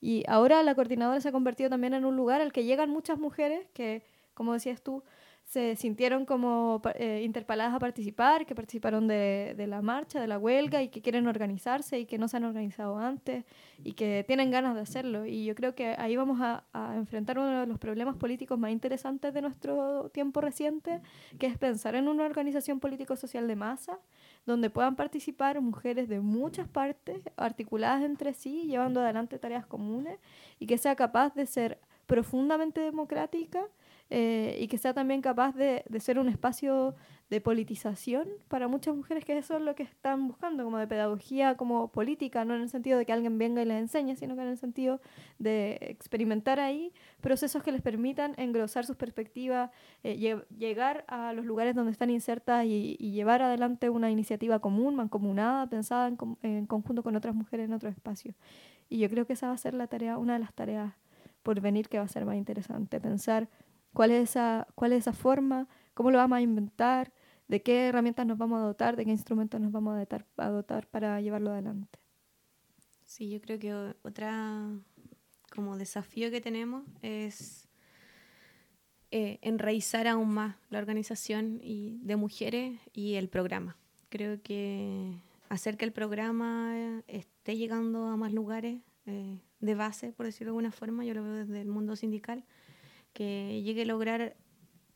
Y 0.02 0.24
ahora 0.28 0.62
la 0.62 0.74
coordinadora 0.74 1.18
se 1.22 1.30
ha 1.30 1.32
convertido 1.32 1.70
también 1.70 1.94
en 1.94 2.04
un 2.04 2.16
lugar 2.16 2.42
al 2.42 2.52
que 2.52 2.64
llegan 2.64 2.90
muchas 2.90 3.18
mujeres 3.18 3.66
que, 3.72 4.02
como 4.34 4.52
decías 4.52 4.82
tú, 4.82 5.02
se 5.50 5.74
sintieron 5.74 6.26
como 6.26 6.80
eh, 6.94 7.22
interpeladas 7.24 7.74
a 7.74 7.80
participar, 7.80 8.46
que 8.46 8.54
participaron 8.54 9.08
de, 9.08 9.52
la 9.66 9.82
marcha, 9.82 10.20
de 10.20 10.28
la 10.28 10.38
huelga 10.38 10.80
y 10.80 10.90
que 10.90 11.02
quieren 11.02 11.26
organizarse 11.26 11.98
y 11.98 12.06
que 12.06 12.18
no 12.18 12.28
se 12.28 12.36
han 12.36 12.44
organizado 12.44 12.98
antes 12.98 13.44
y 13.82 13.94
que 13.94 14.24
tienen 14.28 14.52
ganas 14.52 14.76
de 14.76 14.82
hacerlo. 14.82 15.26
Y 15.26 15.44
yo 15.46 15.56
creo 15.56 15.74
que 15.74 15.96
ahí 15.98 16.14
vamos 16.14 16.40
a, 16.40 16.62
a 16.72 16.94
enfrentar 16.94 17.36
uno 17.36 17.62
de 17.62 17.66
los 17.66 17.80
problemas 17.80 18.14
políticos 18.14 18.60
más 18.60 18.70
interesantes 18.70 19.34
de 19.34 19.42
nuestro 19.42 20.08
tiempo 20.10 20.40
reciente, 20.40 21.00
que 21.40 21.48
es 21.48 21.58
pensar 21.58 21.96
en 21.96 22.06
una 22.06 22.26
organización 22.26 22.78
político-social 22.78 23.48
de 23.48 23.56
masa 23.56 23.98
donde 24.46 24.70
puedan 24.70 24.94
participar 24.94 25.60
mujeres 25.60 26.08
de 26.08 26.20
muchas 26.20 26.68
partes, 26.68 27.22
articuladas 27.36 28.04
entre 28.04 28.34
sí, 28.34 28.66
llevando 28.68 29.00
adelante 29.00 29.36
tareas 29.40 29.66
comunes 29.66 30.20
y 30.60 30.68
que 30.68 30.78
sea 30.78 30.94
capaz 30.94 31.34
de 31.34 31.46
ser 31.46 31.80
profundamente 32.06 32.80
democrática 32.80 33.66
eh, 34.12 34.58
y 34.60 34.66
que 34.66 34.76
sea 34.76 34.92
también 34.92 35.22
capaz 35.22 35.54
de, 35.54 35.84
de, 35.88 36.00
ser 36.00 36.18
un 36.18 36.28
espacio 36.28 36.96
de 37.30 37.40
politización 37.40 38.26
para 38.48 38.66
muchas 38.66 38.96
mujeres, 38.96 39.24
que 39.24 39.38
eso 39.38 39.56
es 39.56 39.62
lo 39.62 39.76
que 39.76 39.84
están 39.84 40.26
buscando, 40.26 40.64
como 40.64 40.78
de 40.78 40.88
pedagogía, 40.88 41.56
como 41.56 41.92
política, 41.92 42.44
no 42.44 42.56
en 42.56 42.62
el 42.62 42.68
sentido 42.68 42.98
de 42.98 43.06
que 43.06 43.12
alguien 43.12 43.38
venga 43.38 43.62
y 43.62 43.66
les 43.66 43.78
enseñe, 43.78 44.16
sino 44.16 44.34
que 44.34 44.42
en 44.42 44.48
el 44.48 44.58
sentido 44.58 45.00
de 45.38 45.78
experimentar 45.82 46.58
ahí 46.58 46.92
procesos 47.20 47.62
que 47.62 47.70
les 47.70 47.82
permitan 47.82 48.34
engrosar 48.36 48.84
sus 48.84 48.96
perspectivas, 48.96 49.70
eh, 50.02 50.42
llegar 50.58 51.04
a 51.06 51.32
los 51.32 51.46
lugares 51.46 51.76
donde 51.76 51.92
están 51.92 52.10
insertas 52.10 52.66
y, 52.66 52.96
llevar 52.96 53.42
adelante 53.42 53.90
una 53.90 54.10
iniciativa 54.10 54.58
común, 54.58 54.96
mancomunada, 54.96 55.68
pensada 55.68 56.08
en, 56.08 56.18
en 56.42 56.66
conjunto 56.66 57.04
con 57.04 57.14
otras 57.14 57.34
mujeres 57.34 57.66
en 57.66 57.74
otros 57.74 57.92
espacios. 57.92 58.34
Y 58.88 58.98
yo 58.98 59.08
creo 59.08 59.26
que 59.26 59.34
esa 59.34 59.46
va 59.46 59.54
a 59.54 59.58
ser 59.58 59.74
la 59.74 59.86
tarea, 59.86 60.18
una 60.18 60.32
de 60.32 60.40
las 60.40 60.52
tareas 60.52 60.94
por 61.42 61.60
venir 61.60 61.88
que 61.88 61.98
va 61.98 62.04
a 62.04 62.08
ser 62.08 62.24
más 62.24 62.36
interesante, 62.36 63.00
pensar 63.00 63.48
cuál 63.92 64.10
es 64.10 64.30
esa, 64.30 64.66
cuál 64.74 64.92
es 64.92 65.00
esa 65.00 65.12
forma, 65.12 65.68
cómo 65.94 66.10
lo 66.10 66.18
vamos 66.18 66.36
a 66.36 66.40
inventar, 66.40 67.12
de 67.48 67.62
qué 67.62 67.88
herramientas 67.88 68.26
nos 68.26 68.38
vamos 68.38 68.60
a 68.60 68.64
dotar, 68.64 68.96
de 68.96 69.04
qué 69.04 69.10
instrumentos 69.10 69.60
nos 69.60 69.72
vamos 69.72 69.94
a 69.94 69.98
dotar, 69.98 70.26
a 70.36 70.48
dotar 70.48 70.86
para 70.86 71.20
llevarlo 71.20 71.50
adelante. 71.50 71.98
Sí, 73.04 73.28
yo 73.28 73.40
creo 73.40 73.58
que 73.58 73.74
otra 74.02 74.68
como 75.50 75.76
desafío 75.76 76.30
que 76.30 76.40
tenemos 76.40 76.84
es 77.02 77.68
eh, 79.10 79.40
enraizar 79.42 80.06
aún 80.06 80.32
más 80.32 80.56
la 80.70 80.78
organización 80.78 81.58
y, 81.60 81.98
de 82.02 82.14
mujeres 82.14 82.78
y 82.92 83.14
el 83.14 83.28
programa. 83.28 83.76
Creo 84.08 84.40
que 84.40 85.16
hacer 85.48 85.76
que 85.76 85.84
el 85.84 85.92
programa 85.92 87.02
esté 87.08 87.56
llegando 87.56 88.06
a 88.06 88.16
más 88.16 88.32
lugares 88.32 88.80
eh, 89.06 89.40
de 89.58 89.74
base, 89.74 90.12
por 90.12 90.26
decirlo 90.26 90.52
de 90.52 90.58
alguna 90.58 90.70
forma, 90.70 91.04
yo 91.04 91.14
lo 91.14 91.24
veo 91.24 91.34
desde 91.34 91.60
el 91.60 91.68
mundo 91.68 91.96
sindical, 91.96 92.44
que 93.12 93.62
llegue 93.62 93.82
a 93.82 93.86
lograr, 93.86 94.36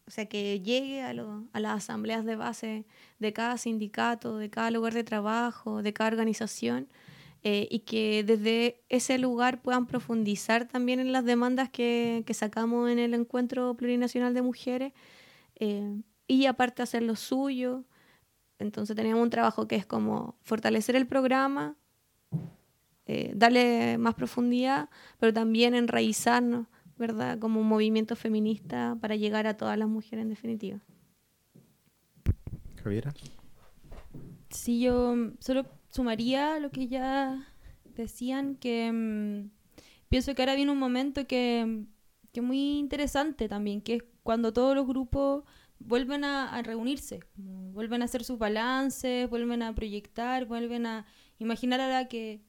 o 0.06 0.10
sea, 0.10 0.26
que 0.26 0.60
llegue 0.60 1.02
a, 1.02 1.10
a 1.10 1.60
las 1.60 1.72
asambleas 1.76 2.24
de 2.24 2.36
base 2.36 2.84
de 3.18 3.32
cada 3.32 3.58
sindicato, 3.58 4.38
de 4.38 4.50
cada 4.50 4.70
lugar 4.70 4.94
de 4.94 5.04
trabajo, 5.04 5.82
de 5.82 5.92
cada 5.92 6.10
organización, 6.10 6.88
eh, 7.42 7.68
y 7.70 7.80
que 7.80 8.24
desde 8.24 8.82
ese 8.88 9.18
lugar 9.18 9.60
puedan 9.60 9.86
profundizar 9.86 10.66
también 10.66 10.98
en 10.98 11.12
las 11.12 11.26
demandas 11.26 11.68
que, 11.68 12.22
que 12.26 12.32
sacamos 12.32 12.90
en 12.90 12.98
el 12.98 13.12
Encuentro 13.12 13.74
Plurinacional 13.74 14.32
de 14.32 14.42
Mujeres, 14.42 14.92
eh, 15.56 16.00
y 16.26 16.46
aparte 16.46 16.82
hacer 16.82 17.02
lo 17.02 17.16
suyo. 17.16 17.84
Entonces 18.58 18.96
tenemos 18.96 19.22
un 19.22 19.30
trabajo 19.30 19.68
que 19.68 19.76
es 19.76 19.84
como 19.84 20.36
fortalecer 20.42 20.96
el 20.96 21.06
programa, 21.06 21.76
eh, 23.06 23.32
darle 23.34 23.98
más 23.98 24.14
profundidad, 24.14 24.88
pero 25.18 25.32
también 25.32 25.74
enraizarnos 25.74 26.66
¿verdad? 26.98 27.38
Como 27.38 27.60
un 27.60 27.68
movimiento 27.68 28.16
feminista 28.16 28.96
para 29.00 29.16
llegar 29.16 29.46
a 29.46 29.56
todas 29.56 29.78
las 29.78 29.88
mujeres 29.88 30.22
en 30.22 30.28
definitiva. 30.30 30.80
Javiera. 32.82 33.14
Sí, 34.50 34.80
yo 34.80 35.14
solo 35.40 35.66
sumaría 35.90 36.58
lo 36.58 36.70
que 36.70 36.86
ya 36.86 37.48
decían, 37.84 38.56
que 38.56 38.90
mm, 38.92 39.50
pienso 40.08 40.34
que 40.34 40.42
ahora 40.42 40.54
viene 40.54 40.72
un 40.72 40.78
momento 40.78 41.26
que, 41.26 41.84
que 42.32 42.40
es 42.40 42.46
muy 42.46 42.78
interesante 42.78 43.48
también, 43.48 43.80
que 43.80 43.96
es 43.96 44.04
cuando 44.22 44.52
todos 44.52 44.74
los 44.74 44.86
grupos 44.86 45.44
vuelven 45.78 46.24
a, 46.24 46.54
a, 46.54 46.62
reunirse, 46.62 47.20
vuelven 47.36 48.02
a 48.02 48.04
hacer 48.06 48.24
sus 48.24 48.38
balances, 48.38 49.28
vuelven 49.28 49.62
a 49.62 49.74
proyectar, 49.74 50.46
vuelven 50.46 50.86
a 50.86 51.06
imaginar 51.38 51.80
ahora 51.80 52.08
que, 52.08 52.40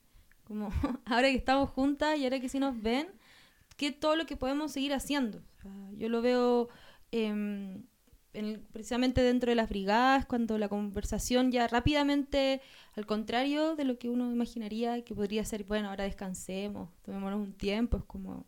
como 0.43 0.69
ahora 1.05 1.29
que 1.29 1.37
estamos 1.37 1.69
juntas 1.69 2.17
y 2.17 2.23
ahora 2.23 2.39
que 2.39 2.49
sí 2.49 2.59
nos 2.59 2.81
ven, 2.81 3.07
que 3.77 3.91
todo 3.91 4.15
lo 4.15 4.25
que 4.25 4.37
podemos 4.37 4.71
seguir 4.71 4.93
haciendo. 4.93 5.41
yo 5.97 6.09
lo 6.09 6.21
veo 6.21 6.69
em, 7.11 7.83
precisamente 8.71 9.21
dentro 9.21 9.49
de 9.49 9.55
las 9.55 9.69
brigadas, 9.69 10.25
cuando 10.25 10.57
la 10.57 10.67
conversación 10.67 11.51
ya 11.51 11.67
rápidamente, 11.67 12.61
al 12.95 13.05
contrario 13.05 13.75
de 13.75 13.85
lo 13.85 13.97
que 13.97 14.09
uno 14.09 14.31
imaginaría 14.31 15.03
que 15.03 15.15
podría 15.15 15.45
ser, 15.45 15.63
bueno, 15.63 15.89
ahora 15.89 16.03
descansemos, 16.03 16.89
tomémonos 17.03 17.39
un 17.39 17.53
tiempo, 17.53 17.97
es 17.97 18.03
como, 18.03 18.45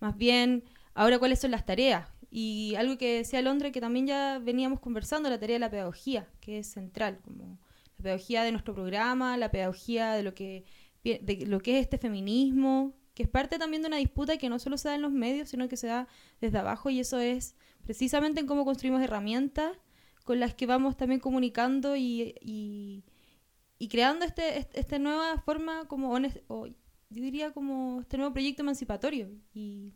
más 0.00 0.16
bien, 0.16 0.64
ahora 0.94 1.18
cuáles 1.18 1.40
son 1.40 1.50
las 1.50 1.64
tareas. 1.64 2.08
Y 2.32 2.74
algo 2.76 2.96
que 2.96 3.18
decía 3.18 3.42
Londres, 3.42 3.72
que 3.72 3.80
también 3.80 4.06
ya 4.06 4.38
veníamos 4.38 4.80
conversando, 4.80 5.28
la 5.28 5.40
tarea 5.40 5.56
de 5.56 5.60
la 5.60 5.70
pedagogía, 5.70 6.28
que 6.40 6.58
es 6.58 6.68
central, 6.68 7.20
como 7.24 7.58
la 7.98 8.02
pedagogía 8.02 8.44
de 8.44 8.52
nuestro 8.52 8.74
programa, 8.74 9.36
la 9.36 9.50
pedagogía 9.50 10.12
de 10.12 10.22
lo 10.22 10.34
que, 10.34 10.64
de 11.02 11.44
lo 11.46 11.60
que 11.60 11.78
es 11.78 11.82
este 11.82 11.98
feminismo, 11.98 12.94
que 13.14 13.24
es 13.24 13.28
parte 13.28 13.58
también 13.58 13.82
de 13.82 13.88
una 13.88 13.96
disputa 13.96 14.36
que 14.36 14.48
no 14.48 14.58
solo 14.58 14.78
se 14.78 14.88
da 14.88 14.94
en 14.94 15.02
los 15.02 15.12
medios, 15.12 15.48
sino 15.48 15.68
que 15.68 15.76
se 15.76 15.86
da 15.86 16.08
desde 16.40 16.58
abajo 16.58 16.90
y 16.90 17.00
eso 17.00 17.18
es 17.18 17.56
precisamente 17.84 18.40
en 18.40 18.46
cómo 18.46 18.64
construimos 18.64 19.02
herramientas 19.02 19.76
con 20.24 20.38
las 20.38 20.54
que 20.54 20.66
vamos 20.66 20.96
también 20.96 21.20
comunicando 21.20 21.96
y, 21.96 22.34
y, 22.40 23.88
creando 23.88 24.24
este, 24.24 24.68
este, 24.74 24.98
nueva 24.98 25.38
forma 25.38 25.86
como, 25.88 26.16
yo 26.18 26.72
diría 27.08 27.52
como 27.52 28.02
este 28.02 28.16
nuevo 28.16 28.32
proyecto 28.32 28.62
emancipatorio. 28.62 29.28
Y, 29.52 29.92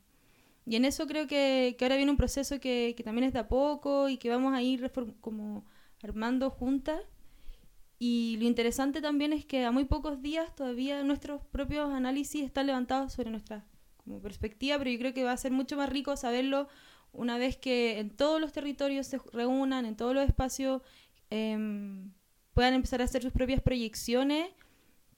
y 0.67 0.77
en 0.77 0.87
eso 0.87 1.07
creo 1.07 1.27
que, 1.27 1.77
que, 1.79 1.85
ahora 1.85 1.97
viene 1.97 2.11
un 2.11 2.17
proceso 2.17 2.59
que, 2.59 2.95
que, 2.97 3.05
también 3.05 3.29
es 3.29 3.33
de 3.33 3.41
a 3.41 3.49
poco 3.49 4.09
y 4.09 4.17
que 4.17 4.31
vamos 4.31 4.55
a 4.55 4.62
ir 4.62 4.91
como 5.21 5.65
armando 6.03 6.51
juntas. 6.51 7.01
Y 7.99 8.37
lo 8.39 8.45
interesante 8.47 9.01
también 9.01 9.33
es 9.33 9.45
que 9.45 9.65
a 9.65 9.71
muy 9.71 9.85
pocos 9.85 10.21
días 10.21 10.55
todavía 10.55 11.03
nuestros 11.05 11.45
propios 11.47 11.91
análisis 11.91 12.43
están 12.45 12.67
levantados 12.67 13.13
sobre 13.13 13.31
nuestra 13.31 13.65
como 14.05 14.21
perspectiva, 14.21 14.79
pero 14.79 14.91
yo 14.91 14.99
creo 14.99 15.15
que 15.15 15.25
va 15.25 15.33
a 15.33 15.37
ser 15.37 15.53
mucho 15.53 15.77
más 15.77 15.89
rico 15.89 16.16
saberlo 16.16 16.69
una 17.12 17.39
vez 17.39 17.57
que 17.57 17.99
en 18.01 18.11
todos 18.11 18.41
los 18.41 18.53
territorios 18.53 19.07
se 19.07 19.19
reúnan, 19.33 19.87
en 19.87 19.97
todos 19.97 20.15
los 20.15 20.27
espacios, 20.27 20.83
em, 21.31 22.11
puedan 22.53 22.75
empezar 22.75 23.01
a 23.01 23.05
hacer 23.05 23.23
sus 23.23 23.33
propias 23.33 23.62
proyecciones, 23.62 24.51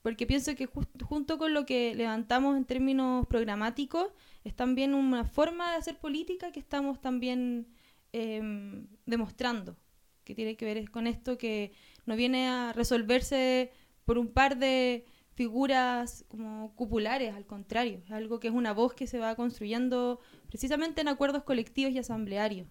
porque 0.03 0.27
pienso 0.27 0.55
que 0.55 0.69
junto 1.03 1.39
con 1.39 1.53
lo 1.53 1.67
que 1.67 1.95
levantamos 1.95 2.57
en 2.57 2.65
términos 2.65 3.27
programáticos, 3.27 4.09
es 4.45 4.55
también 4.55 4.95
una 4.95 5.25
forma 5.25 5.73
de 5.73 5.79
hacer 5.79 5.99
política 5.99 6.53
que 6.53 6.61
estamos 6.61 7.01
también 7.01 7.67
em, 8.13 8.87
demostrando, 9.07 9.77
que 10.25 10.35
tiene 10.35 10.57
que 10.57 10.65
ver 10.65 10.91
con 10.91 11.07
esto 11.07 11.37
que 11.37 11.73
no 12.07 12.17
viene 12.17 12.49
a 12.49 12.73
resolverse 12.73 13.73
por 14.05 14.19
un 14.19 14.29
par 14.29 14.57
de 14.57 15.05
figuras 15.35 16.25
como 16.29 16.75
cupulares, 16.75 17.35
al 17.35 17.45
contrario, 17.45 18.01
es 18.07 18.11
algo 18.11 18.41
que 18.41 18.49
es 18.49 18.55
una 18.55 18.73
voz 18.73 18.95
que 18.95 19.07
se 19.07 19.19
va 19.19 19.35
construyendo 19.35 20.19
precisamente 20.49 21.03
en 21.03 21.09
acuerdos 21.09 21.43
colectivos 21.43 21.93
y 21.93 21.99
asamblearios. 21.99 22.69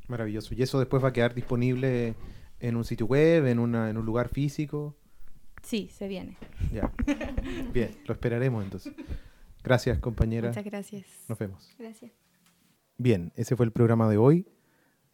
Maravilloso. 0.08 0.54
¿Y 0.54 0.62
eso 0.62 0.78
después 0.78 1.02
va 1.02 1.08
a 1.08 1.12
quedar 1.12 1.34
disponible 1.34 2.14
en 2.60 2.76
un 2.76 2.84
sitio 2.84 3.06
web, 3.06 3.46
en, 3.46 3.58
una, 3.58 3.90
en 3.90 3.96
un 3.96 4.04
lugar 4.04 4.28
físico? 4.28 4.96
Sí, 5.62 5.88
se 5.92 6.08
viene. 6.08 6.36
Ya. 6.72 6.92
Bien, 7.72 7.90
lo 8.06 8.14
esperaremos 8.14 8.62
entonces. 8.62 8.92
Gracias, 9.62 9.98
compañera. 9.98 10.48
Muchas 10.48 10.64
gracias. 10.64 11.06
Nos 11.28 11.38
vemos. 11.38 11.70
Gracias. 11.78 12.12
Bien, 12.98 13.32
ese 13.34 13.56
fue 13.56 13.66
el 13.66 13.72
programa 13.72 14.08
de 14.08 14.18
hoy. 14.18 14.46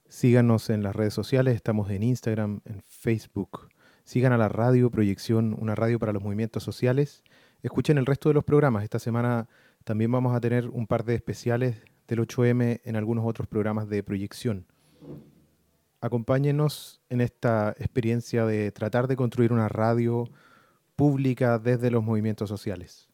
Síganos 0.09 0.71
en 0.71 0.83
las 0.83 0.97
redes 0.97 1.15
sociales, 1.15 1.55
estamos 1.55 1.89
en 1.91 2.03
Instagram, 2.03 2.63
en 2.65 2.83
Facebook. 2.89 3.69
Sigan 4.03 4.33
a 4.33 4.39
la 4.39 4.49
radio 4.49 4.91
Proyección, 4.91 5.57
una 5.59 5.77
radio 5.77 6.01
para 6.01 6.13
los 6.13 6.23
movimientos 6.23 6.65
sociales. 6.65 7.23
Escuchen 7.63 7.97
el 7.97 8.07
resto 8.07 8.29
de 8.29 8.35
los 8.35 8.43
programas. 8.43 8.83
Esta 8.83 8.99
semana 8.99 9.49
también 9.85 10.11
vamos 10.11 10.35
a 10.35 10.41
tener 10.41 10.69
un 10.69 10.89
par 10.89 11.05
de 11.05 11.15
especiales 11.15 11.85
del 12.09 12.19
8M 12.19 12.81
en 12.83 12.97
algunos 12.97 13.25
otros 13.25 13.47
programas 13.47 13.89
de 13.89 14.03
proyección. 14.03 14.67
Acompáñenos 16.01 17.03
en 17.09 17.21
esta 17.21 17.71
experiencia 17.79 18.47
de 18.47 18.73
tratar 18.73 19.07
de 19.07 19.17
construir 19.17 19.53
una 19.53 19.69
radio 19.69 20.31
pública 20.97 21.59
desde 21.59 21.91
los 21.91 22.03
movimientos 22.03 22.49
sociales. 22.49 23.09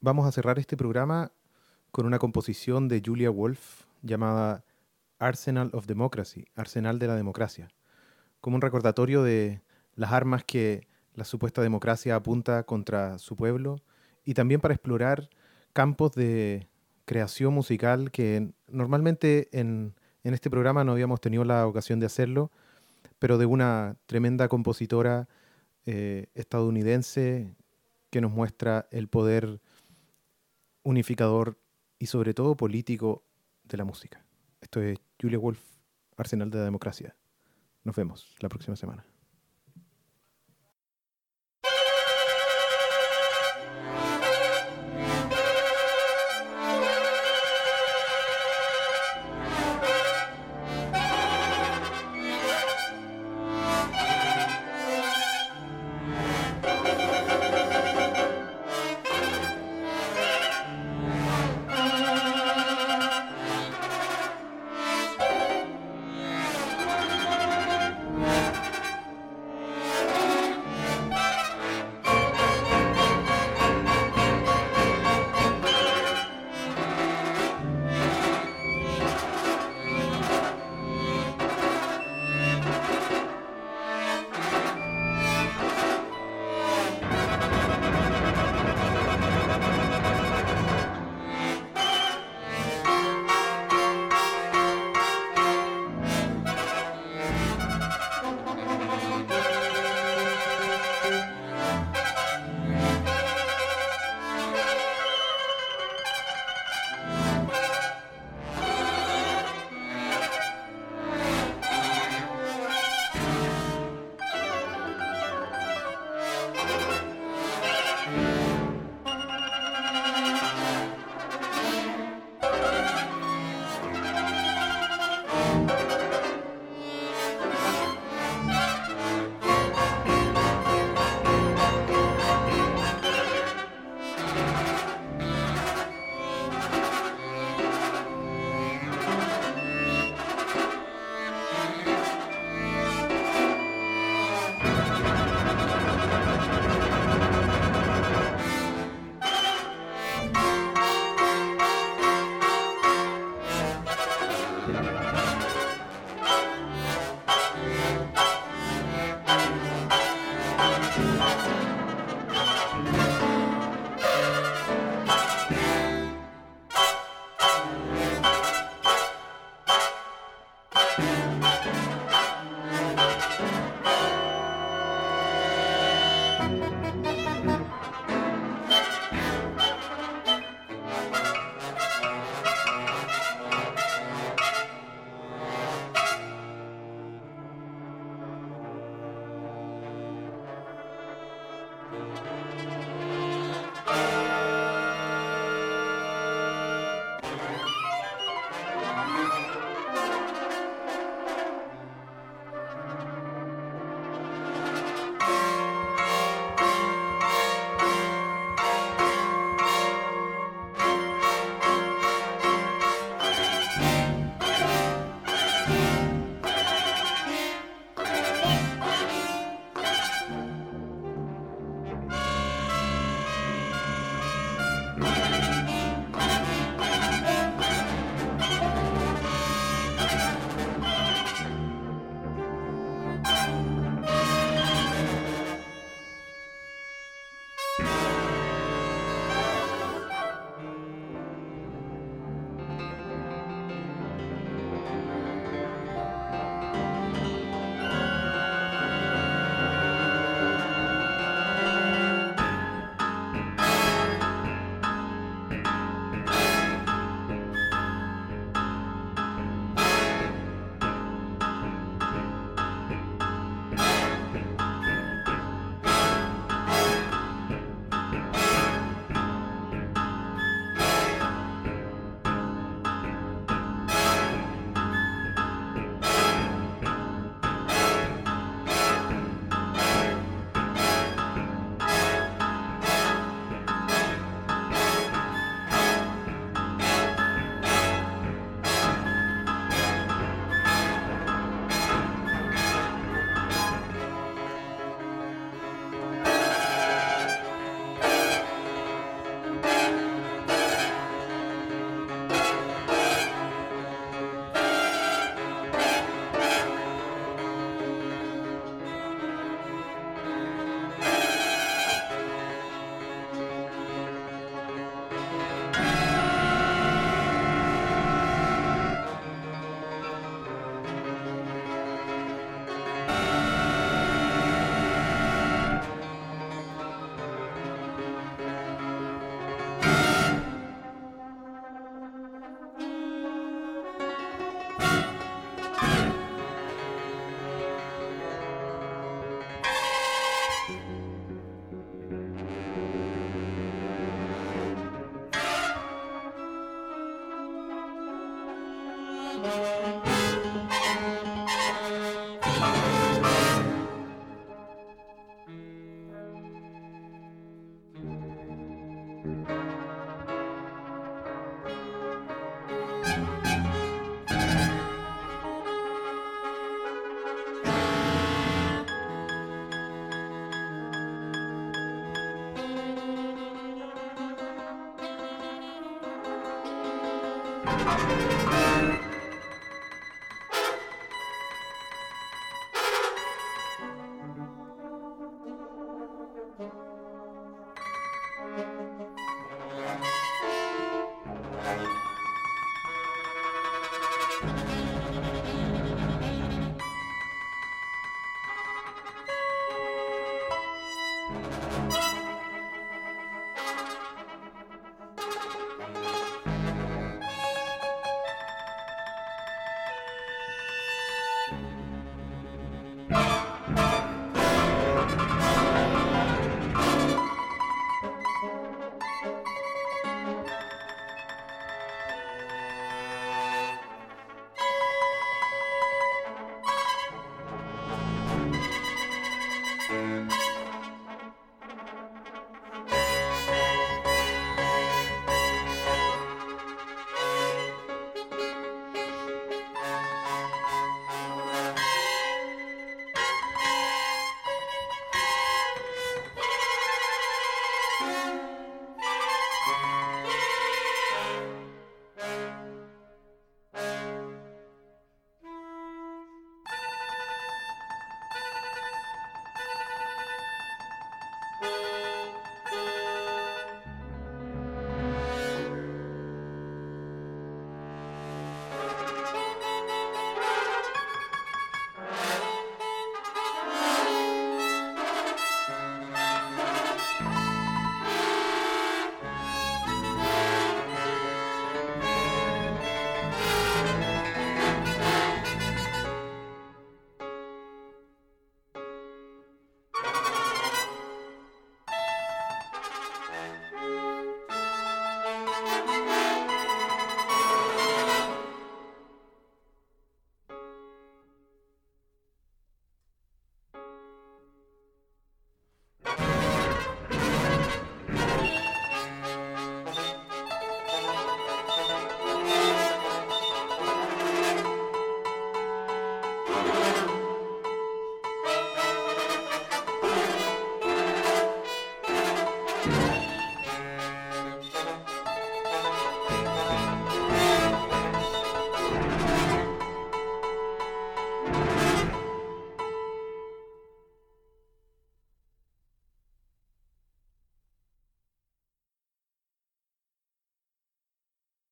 Vamos 0.00 0.26
a 0.26 0.32
cerrar 0.32 0.58
este 0.58 0.76
programa 0.76 1.32
con 1.90 2.06
una 2.06 2.18
composición 2.18 2.88
de 2.88 3.02
Julia 3.04 3.30
Wolf 3.30 3.84
llamada 4.02 4.64
Arsenal 5.18 5.70
of 5.74 5.86
Democracy, 5.86 6.46
Arsenal 6.56 6.98
de 6.98 7.06
la 7.06 7.16
Democracia, 7.16 7.68
como 8.40 8.56
un 8.56 8.62
recordatorio 8.62 9.22
de 9.22 9.62
las 9.94 10.12
armas 10.12 10.42
que 10.44 10.88
la 11.14 11.24
supuesta 11.24 11.62
democracia 11.62 12.16
apunta 12.16 12.64
contra 12.64 13.18
su 13.18 13.36
pueblo 13.36 13.82
y 14.24 14.34
también 14.34 14.60
para 14.60 14.74
explorar 14.74 15.28
campos 15.72 16.12
de 16.12 16.68
creación 17.04 17.52
musical 17.52 18.10
que 18.10 18.52
normalmente 18.68 19.48
en 19.52 19.94
en 20.24 20.34
este 20.34 20.50
programa 20.50 20.84
no 20.84 20.92
habíamos 20.92 21.20
tenido 21.20 21.44
la 21.44 21.66
ocasión 21.66 22.00
de 22.00 22.06
hacerlo, 22.06 22.50
pero 23.18 23.38
de 23.38 23.46
una 23.46 23.96
tremenda 24.06 24.48
compositora 24.48 25.28
eh, 25.86 26.26
estadounidense 26.34 27.54
que 28.10 28.20
nos 28.20 28.32
muestra 28.32 28.86
el 28.90 29.08
poder 29.08 29.60
unificador 30.82 31.58
y 31.98 32.06
sobre 32.06 32.34
todo 32.34 32.56
político 32.56 33.24
de 33.64 33.76
la 33.78 33.84
música. 33.84 34.24
Esto 34.60 34.80
es 34.80 34.98
Julia 35.20 35.38
Wolf, 35.38 35.60
Arsenal 36.16 36.50
de 36.50 36.58
la 36.58 36.64
Democracia. 36.64 37.16
Nos 37.84 37.96
vemos 37.96 38.36
la 38.40 38.48
próxima 38.48 38.76
semana. 38.76 39.04